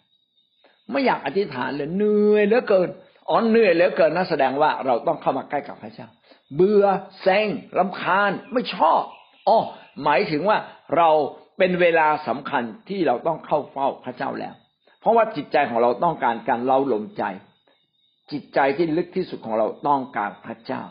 [0.92, 2.90] ไม่อยากอธิษฐานเลยเหนื่อยเหลือเกิน
[3.30, 6.08] อ๋อเหนื่อยเหลือเกินนั่นแสดงว่าเราต้องเข้ามาใกล้กับพระเจ้า
[6.56, 6.86] เบื่อ
[7.22, 7.48] เซ็ง
[7.78, 9.02] ลำคาญไม่ชอบ
[9.48, 9.58] อ๋อ
[10.04, 10.58] หมายถึงว่า
[10.98, 11.10] เรา
[11.58, 14.54] เป็นเวลาสำคัญที่เราต้องเข้าเฝ้าพระเจ้าแล้ว
[15.02, 17.24] เพราะว่าจิตใจของเราต้องการการเล่าลมใจ
[18.32, 20.84] จิตใจที่ลึกที่สุดของเราต้องการพระเจ้า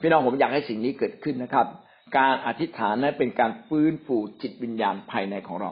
[0.00, 1.66] พี่น้องผมอยากให้สิ่งนี้เกิดขึ้นนะครับ
[2.18, 5.70] การอธิษฐานนั้นเป็นการฟื้นฟูจิตวิญญาณภายในของเรา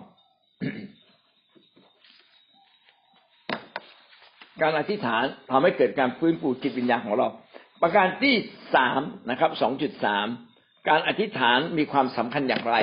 [4.63, 7.29] การอธิษฐานทำให้เกิดการฟื้นฟูจิตวิญญาณของเรา
[7.83, 8.35] ประการที่
[8.75, 10.27] สามนะครับสองจุดสาม
[10.89, 12.77] การอธิษฐานมีความสำคัญอย่างไร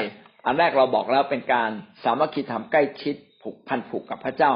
[0.45, 1.69] อันแรกเราบอกแล้วเป็นการ
[2.03, 4.51] สามัคคีธรรมใกล้ชิดผูกพันผูกกับพระเจ้า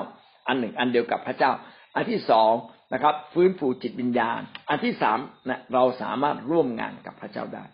[0.48, 1.52] อันหนึ่งอันเดียวกับพระเจ้า
[1.96, 2.52] อันที่สอง
[2.94, 7.66] นะครับ ฟื้นฟูจิตวิญญาณ อันที่สามนะเราสามารถร่วมงานกับพระเจ้าได้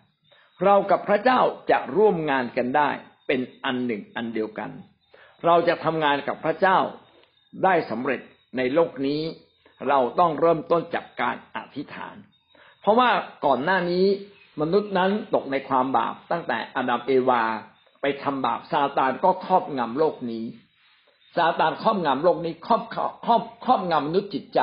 [0.64, 1.40] เรากับพระเจ้า
[1.70, 2.90] จะร่วมงานกันได้
[3.26, 4.70] เป็นอันหนึ่งอันเดียวกัน
[5.46, 6.78] เราจะทำงานกับพระเจ้า
[7.64, 8.20] ได้สำเร็จ
[8.56, 9.20] ในโลกนี้
[9.88, 12.16] เราต้องเริ่มต้นจากการอธิษฐาน
[12.80, 13.10] เพราะว่า
[13.46, 14.06] ก่อนหน้านี้
[14.60, 17.42] มนุษย์นั้นตกในความบาปตั้งแต่อดัมเอวา
[18.00, 20.44] ไปทำบาปซาตานก็ครอบงำโลกนี้
[21.36, 22.82] ซาตานครอบงำโลกนี้ครอบ
[23.26, 24.60] ครอบครอบงำมนุษย์จิตใจ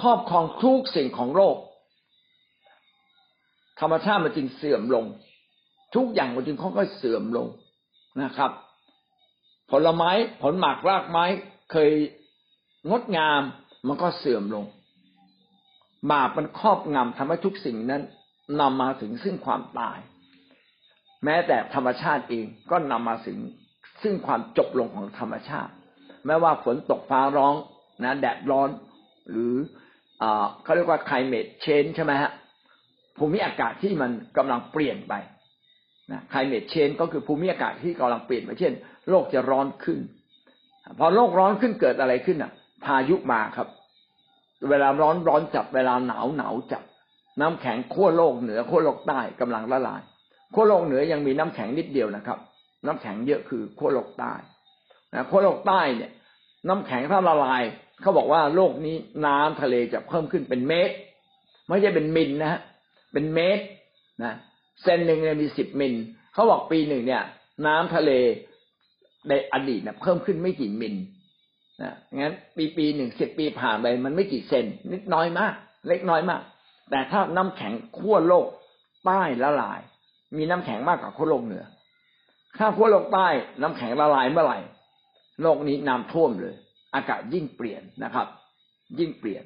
[0.00, 1.56] ครอบครองทุกสิ่งของโลก
[3.80, 5.04] ธรรมชาติมันจึงเสื่อมลง
[5.94, 7.46] ทุกอย่างมันจึงค่อยๆเสื่อมลง
[8.22, 8.50] นะครับ
[9.70, 10.10] ผลไม้
[10.42, 11.24] ผลหมากรากไม้
[11.72, 11.90] เคย
[12.90, 13.42] งดงาม
[13.86, 14.64] มันก็เสื่อมลง
[16.10, 18.02] บาปมันครอบงำทำให้ทุกสิ่งนั้น
[18.60, 19.98] นำมาถึงซึ่งความตาย
[21.24, 23.38] แม้แต่ธรรมชาติเองก็นำมาถึง
[24.02, 25.72] ซึ่งความจบลงของธรรมชาติ
[26.26, 27.54] แม้ว่าฝนตกฟ้าร้อง
[28.02, 28.68] นะแดดร้อน
[29.30, 29.54] หรือ
[30.62, 32.30] เขาเรียกว่า climate change ใช่ไหมฮะ
[33.18, 35.14] ภูมิอากาศที่มันกำลังเปลี่ยนไป
[36.12, 38.72] นะ climate change ก็คือภูมิอากาศที่กำลังเปลี่ยนไปเช่น
[39.10, 39.98] โลกจะร้อนขึ้น
[40.98, 42.52] พอโลกร้อนขึ้นเกิดอะไรขึ้นอะ
[42.84, 43.68] พายุมาครับ
[44.70, 46.82] เวลาร้อนร้อนจัดเวลาหนาวหนาวจัด
[47.40, 50.02] น้ำแข็งขั้วโลกเหนือขั้วโลกใต้กำลังละลาย
[50.54, 52.38] ขั้วโลกเหนือยังมีน้ำแข็งนิดเดียวนะครับ
[52.86, 54.34] น้ำแข็งเยอะคือขั้วโลกใต้
[55.14, 56.10] นะขั้วโลกใต้เนี่ย
[56.68, 57.62] น้ำแข็งถ้าละลาย
[58.00, 58.96] เขาบอกว่าโลกนี้
[59.26, 60.94] น้ำทะเลจะเพิ่มขึ้นเป็นเมตร
[61.68, 62.60] ไม่ใช่เป็นมิลนะฮะ
[63.12, 63.64] เป็นเมตร
[64.24, 64.34] นะ
[64.82, 65.94] เซนหนึ่งเนี่ยมีสิบมิล
[66.32, 67.22] เขาบอกปีหนึ่งเนี่ย
[67.66, 68.10] น้ำทะเล
[69.28, 70.94] ในอดีตเนี่ยเพิ่มขึ้นไม่กี่มิล
[71.82, 75.54] นะงั้นปีปีหนึ่งสิบปีผ่านไปมันไม่กี่เซนนิดน้อยมาก
[75.88, 76.42] เล็กน้อยมาก
[76.90, 78.46] แต่ถ้าน้ำแข็งขั้วโลก
[79.06, 79.80] ใต้ละลาย
[80.36, 81.64] มีน้ำแข็งมากกว่าขั้วโลกเหนือ
[82.58, 83.28] ถ้าขั้วโลกใต้
[83.62, 84.58] น้ำแข็งละลายเมื่อไหร่
[85.42, 86.54] โลกนี้น้ำท่วมเลย
[86.94, 88.26] อากาศยิ่งเปลี่ยนนะครับ
[88.98, 89.44] ยิ่งเปลี่ยน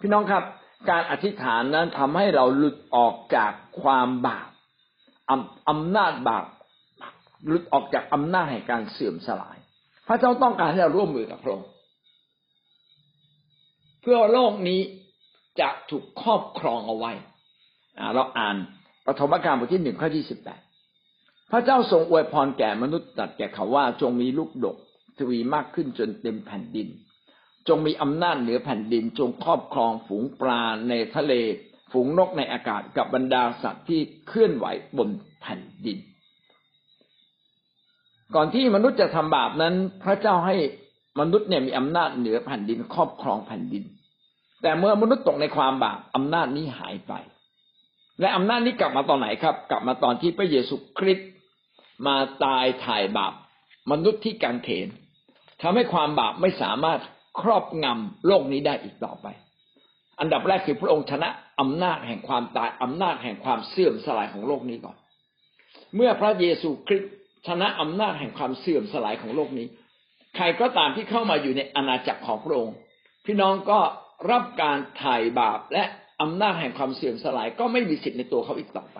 [0.00, 0.44] พี่น้องครับ
[0.90, 3.52] การอธิษฐานนั้นทำให้เราหลุดออกจาก
[3.82, 4.50] ความบาป
[5.68, 6.46] อำนาจบาป
[7.46, 9.58] หลุดออกจากอำนาจแห่งการเสื่อมสลาย
[10.08, 11.68] พระเจ้าต้องการให้เราร่วมมือกับพระองค์
[14.02, 14.80] เพื่อโลกนี้
[15.60, 17.12] จะถูกครอบครองเอาไว้
[18.14, 18.56] เราอ่าน
[19.06, 20.60] ปฐมกาลบทที่หนึ่งข้อที่สิบแปด
[21.50, 24.76] พระเจ้าทรงอวยพรแก่มนุษย์ตัดแก่เขาว่าจงมีลูกดก
[25.18, 26.88] ทวีมากขึ้นจนเต็มแผ่นดิน
[27.68, 31.32] จงมีอำนาจเหนือแผ่นดิน จงครอบครองฝูงปลาในทะเล
[31.92, 34.66] ฝูงนกในอากาศกับบรรดาสัตว์ที่เคลื่อนไหว
[34.98, 35.08] บน
[35.40, 35.98] แผ่นดิน
[38.34, 40.56] ก่อนที่มนุษย์จะทำบาปนั้น พระเจ้าให้
[41.20, 43.84] มนุษย์เนี่ยมีอำนาจเหนือแผ่นดิน ครอบครองแผ่นดิน
[44.62, 47.12] แต่เมื่อมนุษย์ตกในความบาปอำนาจนี้หายไป
[48.20, 51.30] และอำนาจนี้กลับมาตอนไหนครับ กลับมาตอนที่พระเยซูคริสต์
[52.06, 53.32] มาตายถ่ายบาป
[53.90, 54.88] มนุษย์ที่กังเขน
[55.62, 57.00] ทำให้ความบาปไม่สามารถ
[57.40, 59.26] ครอบงำโลกนี้ได้อีกต่อไป
[60.20, 61.28] อันดับแรกคือพระองค์ชนะ
[61.60, 64.96] อำนาจแห่งความตายอำนาจแห่งความเสื่อมสลายของโลกนี้ก่อน
[65.96, 67.12] เมื่อพระเยซูคริสต์
[67.46, 69.66] ชนะอำนาจแห่งความเสื่อมสลายของโลกนี้
[70.36, 72.76] ใครก็ตามที่เข้ามาอยู่ในอาณาจักรของพระองค์
[73.24, 73.80] พี่น้องก็
[74.30, 75.84] รับการถ่ายบาปและ
[76.22, 78.98] อำนาจแห่งความเสื่อมสลายก็ไม่มีสิทธิ์ในตัวเขาอีกต่อไป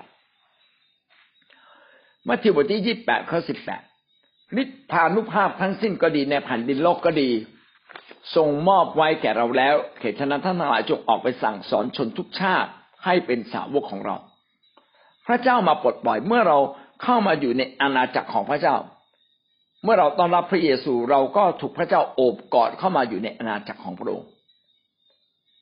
[2.29, 3.83] มัทธิวบทที่ยี่สิบแปดข้อสิบแปด
[4.63, 7.31] ฤทธานุภาพทั้งสิ้นก็ดีในแผ่นดินโลกก็ดี
[8.37, 12.71] ทรงมอบไว้แก่เราแล้วเขตฉะนั้นท่านทั้งหลายจงออกไปสั่งสอนชนทุกชาติ
[13.05, 14.17] ให้เป็นสาวกของเรา
[15.27, 16.59] พระเจ้ามาปลดปล่อยเมื่อเรา
[17.03, 18.77] เข้ามาอยู่ในอาณาจักรของพระเจ้า
[19.85, 24.29] เมื่อเราต้อนรับพระเยซูเราก็ถูกพระเจ้าโอบกอดเข้ามาอยู่ในอาณาจักรของพระองค์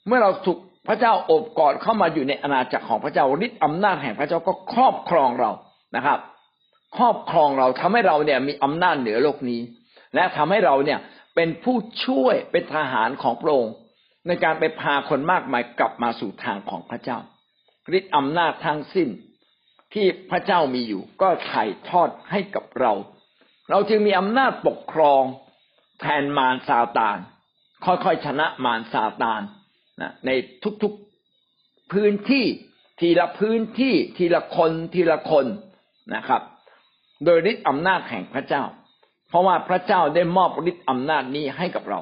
[0.07, 0.59] เมื่อเราถูก
[0.89, 5.51] พระเจ้าโอบกอดเข้ามาอยู่ในอาณาจักรของพระเจ้าฤทธิอำนาจแห่งพระเจ้าก็ครอบครองเรา
[5.97, 6.19] นะครับ
[6.97, 9.61] ครอบครองเราทำให้เราเนี่ยมีอำนาจเหนือโลกนี้
[10.15, 10.99] และทำให้เราเนี่ย
[11.35, 13.75] เป็นผู้ช่วยเป็นทหารของพระองค์
[14.27, 17.19] ในการไปพาคนมากมายกลับมาสู่ทางของพระเจ้า
[17.99, 19.09] ฤทธิ์อำนาจทั้งสิ้น
[19.95, 22.93] ที่พระเจ้ามีอยู่ ก็ถ่ายทอดให้กับเรา
[23.71, 25.23] เราจึงมีอำนาจปกครอง
[26.01, 27.19] แทนมารซาตาน
[27.85, 29.43] ค่อยๆชนะมารซาตาน
[30.01, 30.31] นะใน
[30.83, 32.45] ทุกๆพื้นที่
[33.01, 35.47] ทีละพื้นที่ทีละคนทีละคน
[36.15, 36.43] นะครับ
[37.25, 38.63] โดยฤทธิ์อำนาจแห่งพระเจ้า
[39.29, 42.01] เพราะว่าพระเจ้าได้มอบฤทธิ์อำนาจนี้ให้กับเรา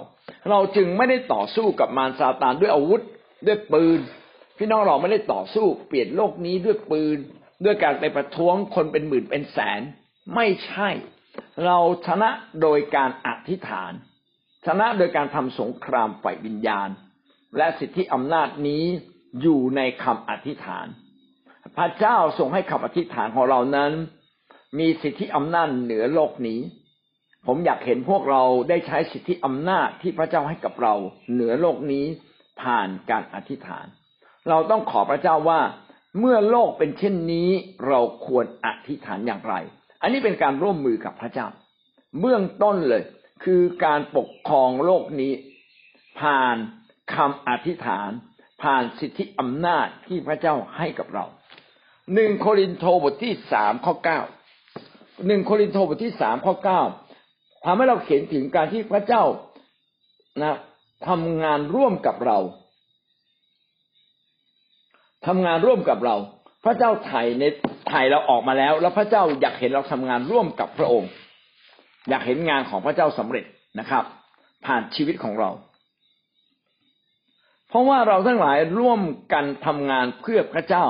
[0.51, 3.03] เราจึงไม่ได้ต่อสู้กับมารซาตานด้วยอาวุธ
[3.47, 4.01] ด้วยปืน
[4.59, 7.19] พี่น้องเราไม่ได้ต่อสู้เปลี่ยนโลกนี้ด้วยปืน
[7.65, 9.81] ด้วยการไปประท้วงคนเป็นหมื่นเป็นแสน
[10.35, 10.89] ไม่ใช่
[11.65, 12.31] เราชนะ
[12.63, 13.93] โดยการอธิษฐาน
[14.67, 16.89] ชนะโดยการทำสงครามฝ่ายวิญญาณ
[17.57, 18.85] และสิทธิอำนาจนี้
[19.41, 20.87] อยู่ในคำอธิษฐาน
[21.77, 23.93] พระเจ้าทรงให้คำอธิษฐานของเรานั้น
[24.79, 26.61] มีสิทธิอำนาจเหนือโลกนี้
[27.47, 30.95] ผมอยากเห็นพวกเราได้ใช้สิทธิอำนาจที่พระเจ้าให้กับเรา
[31.33, 32.07] เหนือโลกนี้
[32.63, 33.87] ผ่านการอธิษฐาน
[34.49, 35.61] เราต้องขอพระเจ้าว่า
[36.19, 37.49] เมื่อโลกเป็นเช่นนี้
[37.89, 39.55] เราควรอธิษฐานอย่างไร
[40.03, 41.47] อันนี้เป็นการร่วมมือกับพระเจ้า
[42.21, 43.03] เบื้องต้นเลย
[43.45, 45.33] คือการปกครองโลกนี้
[46.21, 46.57] ผ่าน
[47.15, 48.11] คำอธิษฐาน
[48.63, 51.25] ผ่านสิทธิอำนาจที่พระเจ้าให้กับเรา
[52.15, 54.21] หนึ่งโครินโตบทที่สามข้อเก้า
[55.27, 56.81] หนึ่งโครินโตบทที่สามข้อเก้า
[57.65, 59.25] ทำให้เราเขียนถึงการที่พระเจ้า
[60.43, 60.55] นะ
[61.09, 62.39] ทำงานร่วมกับเรา
[65.27, 66.17] ทำงานร่วมกับเรา
[66.65, 67.45] พระเจ้าไถ่ใน
[67.89, 71.11] ไถ่เราออกมาแล้ว แล้วพระเจ้าอยากเห็นเราทำงานร่วมกับพระองค์
[72.09, 73.45] อยากเห็นงานของพระเจ้าสำเร็จ
[73.79, 74.05] นะครับ
[74.67, 75.51] ผ่านชีวิตของเรา
[77.69, 79.01] เพราะว่าเราทั้งหลายร่วม
[79.33, 80.87] กันทำงานเพื่อพระเจ้า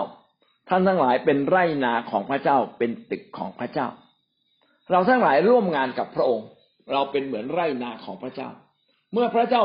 [0.68, 3.88] ท่านทั้งหลายเป็นไร่นาของพระเจ้าเป็นตึกของพระเจ้า
[4.90, 6.48] เราทั้งหลายร่วมงานกับพระองค์
[6.92, 8.48] เราเป็นเหมือนไร่นาของพระเจ้า
[9.12, 9.62] เมื่อพระเจ้า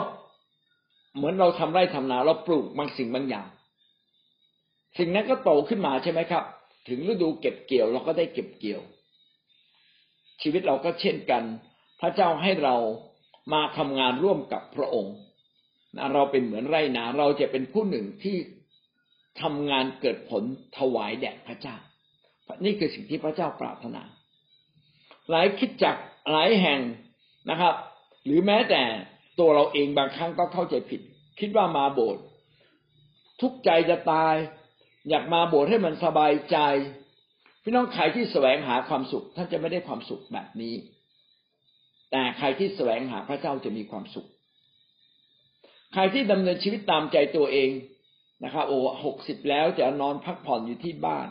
[1.15, 3.47] เหมือนเราทำไร่ทำนา เราปลูกบางสิ่งบางอย่าง
[4.97, 6.43] สิ่งนั้นก็โตขึ้นมาใช่ไหมครับ
[6.87, 8.81] ถึงฤดูเก็บเกี่ยวเราก็ได้เก็บเกี่ยว
[10.41, 11.43] ชีวิตเราก็เช่นกัน
[12.01, 12.75] พระเจ้าให้เรา
[13.53, 15.15] มาทำงานร่วมกับพระองค์
[16.13, 18.37] เราเป็นเหมือนไร่นา เราจะเป็นผู้หนึ่งที่
[19.41, 20.43] ทำงานเกิดผล
[20.77, 21.75] ถวายแด่พระเจ้า
[22.65, 24.03] นี่คือสิ่งที่พระเจ้าปรารถนา
[25.29, 25.95] หลายคิดจัก
[26.31, 26.79] หลายแห่ง
[27.49, 27.73] นะครับ
[28.25, 28.83] หรือแม้แต่
[29.39, 31.01] ตัวเราเองบางครั้งก็เข้าใจผิด
[31.39, 32.23] คิดว่ามาโบสถ์
[33.41, 34.35] ทุกใจจะตาย
[35.09, 36.57] อยากมาโบสถ์ให้มันสบายใจ
[37.63, 40.75] พี่น้องใครที่แสวงหาความสุข ท่านจะไม่ได้ความสุขแบบนี้
[42.11, 44.27] แต่ใครที่แสวงหาพระเจ้าจะมีความสุข
[45.93, 47.69] ใครที่ดำเนินชีวิตตามใจตัวเอง
[48.43, 51.27] นะครับโอ้หกสิบแล้วจะนอนพักผ่อนอยู่ที่บ้าน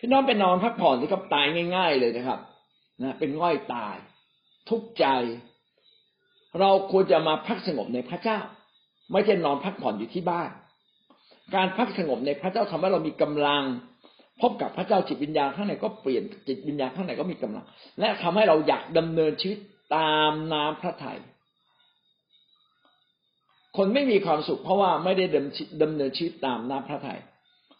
[0.00, 1.46] พี่น้องไปนอนพักผ่อนที่ครับตาย
[1.76, 2.40] ง่าย ๆ เลยนะครับ
[3.02, 3.96] นะเป็นง่อยตาย
[4.68, 5.06] ทุกข์ใจ
[6.60, 8.38] เราควรจะมาพักสงบในพระเจ้า
[9.12, 10.50] ไม่ใช่นอนพักผ่อนอยู่ที่บ้าน
[11.54, 13.62] การพักสงบในพระเจ้าทำให้เรามีกำลัง
[14.40, 17.64] พบกับพระเจ้าจิตวิญญาณข้างในก็เปลี่ยนจิตวิญญาณข้างในก็มีกำลัง
[18.00, 19.58] และทำให้เราอยากดำเนินชีวิต
[19.96, 21.18] ตามน้ำพระทยัย
[23.76, 25.24] คนไม่มีความสุขเพราะว่าไม่ได้
[25.82, 27.20] ดำเนินชีวิตตามน้ำพระทยัย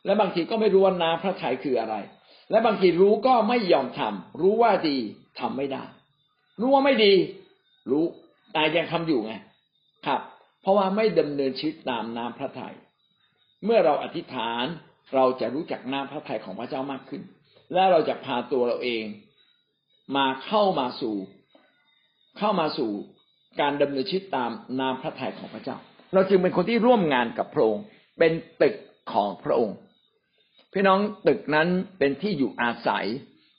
[0.04, 1.94] และบางทีก็ไม่รู้ว่าน้ำพระทัยคืออะไร
[2.50, 4.96] และบางทีรู้ก็ไม่ยอมทำรู้ว่าดี
[5.40, 5.84] ทำไม่ได้
[6.60, 7.12] รู้ว่าไม่ดี
[7.90, 8.04] รู้
[8.52, 9.32] แต่ยังทำอยู่ไง
[10.06, 10.20] ครับ
[10.62, 12.74] เพราะว่าไม่ดำเนินชีวิตตามน้ำพระทยัย
[13.64, 14.64] เมื่อเราอธิษฐาน
[15.14, 17.22] เราจะรู้จักน้ำพระทัยของพระเจ้ามากขึ้น
[17.72, 19.04] และเราจะพาตัวเราเอง
[20.16, 21.16] มาเข้ามาสู่
[22.38, 22.90] เข้ามาสู่
[23.60, 25.76] การดำเนินชีวิตตามน้ำพระทัยของพระเจ้า
[26.14, 27.84] เราจึงเป็นคนที่ร่วมงานกับพระองค์
[28.18, 28.32] เป็น
[28.62, 28.74] ตึก
[29.12, 29.76] ของพระองค์
[30.72, 33.06] พี่น้องตึกนั้นเป็นที่อยู่อาศัย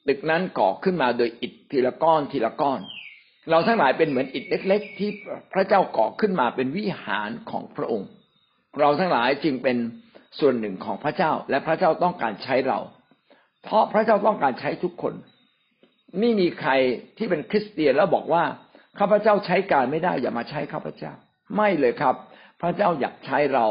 [0.08, 2.80] ตึกนั้นก่อขึ้นมาโดยอิฐทีละก้อนทีละก้อน
[3.50, 5.10] เราทั้งหลายเป็นเหมือนอิฐเล็ก ๆ ที่
[5.54, 8.10] พระเจ้าก่อขึ้นมาเป็นวิหารของพระองค์
[8.80, 9.78] เราทั้งหลายจึงเป็น
[10.40, 12.80] ส่วนหนึ่งของพระเจ้า และพระเจ้าต้องการใช้เรา
[13.64, 15.14] เพราะพระเจ้าต้องการใช้ทุกคน
[16.20, 16.72] ไม่มีใคร
[17.18, 18.44] ที่เป็นคริสเตียนแล้วบอกว่า
[19.00, 21.14] ข้าพเจ้าใช้การไม่ได้อย่ามาใช้ข้าพเจ้า
[21.56, 22.16] ไม่เลยครับ
[22.62, 23.68] พระเจ้าอยากใช้เรา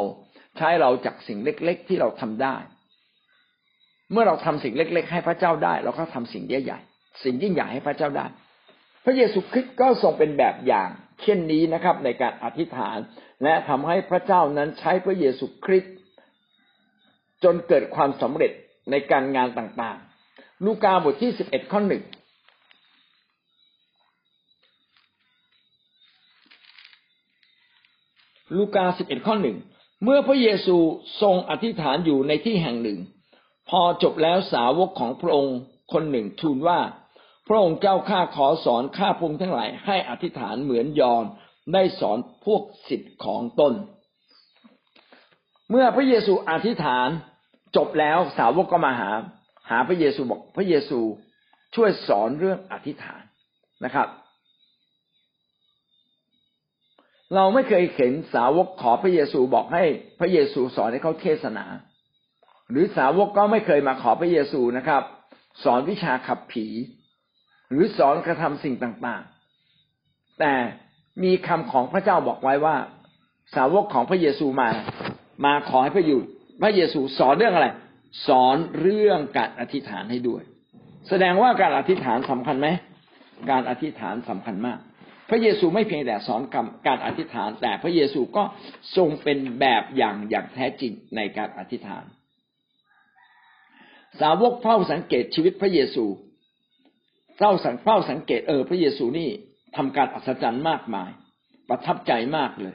[0.57, 2.57] ใช้เราจากสิ่งเล็ก ๆ ที่เราทำได้
[4.13, 8.27] เมื่อเราทำสิ่งเล็ก ๆ ให้พระเจ้าได้ เราก็ทำสิ่งใหญ่ๆสิ่งยิ่งใหญ่ให้พระเจ้าได้
[9.05, 10.89] พระเยซูคริสต์ก็ทรงเป็นแบบอย่าง
[11.23, 12.99] เช่นนี้นะครับ ในการอธิษฐาน
[13.43, 15.95] และทำให้พระเจ้านั้นใช้พระเยซูคริสต์
[17.45, 18.53] จนเกิดความสำเร็จ
[18.91, 22.05] ในการงานต่างๆ ลูกาบทที่สิบเอ็ดข้อหนึ่ง
[28.57, 29.57] ลูกาสิบเอ็ดข้อหนึ่ง
[30.05, 30.77] เมื่อพระเยซู
[31.23, 32.99] ทรงอธิษฐานอยู่ในที่แห่งหนึ่ง
[33.71, 35.59] พอจบแล้วสาวกของพระองค์
[35.93, 36.81] คนหนึ่งทูลว่า
[37.49, 41.25] พระองค์เจ้าข้าขอสอนข้าพงทั้งหลายให้อธิษฐานเหมือนยอน
[41.73, 43.73] ได้สอนพวกสิทธิ์ของตน
[45.71, 47.09] เมื่อพระเยซูอธิษฐาน
[47.77, 49.11] จบแล้วสาวกก็มาหา
[49.71, 51.01] หาพระเยซูบอกพระเยซู
[51.75, 53.23] ช่วยสอนเรื่องอธิษฐาน
[53.85, 54.09] นะครับ
[57.35, 59.85] เราไม่เคยเห็นสาวกขอพระเยซูบอกให้
[60.21, 61.65] พระเยซูสอนให้เขาเทศนา
[62.71, 65.03] หรือสาวกก็ไม่เคยมาขอพระเยซูนะครับ
[65.65, 66.67] สอนวิชาขับผี
[67.71, 70.55] หรือสอนกระทำสิ่งต่างๆ แต่
[71.25, 72.77] มีคำของพระเจ้าบอกไว้ว่า
[73.57, 74.69] สาวกของพระเยซูมา
[75.45, 76.21] มาขอให้พระอยู่
[76.63, 77.69] พระเยซูสอนเรื่องอะไร
[78.27, 80.43] สอนเรื่องการอธิษฐานให้ด้วย
[81.09, 82.69] แสดงว่าการอธิษฐานสำคัญไหม
[83.51, 84.79] การอธิษฐานสำคัญมาก
[85.31, 86.43] พระเยซูไม่เพียงแต่สอน
[86.87, 88.43] การอธิษฐาน แต่พระเยซูก็
[88.97, 92.05] ทรงเป็นแบบอย่างอย่างแท้จริงในการอธิษฐาน
[94.21, 96.05] สาวกเฝ้าสังเกตชีวิตพระเยซู
[97.39, 99.29] เฝ้าสังเฝ้าสังเกตเออพระเยซูนี่
[99.77, 101.11] ทำการอัศจรรย์มากมาย
[101.69, 102.75] ประทับใจมากเลย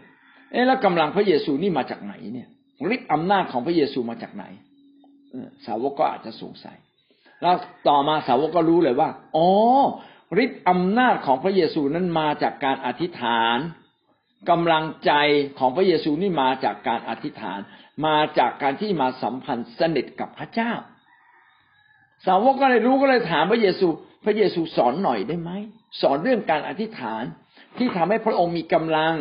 [0.51, 2.49] เอ๊ะแล้วกำลังพระเยซูนี่มาจากไหนเนี่ย
[2.95, 4.45] ฤทธิ์อำนาจของพระเยซูมาจากไหน
[5.65, 6.77] สาวกก็อาจจะสงสัย
[7.41, 7.55] แล้ว
[7.87, 9.49] ต่อมาสาวกก็รู้เลยว่าอ๋อ
[10.43, 13.57] ฤทธิ์อำนาจของพระเยซูนั้นมาจากการอธิษฐาน
[14.49, 15.11] กำลังใจ
[15.59, 17.59] ของพระเยซูนี่มาจากการอธิษฐาน
[18.05, 20.73] มาจากการที่มาสัมพันธ์สนิทกับพระเจ้า
[22.27, 23.87] สาวกก็เลยรู้ก็เลยถามพระเยซู
[24.25, 25.51] พระเยซูสอนหน่อยได้ไหม
[26.01, 27.23] สอนเรื่องการอธิษฐาน
[27.77, 29.15] ที่ทำให้พระองค์มีกำลัง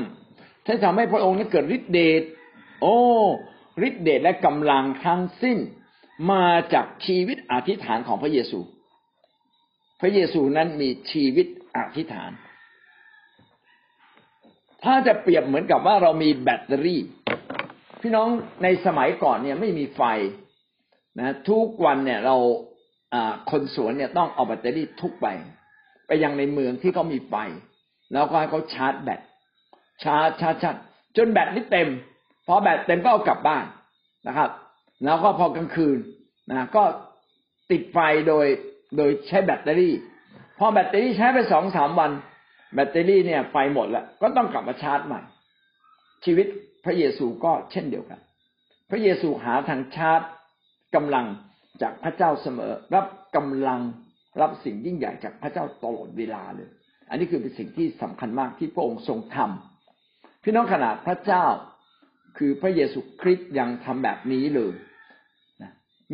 [0.66, 2.22] ที่ทำให้พระองค์นั้นเกิดฤทธิเดช
[2.80, 2.96] โอ้
[3.86, 5.58] ฤทธิเดชและกำลังทั้งสิ้น
[6.30, 6.44] มา
[6.74, 8.58] จากชีวิตอธิษฐานของพระเยซู
[10.00, 11.46] พระเยซูนั้นมีชีวิต
[11.76, 12.30] อธิษฐาน
[14.84, 17.02] ถ้าจะเปรียบเหมือนกับว่าเรามีแบตเตอรี่
[18.00, 18.28] พี่น้อง
[18.62, 20.02] ในสมัยก่อนเนี่ยไม่มีไฟ
[21.20, 22.36] นะทุกวันเนี่ยเรา
[23.50, 25.26] คนสวนเนี่ยต้องเอาแบตเตอรี่ทุกไป
[26.06, 27.34] ไปยังในเมืองที่เขามีไฟ
[28.12, 29.20] แล้วก็ให้เขาชาร์จแบต
[30.02, 30.76] ชาร์จชาร์จชาร์จ
[31.16, 31.88] จนแบตนี่เต็ม
[32.46, 33.64] พอแบตเต็มก็เอากลับบ้าน
[34.28, 34.50] นะครับ
[35.04, 35.98] แล้วก็พอกลางคืน
[36.50, 36.82] นะก็
[37.70, 37.98] ติดไฟ
[38.28, 38.46] โดย
[38.96, 39.94] โดยใช้แบตเตอรี่
[40.58, 42.10] พอแบตเตอรี่ใช้ไปสองสามวัน
[42.74, 45.20] แบตเตอรี่เนี่ยไฟหมดแล้วก็ต้องกลับมาชาร์จใหม่
[46.24, 46.46] ชีวิต
[46.84, 48.20] พระเยซูก็เช่นเดียวกัน
[48.90, 50.20] พระเยซูหาทางชาร์จ
[50.94, 51.26] กำลัง
[51.82, 53.06] จากพระเจ้าเสมอ รับ
[53.36, 53.80] กำลัง
[54.40, 56.68] รับสิ่งยิ่งใหญ่จากพระเจ้าตลอดเวลาเลย
[57.10, 61.44] อันนี้คือเป็นสิ่งที่สำคัญมากที่พระองค์ทรงทำพี่น้องขนาดพระเจ้า
[62.38, 64.74] คือพระเยซูคริสต์ยังทำแบบนี้เลย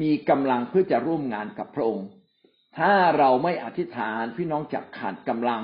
[0.01, 2.07] มีกำลังเพื่อจะร่วมงานกับพระองค์
[2.79, 5.63] ถ้าเราไม่อธิษฐานพี่น้องจะขาดกำลัง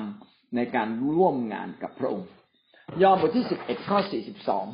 [0.55, 2.27] ในการร่วมงานกับพระองค์
[3.01, 4.65] ยอห์นบทที่สิบเอ็ดข้อสี่สิบสอง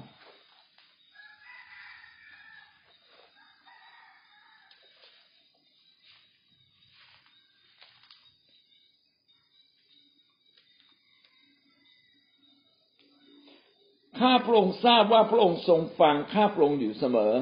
[14.22, 17.34] ข้าพระองค์ทราบว่าพระองค์ทรงฟังข้าพระองค์อยู่เสมอ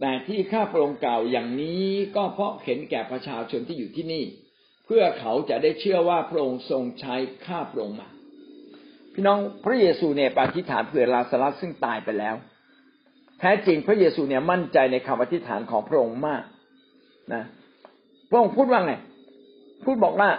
[0.00, 1.86] แต่ที่ข้าพระองค์กล่าวอย่างนี้
[2.16, 4.24] ก็เพราะเห็นแก่ประชาชนที่อยู่ที่นี่
[4.86, 8.08] เพื่อเขาจะได้เชื่อว่าพระองค์ทรงใช้ข้าพระองค์มา
[9.12, 12.34] พี่น้องพระเยซูเนี่ยปฏิฐานเผื่อลาสลัสซึ่งตายไปแล้ว
[13.38, 16.42] แท้จริงพระเยซูเนี่ยมั่นใจในคำอธิษฐานของพระองค์มาก
[17.34, 17.44] นะ
[18.30, 18.92] พระองค์พูดว่าไง
[19.84, 20.30] พูดบอกว่า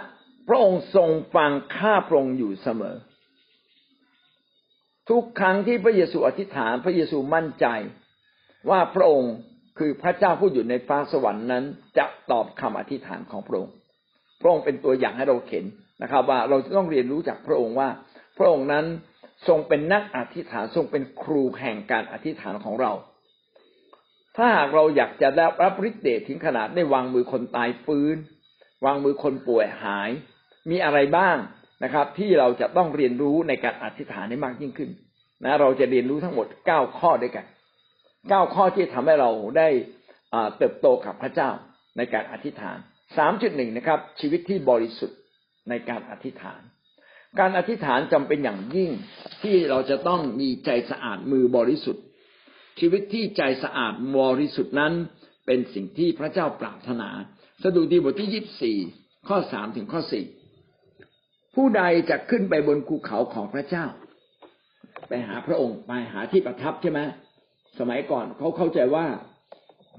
[0.48, 2.96] พระองค์ทรงฟังข้าพระองค์อยู่เสมอ
[5.10, 7.66] ทุกครั้งที่พระเยซูอธิษฐานพระเยซูมั่นใจ
[8.70, 9.34] ว่าพระองค์
[9.78, 11.64] คือพระเจ้าผู้อยู่ในฟ้าสวรรค์นั้น
[11.98, 13.74] จะตอบคำอธิษฐานของพระองค์
[14.40, 15.64] พระองค์เป็นตัวอย่างให้เราเห็น
[16.02, 17.88] นะครับ ว่าเราต้องเรียนรู้จากพระองค์ว่า
[18.38, 18.84] พระองค์นั้น
[19.48, 22.92] ทรงเป็นนักอธิษฐานทรงเป็นครูแห่งการอธิษฐานของเรา
[24.36, 28.16] ถ้าหากเราอยากจะได้รับฤทธิ์เดชถึงขนาดได้วางมือคนตายฟื้น
[28.84, 30.10] วางมือคนป่วยหาย
[30.70, 31.36] มีอะไรบ้าง
[31.84, 34.90] นะครับ ที่เราจะต้องเรียนรู้ในการอธิษฐานให้มากยิ่งขึ้น
[35.44, 37.46] นะ เราจะเรียนรู้ทั้งหมดเก้าข้อด้วยกัน
[38.28, 39.68] เก้าข้อที่ทำให้เราได้
[40.58, 41.50] เติบโตกับพระเจ้า
[41.96, 42.78] ในการอธิษฐาน
[43.16, 45.18] สามจุดหนึ่งนะครับ ชีวิตที่บริสุทธิ์
[45.68, 46.60] ในการอธิษฐาน
[47.38, 48.90] การอธิษฐานจำเป็นอย่างยิ่ง
[49.42, 52.04] ที่เราจะต้องมีใจสะอาดมือบริสุทธิ์
[52.80, 54.92] ชีวิตที่ใจสะอาดบริสุทธิ์นั้น
[55.46, 57.08] เป็นสิ่งที่พระเจ้าปรารถนา
[57.62, 58.78] สดุดีบทที่ยี่สิบสี่
[59.28, 60.24] ข้อสามถึงข้อสี่
[61.54, 63.86] ผู้ใดจะขึ้นไปบนภูเขาของพระเจ้า
[65.08, 67.00] ไปหาพระองค์ไปหาที่ประทับใช่ไหม
[67.78, 69.06] สมัยก่อนเขาเข้าใจว่า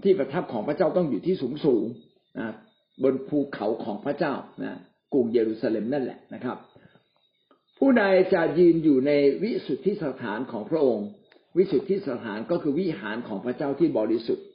[0.04, 1.86] ที่ประทับของพระเจ้าต้องอยู่ที่สูงสูง
[2.40, 2.54] นะ
[3.04, 4.34] บนภูเขาของพระเจ้า
[4.64, 4.78] นะ
[5.14, 6.58] กรุงเยรูซาเล็มนั่นแหละนะครับ
[7.80, 9.12] ผู้ใดจะยืนอยู่ใน
[9.44, 11.08] วิสุทธิสถานของพระองค์
[11.58, 14.46] วิสุทธิสถานก็คือวิหารของพระเจ้าที่บริสุทธิ์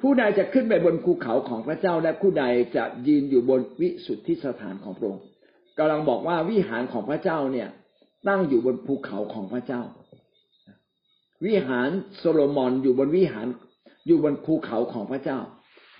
[0.00, 2.44] ผู้ใดจะขึ้นไปบนภูเขาของพระเจ้าและผู้ใด
[2.76, 5.24] จะยืนอยู่บนวิสุทธิสถานของพระองค์
[5.78, 7.68] กำลังบอกว่าวิหารของพระเจ้าเนี่ย
[8.28, 9.82] ตั้งอยู่บนภูเขาของพระเจ้า
[11.46, 13.46] วิหารโซโลมอนอยู่บนวิหาร
[14.06, 15.38] อยู่บนภูเขาของพระเจ้า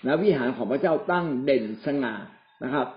[0.05, 2.15] นะวิหารของพระเจ้าตั้งเด่นสง่า
[2.63, 2.87] นะครับ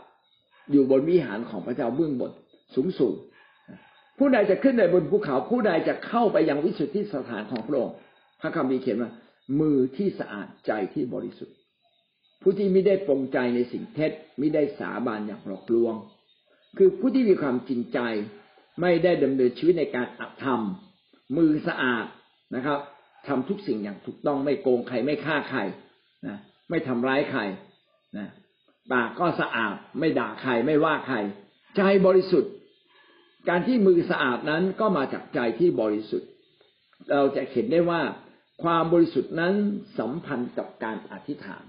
[0.71, 2.33] อยู่บนวิหารของพระเจ้าเบื้องบน
[2.75, 3.15] สูงสูง
[4.19, 7.95] ผู้ใดจะขึ้นไปบนภูเขา ผู้ใดจะเข้าไปยังวิสุทธิสถานของพระองค์
[8.41, 9.11] พระคัมภีร์เขียนว่า
[9.61, 11.57] มือที่สะอาดใจที่บริสุทธิ์
[12.43, 15.95] ผู้ที่ไม่ได้ปรงใจในสิ่งเท็จไม่ได้สาบานอย่างหลอกลวง
[16.79, 17.99] คือผู้ที่มีความจริงใจ
[18.81, 20.61] ไม่ได้ดำเนินชีวิตในการอธรรม
[21.37, 22.07] มือสะอาด
[22.55, 22.79] นะครับ
[23.27, 25.61] ทำทุกสิ่งอย่างถูกต้องไม่โกงใครไม่ฆ่าใคร
[26.27, 26.37] นะ
[26.71, 27.41] ไม่ทำร้ายใคร
[28.19, 28.29] นะ
[28.93, 31.17] ปากก็สะอาดไม่ด่าใครไม่ว่าใคร
[31.77, 32.53] ใจบริสุทธิ์
[33.49, 36.29] การที่มือสะอาดนั้นก็มาจากใจที่บริสุทธิ์
[37.13, 38.01] เราจะเห็นได้ว่า
[38.63, 39.55] ความบริสุทธิ์นั้น
[39.99, 41.65] สัมพันธ์กับการอธิษฐาน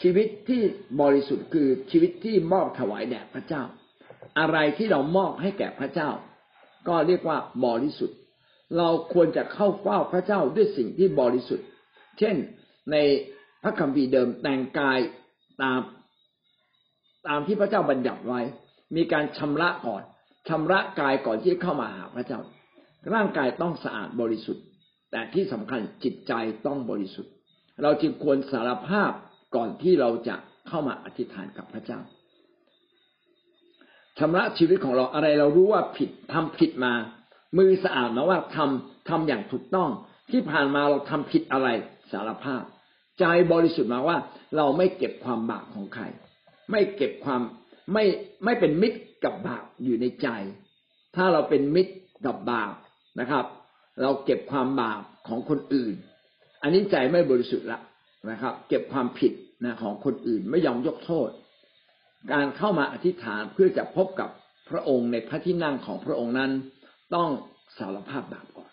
[0.00, 0.62] ชีวิตที่
[1.02, 3.62] บริสุทธิ์คือชีวิตที่มอบถวายแด่พระเจ้า
[4.38, 6.10] อะไรที่เรามอบให้แก่พระเจ้า
[6.88, 8.18] ก็เรียกว่าบริสุทธิ์
[8.76, 11.66] เราควรจะเข้าเฝ้าพระเจ้าด้วยสิ่งที่บริสุทธิ์
[12.18, 12.36] เช่น
[12.92, 12.96] ใน
[13.62, 14.98] พระคัมภีร์เดิมแต่งกาย
[15.62, 15.80] ตาม
[17.28, 18.40] ตามที่พระเจ้าบัญญัติไว้
[18.96, 20.02] มีการชำระก่อน
[20.48, 22.40] ชำระกายก่อนที่เข้ามาหาพระเจ้า
[23.14, 24.64] ร่างกายต้องสะอาดบริสุทธิ์
[25.10, 26.32] แต่ที่สำคัญจิตใจ
[26.66, 27.32] ต้องบริสุทธิ์
[27.82, 29.12] เราจึงควรสารภาพ
[29.56, 30.36] ก่อนที่เราจะ
[30.68, 32.00] เข้ามาอธิษฐานกับพระเจ้า
[34.18, 36.92] ชำระชีวิตของเราอะไรเรารู้ว่าผิดทำผิดมา
[37.58, 39.90] มือสะอาดนะว่าทำทำอย่างถูกต้อง
[40.30, 41.68] ที่ผ่านมาเราทำผิดอะไร
[42.12, 42.62] สารภาพ
[43.20, 44.16] ใจบริสุทธิ์มาว่า
[44.56, 46.04] เราไม่เก็บความบาปของใคร
[46.70, 47.40] ไม่เก็บความ
[47.92, 48.04] ไม่
[48.44, 50.28] ไม่เป็นมิตรกับบาปอยู่ในใจ
[51.16, 51.94] ถ้าเราเป็นมิตร
[52.26, 52.74] กับบาป
[53.20, 53.44] นะครับ
[54.02, 55.94] เราเก็บความบาปของคนอื่น
[56.62, 57.80] อันนี้ใจไม่บริสุทธิ์ละ
[58.30, 59.32] นะครับ เก็บความผิด
[59.64, 61.30] นะของคนอื่นไม่ยอมยกโทษ
[62.32, 64.30] การเข้ามาอธิษฐานเพื่อจะพบกับ
[64.70, 66.50] พระองค์ในพระที่นั่งของพระองค์นั้น
[67.14, 67.30] ต้อง
[67.78, 68.70] สารภาพบาปก่อน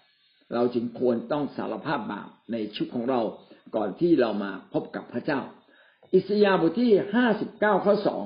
[0.53, 3.21] เราจึงควรต้องสารภาพบาปในชีวิตของเรา
[3.76, 5.39] ก่อนที่เรามาพบกับพระเจ้า
[6.13, 8.24] อิสยาห์บทที่ห้าสิบเก้าข้อสอง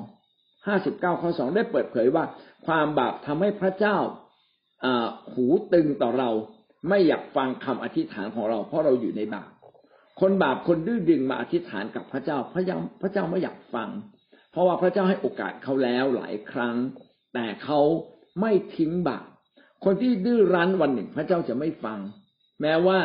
[0.68, 2.26] ห้าสิบเก้าข้อสองได้เปิดเผยว่า
[2.68, 3.98] ความบาปทำให้พระเจ้า
[5.34, 6.30] หูตึงต่อเรา
[6.90, 9.50] ไม่อยากฟังคำอธิษฐานของเรา เพราะเราอยู่ในบาป
[10.22, 13.90] คนบาปคนดื้อดึงมาอธิษฐานกับพระเจ้าพระเจ้าพระเจ้าไม่อยากฟัง
[14.52, 16.76] เพราะว่าพระเจ้าให้โอกาสเขาแล้วหลายครั้ง
[17.34, 17.80] แต่เขา
[18.42, 19.26] ไม่ทิ้งบาป
[19.86, 22.00] คนที่ดื้อรั้นวันหนึ่งพระเจ้าจะไม่ฟัง
[22.62, 23.00] แม้ว่า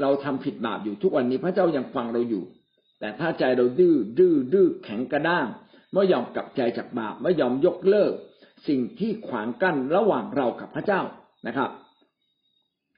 [0.00, 2.44] เราทำผิดบาปอยู่ทุกวันนี้พระเจ้ายังฟังเราอยู่
[3.00, 5.46] แต่ถ้าใจเราดื้อดื้อดื้อแข็งกระด้าง
[5.92, 8.12] ไม่ยอมกลับใจจากบาปไม่ยอมยกเลิก
[8.68, 11.00] สิ่งที่ขวางกั้นระหว่างเรากับพระเจ้า
[11.46, 11.70] นะครับ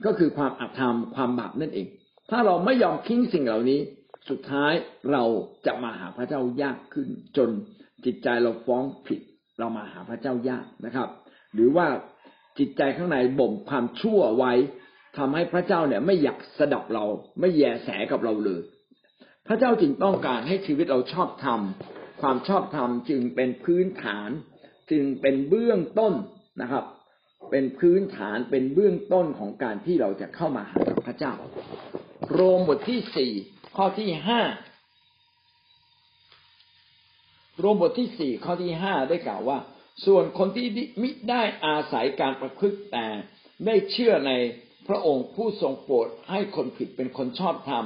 [0.05, 1.87] ก็คือความอาธรรมความบาปนั่นเอง
[2.31, 3.81] ถ้าเราไม่ยอมทิ้งสิ่งเหล่านี้
[4.31, 4.73] สุดท้าย
[5.13, 5.25] เรา
[5.67, 7.51] จะมาหาพระเจ้ายากขึ้น จน
[8.05, 9.21] จิตใจเราฟ้องผิด
[9.59, 11.09] เรามาหาพระเจ้ายากนะครับ
[11.55, 11.87] หรือว่า
[12.59, 14.53] จิตใจข้างในบ่มความชั่วไว้
[15.19, 17.05] ทำให้พระเจ้าเนี่ยไม่อยากสดับเรา
[17.41, 18.63] ไม่แยแสกับเราเลย
[19.47, 21.61] พระเจ้าจึงต้องการให้ชีวิตเราชอบธรรม
[22.21, 24.31] ความชอบธรรมจึงเป็นพื้นฐาน
[24.91, 26.15] จึงเป็นเบื้องต้น
[26.63, 26.85] นะครับ
[27.51, 31.35] เป็นพื้นฐานเป็นเบื้องต้นของการที่เราจะเข้ามาหาพระเจ้า
[32.33, 33.33] โรมบทที่สี่
[33.77, 34.41] ข้อที่ห้า
[37.59, 39.59] โรมบทที่สี่ข้อที่ห้าได้กล่าวว่า
[40.07, 40.67] ส่วนคนที่
[41.03, 43.07] มิได้อาศัยการประพฤติแต่
[43.67, 44.33] ได้เชื่อใน
[44.89, 47.85] พระองค์ผู้ทรงโปรดให้คนผิดเป็นคนชอบธรรม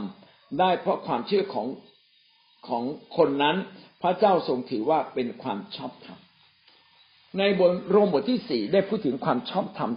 [0.61, 1.69] ได้เพราะความเชื่อของ
[2.69, 2.85] ของ
[3.17, 3.57] คนนั้น
[4.03, 6.19] พระเจ้าทรงถือว่าเป็นความชอบธรรม
[7.39, 9.91] ในบทโรมบทที่สี่ได้พูดถึงความชอบธรรม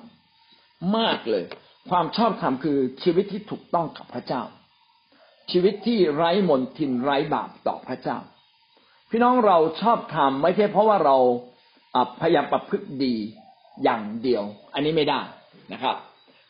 [0.97, 1.45] มากเลย
[1.89, 4.41] ความชอบธรรมคือชีวิตที่ถูกต้องกับพระเจ้า
[5.51, 8.17] ชีวิตที่ไร้มนทินไร้บาปต่อพระเจ้า
[9.09, 11.17] พี่น้องเราชอบธรรมไม่ใช่เพราะว่าเรา
[12.21, 13.15] พยายามประพฤติดี
[13.83, 15.21] อย่างเดียว อันนี้ไม่ได้
[15.73, 15.95] นะครับ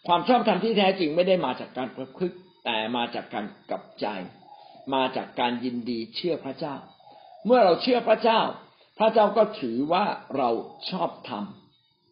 [0.08, 2.36] ความชอบธรรมที่แท้จริงไม่ได้มาจากการประพฤติ
[2.66, 4.06] แต่มาจากการกลับใจ
[4.94, 6.76] มาจากการยินดีเชื่อพระเจ้า
[7.46, 8.40] เมื่อเราเชื่อพระเจ้า
[8.98, 10.06] พระเจ้าก็ถือว่า
[10.38, 10.50] เรา
[10.90, 11.32] ชอบท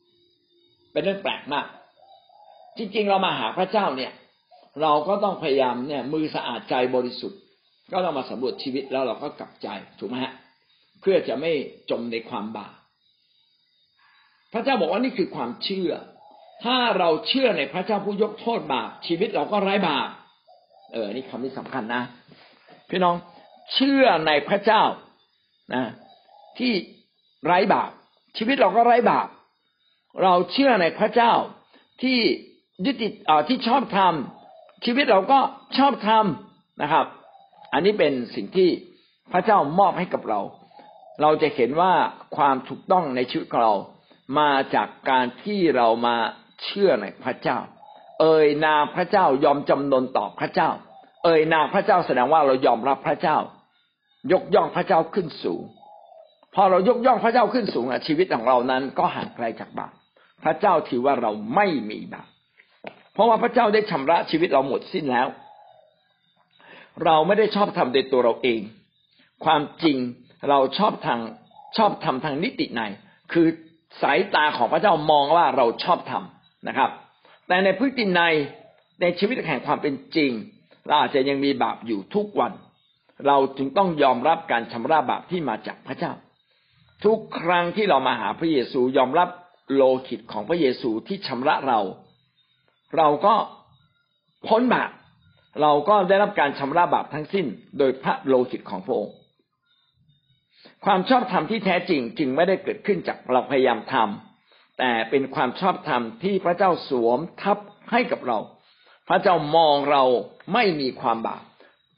[0.06, 1.66] ำเป็นเรื่องแปลกมาก
[2.78, 4.12] จริง ๆ เรามาหาพระเจ้าเนี่ย
[4.82, 7.40] เราก็ต้องพยายามเนี่ย มือสะอาดใจบริสุทธิ์
[7.92, 9.68] ก็ต้องมาสำรวจชีวิตแล้วเราก็กลับใจ
[10.00, 10.34] ถูกไหมฮะ
[11.02, 11.52] เพื่อจะไม่
[11.90, 12.76] จมในความบาป
[14.54, 15.92] พระเจ้าบอกว่านี่คือความเชื่อ
[16.64, 20.10] ถ้าเราเชื่อในพระเจ้าผู้ยกโทษบาปชีวิตเราก็ไร้บาป
[20.94, 22.02] เออ นี่คำนี้สำคัญนะ
[22.90, 23.16] พี่น้อง
[23.74, 24.84] เชื่อในพระเจ้า
[25.74, 25.84] นะ
[26.60, 26.74] ที่
[27.46, 27.92] ไร้บาป
[28.38, 29.28] ชีวิตเราก็ไร้บาป
[30.24, 31.34] เราเชื่อในพระเจ้า
[32.02, 32.18] ที่
[32.86, 33.14] ยึดติด
[33.50, 35.40] ที่ชอบทำชีวิตเราก็
[35.78, 37.06] ชอบทำนะครับ
[37.74, 38.70] อันนี้เป็นสิ่งที่
[39.32, 40.42] พระเจ้ามอบให้กับเรา
[41.22, 41.94] เราจะเห็นว่า
[42.36, 43.76] ความถูกต้องในชีวิตของเรา
[44.40, 46.16] มาจากการที่เรามา
[46.64, 47.58] เชื่อในพระเจ้า
[48.20, 50.70] เอ่ยนามพระเจ้ายอมจำนนต่อพระเจ้า
[51.24, 53.38] เอ่ยนามพระเจ้าแสดงว่าเรายอมรับพระเจ้า
[54.32, 55.64] ยกย่องพระเจ้าขึ้นสูง
[56.56, 59.94] พอเรายกย่องพระเจ้าขึ้นสูงชีวิตของเรานั้นก็ห่างไกลจากบาป
[60.44, 62.28] พระเจ้าถือว่าเราไม่มีบาป
[63.14, 65.28] เพราะว่าพระเจ้าได้ชำระชีวิตเราหมดสิ้นแล้ว
[67.04, 68.62] เราไม่ได้ชอบทำโดยตัวเราเอง
[69.46, 69.98] ความจริง
[70.50, 71.20] เราชอบทาง
[71.78, 72.82] ชอบทำทางนิติใน
[73.34, 73.48] คือ
[74.02, 76.90] สายตาของพระเจ้ามองว่าเราชอบทำนะครับ
[77.48, 78.22] แต่ในพฤติใน
[79.02, 80.32] ในชีวิตแห่งความเป็นจริง
[80.88, 82.52] เราอาจจะยังมีบาปอยู่ทุกวัน
[83.28, 86.12] เราจึงต้องยอมรับการชำระบาปที่มาจากพระเจ้า
[87.04, 89.30] ทุกครั้งที่เรามาหาพระเยซูยอมรับ
[89.76, 91.80] โลหิตของพระเยซูที่ชำระเรา
[92.98, 93.34] เราก็
[94.48, 94.92] พ้นบาป
[95.62, 97.46] เราก็ได้รับการชำระบาปทั้งสิ้น
[97.78, 99.16] โดยพระโลหิตของพระองค์
[100.86, 107.58] ความชอบธรรมที่แท้จริงจึงไม่ได้เกิดขึ้นจากเราพยายามทำแต่เป็นความชอบธรรมที่พระเจ้าสวมทับ
[107.92, 108.40] ให้กับเรา
[109.10, 110.04] พระเจ้ามองเรา
[110.54, 111.44] ไม่มีความบาป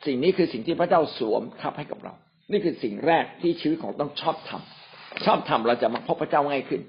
[0.06, 2.14] สิ่งนี้คือสิ่งที่พระเจ้าสวมทับให้กับเรา
[2.52, 4.77] นี่คือสิ่งแรกที่ชีวิตของต้องชอบทำ
[5.26, 6.82] ชอบทำเราจะมาพบพระเจ้าง่ายขึ้น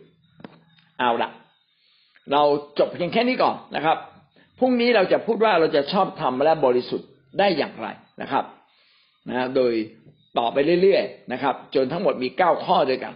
[0.98, 1.30] เอาละ
[2.32, 2.42] เรา
[2.78, 3.96] จบเพียงแค่นี้ก่อนนะครับ
[4.58, 7.08] พรุ่งนี้เราจะพูดว่าเราจะชอบทำและบริสุทธิ์
[7.38, 7.88] ได้อย่างไร
[8.22, 8.44] นะครับ
[9.28, 9.72] นะโดย
[10.38, 13.14] ต่อไปเรื่อยๆนะครับ จนทั้งหมดมีเก้าข้อด้วยกัน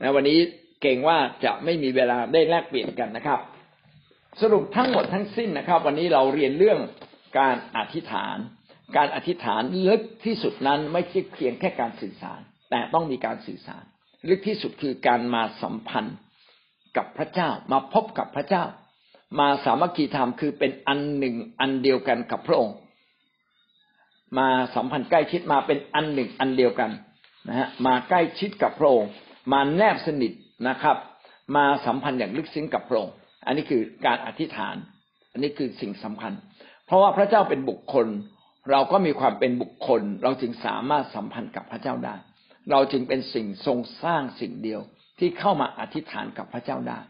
[0.00, 0.38] นะวันนี้
[0.82, 3.40] เก่งว่าจะไม่มีเวลาได้แลกเปลี่ยนกันนะครับ
[4.40, 6.78] สรุปทั้งหมดทั้งสิ้นนะครับ วันนี้เราเรียนเรื่อง
[7.38, 8.36] การอธิษฐาน
[8.96, 12.40] การอธิษฐานลึกที่สุดนั้นไม่ใช่เพียงแค่การสื่อสาร
[12.72, 13.84] แต่ต้องมีการสื่อสาร
[14.28, 16.16] ลึกที่สุดคือการมาสัมพันธ์
[16.96, 18.64] กับพระเจ้า มาพบกับพระเจ้า
[19.40, 22.76] มาสามัคคีธรรมคือเป็นอันหนึ่งอันเดียวกันกับพระองค์
[24.38, 26.90] มาสัมพันธ์ใกล้ชิดมาเป็นอันหนึ่งอันเดียวกัน
[27.48, 29.10] นะฮะมาใกล้ชิดกับพระองค์
[29.52, 30.32] มาแนบสนิท
[30.68, 30.96] นะครับ
[31.56, 33.14] มาสัมพันธ์อย่างลึกซึ้งกับพระองค์
[33.46, 34.76] อันนี้คือการอธิษฐาน
[35.32, 36.32] อันนี้คือสิ่งสำคัญ
[36.86, 38.06] เพราะว่าพระเจ้าเป็นบุคคล
[38.70, 42.14] เราก็มีความเป็นบุคคล เราจึงสามารถสัมพันธ์กับพระเจ้าได้
[42.70, 44.80] เราจึงเป็นสิ่งทรงสร้างสิ่งเดียว
[45.18, 47.00] ที่เข้ามาอธิษฐานกับพระเจ้าได้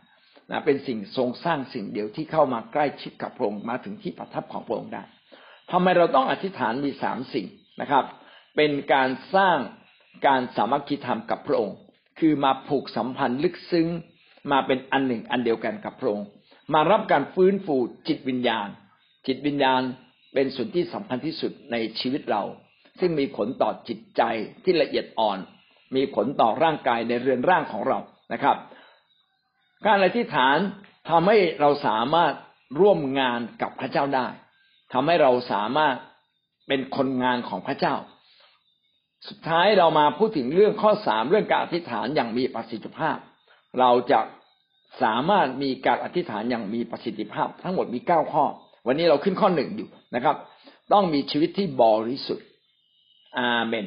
[0.51, 5.03] นะเป็นสิ่งทรงสร้างสิ่งเดียวที่เข้ามาใกล้ชิดกับพระองค์มาถึงที่ประทับของพระองค์ได้
[5.71, 7.47] ทำไมเราต้องอธิษฐานมีสามสิ่ง
[7.81, 8.05] นะครับ
[8.57, 9.59] เป็นการสร้าง
[10.27, 11.77] การสามัคคีธรรมกับพระองค์
[12.21, 13.89] คือมาผูกสัมพันธ์ลึกซึ้ง
[14.53, 16.27] มาเป็นอันหนึ่งอันเดียวกันกับพระองค์
[16.75, 17.77] มารับการฟื้นฟู
[18.09, 18.69] จิตวิญญาณ
[19.27, 19.83] จิตวิญญาณ
[20.35, 22.43] เป็นส่วนที่สำคัญที่สุดในชีวิตเรา
[23.01, 24.23] ซึ่งมีผลต่อจิตใจ
[24.63, 25.39] ที่ละเอียดอ่อน
[25.97, 27.99] มีผลต่อร่างกายในเรือนร่างของเรา
[28.33, 28.57] นะครับ
[29.87, 30.57] การอธิษฐาน
[31.11, 32.33] ทำให้เราสามารถ
[32.81, 34.29] ร่วมงานกับพระเจ้าได้
[34.93, 35.97] ทำให้เราสามารถ
[36.69, 37.95] เป็นคนงานของพระเจ้า
[39.29, 43.17] สุดท้ายเรามาพูดถึงเรื่องข้อสามเรื่องการอธิษฐานอย่างมีประสิทธิภาพ
[43.81, 44.21] เราจะ
[45.03, 48.45] สามารถมีการอธิษฐานอย่างมีประสิทธิภาพ ทั้งหมดมีเก้าข้อ
[48.87, 50.37] วันนี้เราขึ้นข้อหนึ่งอยู่นะครับ
[50.93, 52.47] ต้องมีชีวิตที่บริสุทธิ์
[53.39, 53.87] อาเมน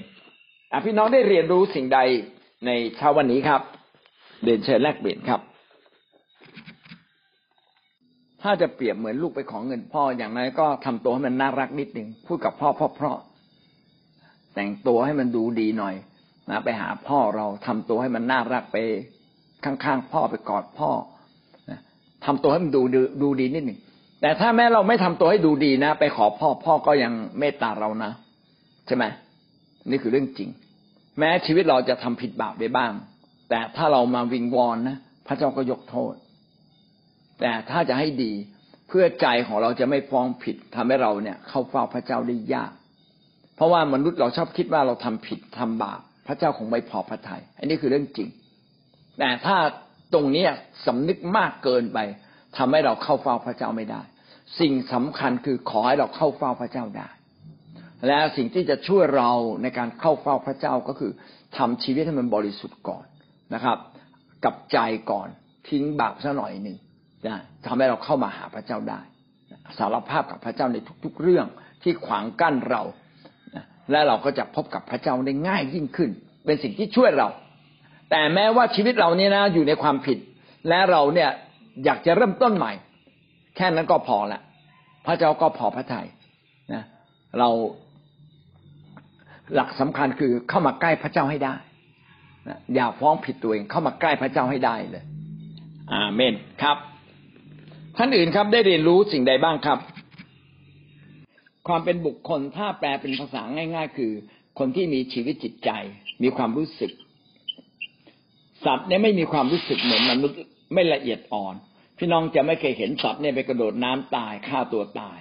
[0.85, 1.99] พี่น้องได้เรียนรู้สิ่งใด
[2.65, 3.61] ในเช้าวันนี้ครับ
[4.43, 5.41] เดินเชิญแลกเปลี่ยนครับ
[8.41, 13.17] ถ้าจะเปรียบเหมือนลูกไปของเงินพ่ออย่างไรก็ทำตัวให้มันน่ารักนิดหนึ่งพูดกับพ่อพ่อเพราะ
[14.55, 15.95] แต่งตัวให้มันดูดีหน่อย
[16.49, 18.77] นะไปหาพ่อเราทำตัวให้มันน่ารักไป
[19.65, 20.89] ข้างๆพ่อไปกอดพ่อ
[22.25, 22.81] ทำตัวให้มันดู
[23.21, 23.79] ดูดีนิดหนึ่ง
[24.21, 28.11] แต่ถ้าแม้เราไม่ทำตัวให้ดูดีนะ ไปขอพ่อพ่อก็ยังเมตตาเรานะ
[28.87, 29.03] ใช่ไหม
[29.89, 30.49] นี่คือเรื่องจริง
[31.19, 32.91] แม้ชีวิตเราจะทำผิดบาปไปบ้าง
[33.49, 36.13] แต่ถ้าเรามาวิงวอนนะพระเจ้าก็ยกโทษ
[37.39, 38.31] แต่ถ้าจะให้ดี
[38.87, 42.71] เพื่อใจของเราจะไม่ฟ้องผิดทำให้เราเนี่ยเข้าเฝ้าพระเจ้าได้ยาก
[43.55, 48.29] เพราะว่ามนุษย์เราชอบคิดว่าเราทำผิดทำบาปพระเจ้าคงไม่พอพระทยัยอันนี้คือเรื่องจริง
[49.19, 49.57] แต่ถ้า
[50.13, 50.43] ตรงนี้
[50.85, 51.99] สำนึกมากเกินไป
[52.57, 54.01] ทำให้เราเข้าเฝ้าพระเจ้าไม่ได้
[54.59, 57.09] สิ่งสำคัญคือขอให้เราเข้าเฝ้าพระเจ้าได้
[58.07, 59.31] และสิ่งที่จะช่วยเรา
[59.61, 61.11] ในการเข้าเฝ้าพระเจ้าก็คือ
[61.57, 63.05] ทำชีวิตให้มันบริสุทธิ์ก่อน
[63.53, 63.77] นะครับ
[64.45, 64.77] กับใจ
[65.11, 65.27] ก่อน
[65.69, 66.77] ทิ้งบาปซะหน่อยหนึ่ง
[67.27, 69.01] นะทำให้เราเข้ามาหาพระเจ้าได้
[69.77, 71.45] สารภาพกับพระเจ้าในทุก ๆ เรื่อง
[71.83, 72.81] ที่ขวางกั้นเรา
[73.91, 76.09] และเราก็จะพบกับพระเจ้าได้ง่ายยิ่งขึ้น
[76.45, 77.27] เป็นสิ่งที่ช่วยเรา
[78.09, 80.17] แต่แม้ว่าชีวิตเราเนี่ยนะอยู่ในความผิด
[80.69, 81.29] และเราเนี่ย
[81.85, 82.71] อยากจะเริ่มต้นใหม่
[83.55, 84.41] แค่นั้นก็พอละ
[85.05, 86.07] พระเจ้าก็พอพระทัย
[86.73, 86.83] นะ
[87.39, 87.49] เรา
[89.53, 91.55] หลักสำคัญคือเข้ามาใกล้พระเจ้าให้ได้
[92.75, 95.03] อย่าฟ้องผิดตัวเองเข้ามาใกล้พระเจ้าให้ได้เลย
[95.93, 96.77] อาเมนครับ
[97.97, 99.79] ท่านอื่นครับได้เรียนรู้สิ่งใดบ้างครับ
[101.67, 104.11] ความเป็นบุคคลถ้าแปลเป็นภาษาง่าย ๆ คือ
[104.59, 105.69] คนที่มีชีวิตจิตใจ
[106.23, 106.91] มีความรู้สึก
[108.65, 110.39] สัตว์เนี่ยไม่มีความรู้สึกเหมือนมนุษย์
[110.73, 111.55] ไม่ละเอียดอ่อน
[111.97, 115.19] พี่น้องจะไม่เคยเห็นสัตว์เนี่ยไปกระโดดน้ำตายฆ่าตัวตาย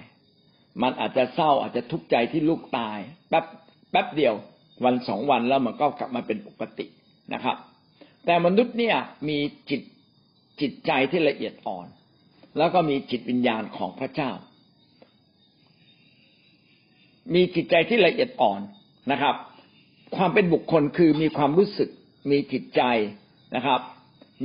[0.81, 2.97] มันอาจจะเศร้าอาจจะทุกข์ใจที่ลูกตาย
[3.29, 3.45] แป๊บ
[3.95, 4.35] ป๊บเดียว
[4.85, 6.85] วันสองวันแล้วมันก็กลับมาเป็นปกติ
[7.33, 7.57] นะครับ
[8.25, 9.37] แต่มนุษย์เนี่ยมี
[9.69, 9.81] จิต
[10.61, 11.87] จิตใจที่ละเอียดอ่อน
[12.57, 14.31] แล้วก็มีจิตวิญญาณของพระเจ้า
[17.33, 18.61] มีจิตใจที่ละเอียดอ่อน
[19.11, 19.35] นะครับ
[20.15, 21.89] ความเป็นบุคคลคือมีความรู้สึก
[22.31, 22.81] มีจิตใจ
[23.55, 23.81] นะครับ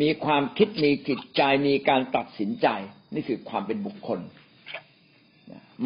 [0.01, 2.69] มีความคิดมีจิตใจมีการตัดสินใจ
[3.15, 4.21] นี่คือความเป็นบุคคล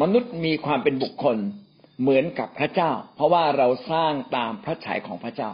[0.01, 1.37] มนุษย์มีความเป็นบุคคล
[2.01, 5.49] เหมือนกับพระเจ้า เพราะว่าเราสร้างตามพระฉายของพระเจ้า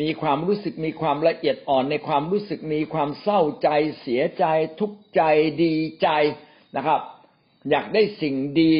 [0.00, 3.68] มีความรู้สึกมีความละเอียดอ่อนในความรู้สึกมีความเศร้าใจ
[4.00, 4.44] เสียใจ
[4.78, 5.22] ทุกข์ใจ
[5.62, 6.08] ดีใจ
[6.76, 7.00] นะครับ
[7.70, 8.72] อยากได้สิ่งดี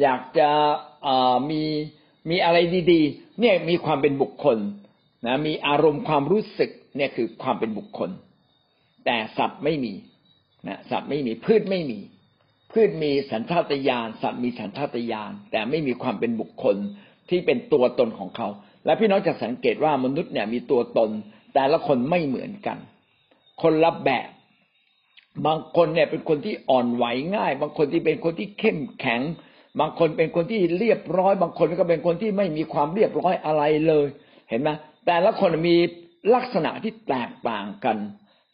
[0.00, 0.50] อยากจะ
[1.50, 1.62] มี
[2.30, 2.58] มีอะไร
[2.92, 4.58] ดีๆ เนี่ยมีความเป็นบุคคล
[5.26, 8.10] นะมีอารมณ์ความรู้สึกเนี่ยคือความเป็นบุคคล
[9.04, 9.94] แต่สัตว์ไม่มี
[10.68, 11.98] นะสัตว์ไม่มีพืชไม่มี
[12.74, 16.76] พืชมีสัญชาตญาณสัตว์มีสัญชาตญาณแต่ไม่มีความเป็นบุคคล
[17.30, 18.48] ที่เป็นตัวตนของเขา
[18.84, 21.10] และพี่น้องจะสังเกตว่ามนุษย์เนี่ยมีตัวตน
[21.54, 22.78] แต่ละคนไม่เหมือนกัน
[23.62, 24.28] คนละแบบ
[25.46, 27.04] บางคนเนี่ยเป็นคนที่อ่อนไหว
[27.36, 29.20] ง่าย บางคนที่เป็นคนที่เข้มแข็ง
[29.80, 34.06] บางคนเป็นคนที่เรียบร้อย บางคนก็เป็นคนที่ไม่มีความเรียบร้อยอะไรเลย
[34.48, 34.70] เห็นไหม
[35.06, 35.76] แต่ละคนมี
[36.34, 37.96] ลักษณะที่แตกต่างกัน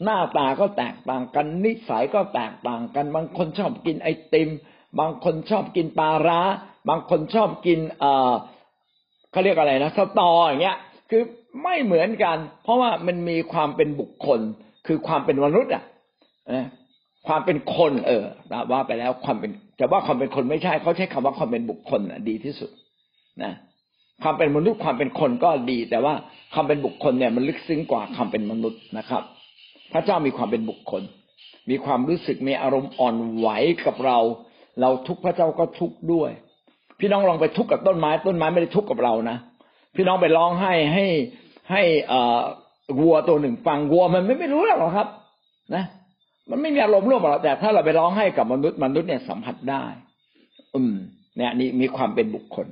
[0.05, 4.51] หน้าตาก็แตกต่างกัน นิสัยก็แตกต่างกัน บางคนชอบกินไอติม
[4.99, 6.41] บางคนชอบกินปลาร้า
[6.89, 8.33] บางคนชอบกินเอ่อ
[9.33, 10.79] เขาเรียกอะไรนะสตออย่างเงี้ย
[11.11, 11.23] คือ
[11.63, 14.41] ไม่เหมือนกัน เพราะว่ามันมีความเป็นบุคคล
[14.87, 15.85] คือความเป็นมนุษย์อะ
[17.27, 18.25] ความเป็นคน เออ
[18.71, 22.71] ว่าไปแล้วความเป็นจะว่าความเป็นคนไม่ใช่เขาใช้คำว่าความเป็นบุคคลนะดีที่สุด
[23.43, 23.53] นะ
[24.23, 26.15] ความเป็นมนุษย์ความเป็นคนก็ดี แต่ว่า
[26.55, 29.23] ความเป็นบุคคลเนี่ยมันลึกซึ้งกว่าความเป็นมนุษย์นะครับ
[29.93, 31.03] พระเจ้ามีความเป็นบุคคล
[31.71, 33.49] มีความรู้สึกมีอารมณ์อ่อนไหว
[33.87, 34.19] กับเรา
[34.81, 36.31] เราทุกพระเจ้าก็ทุกด้วย
[37.01, 39.37] พี่น้องลองไปทุกกับต้นไม้ต้นไม้ไม่ได้ทุกกับเรานะ
[39.97, 41.07] พี่น้องไปร้องให้ให้
[41.71, 42.21] ให้อ่
[43.01, 45.09] วัวตัวหนึ่งฟังวัวมันไม่ไม่รู้หรอกครับ
[45.75, 45.85] นะ
[46.51, 49.85] มันไม่มีอารมณ์ร่วมกับเราแต่ถ้าเราไปร้องให้กับมนุษย์มนุษย์เนี่ยสัมผัสได้
[50.75, 50.95] อืม
[51.37, 52.67] เนี่ยนี่มีความเป็นบุคคล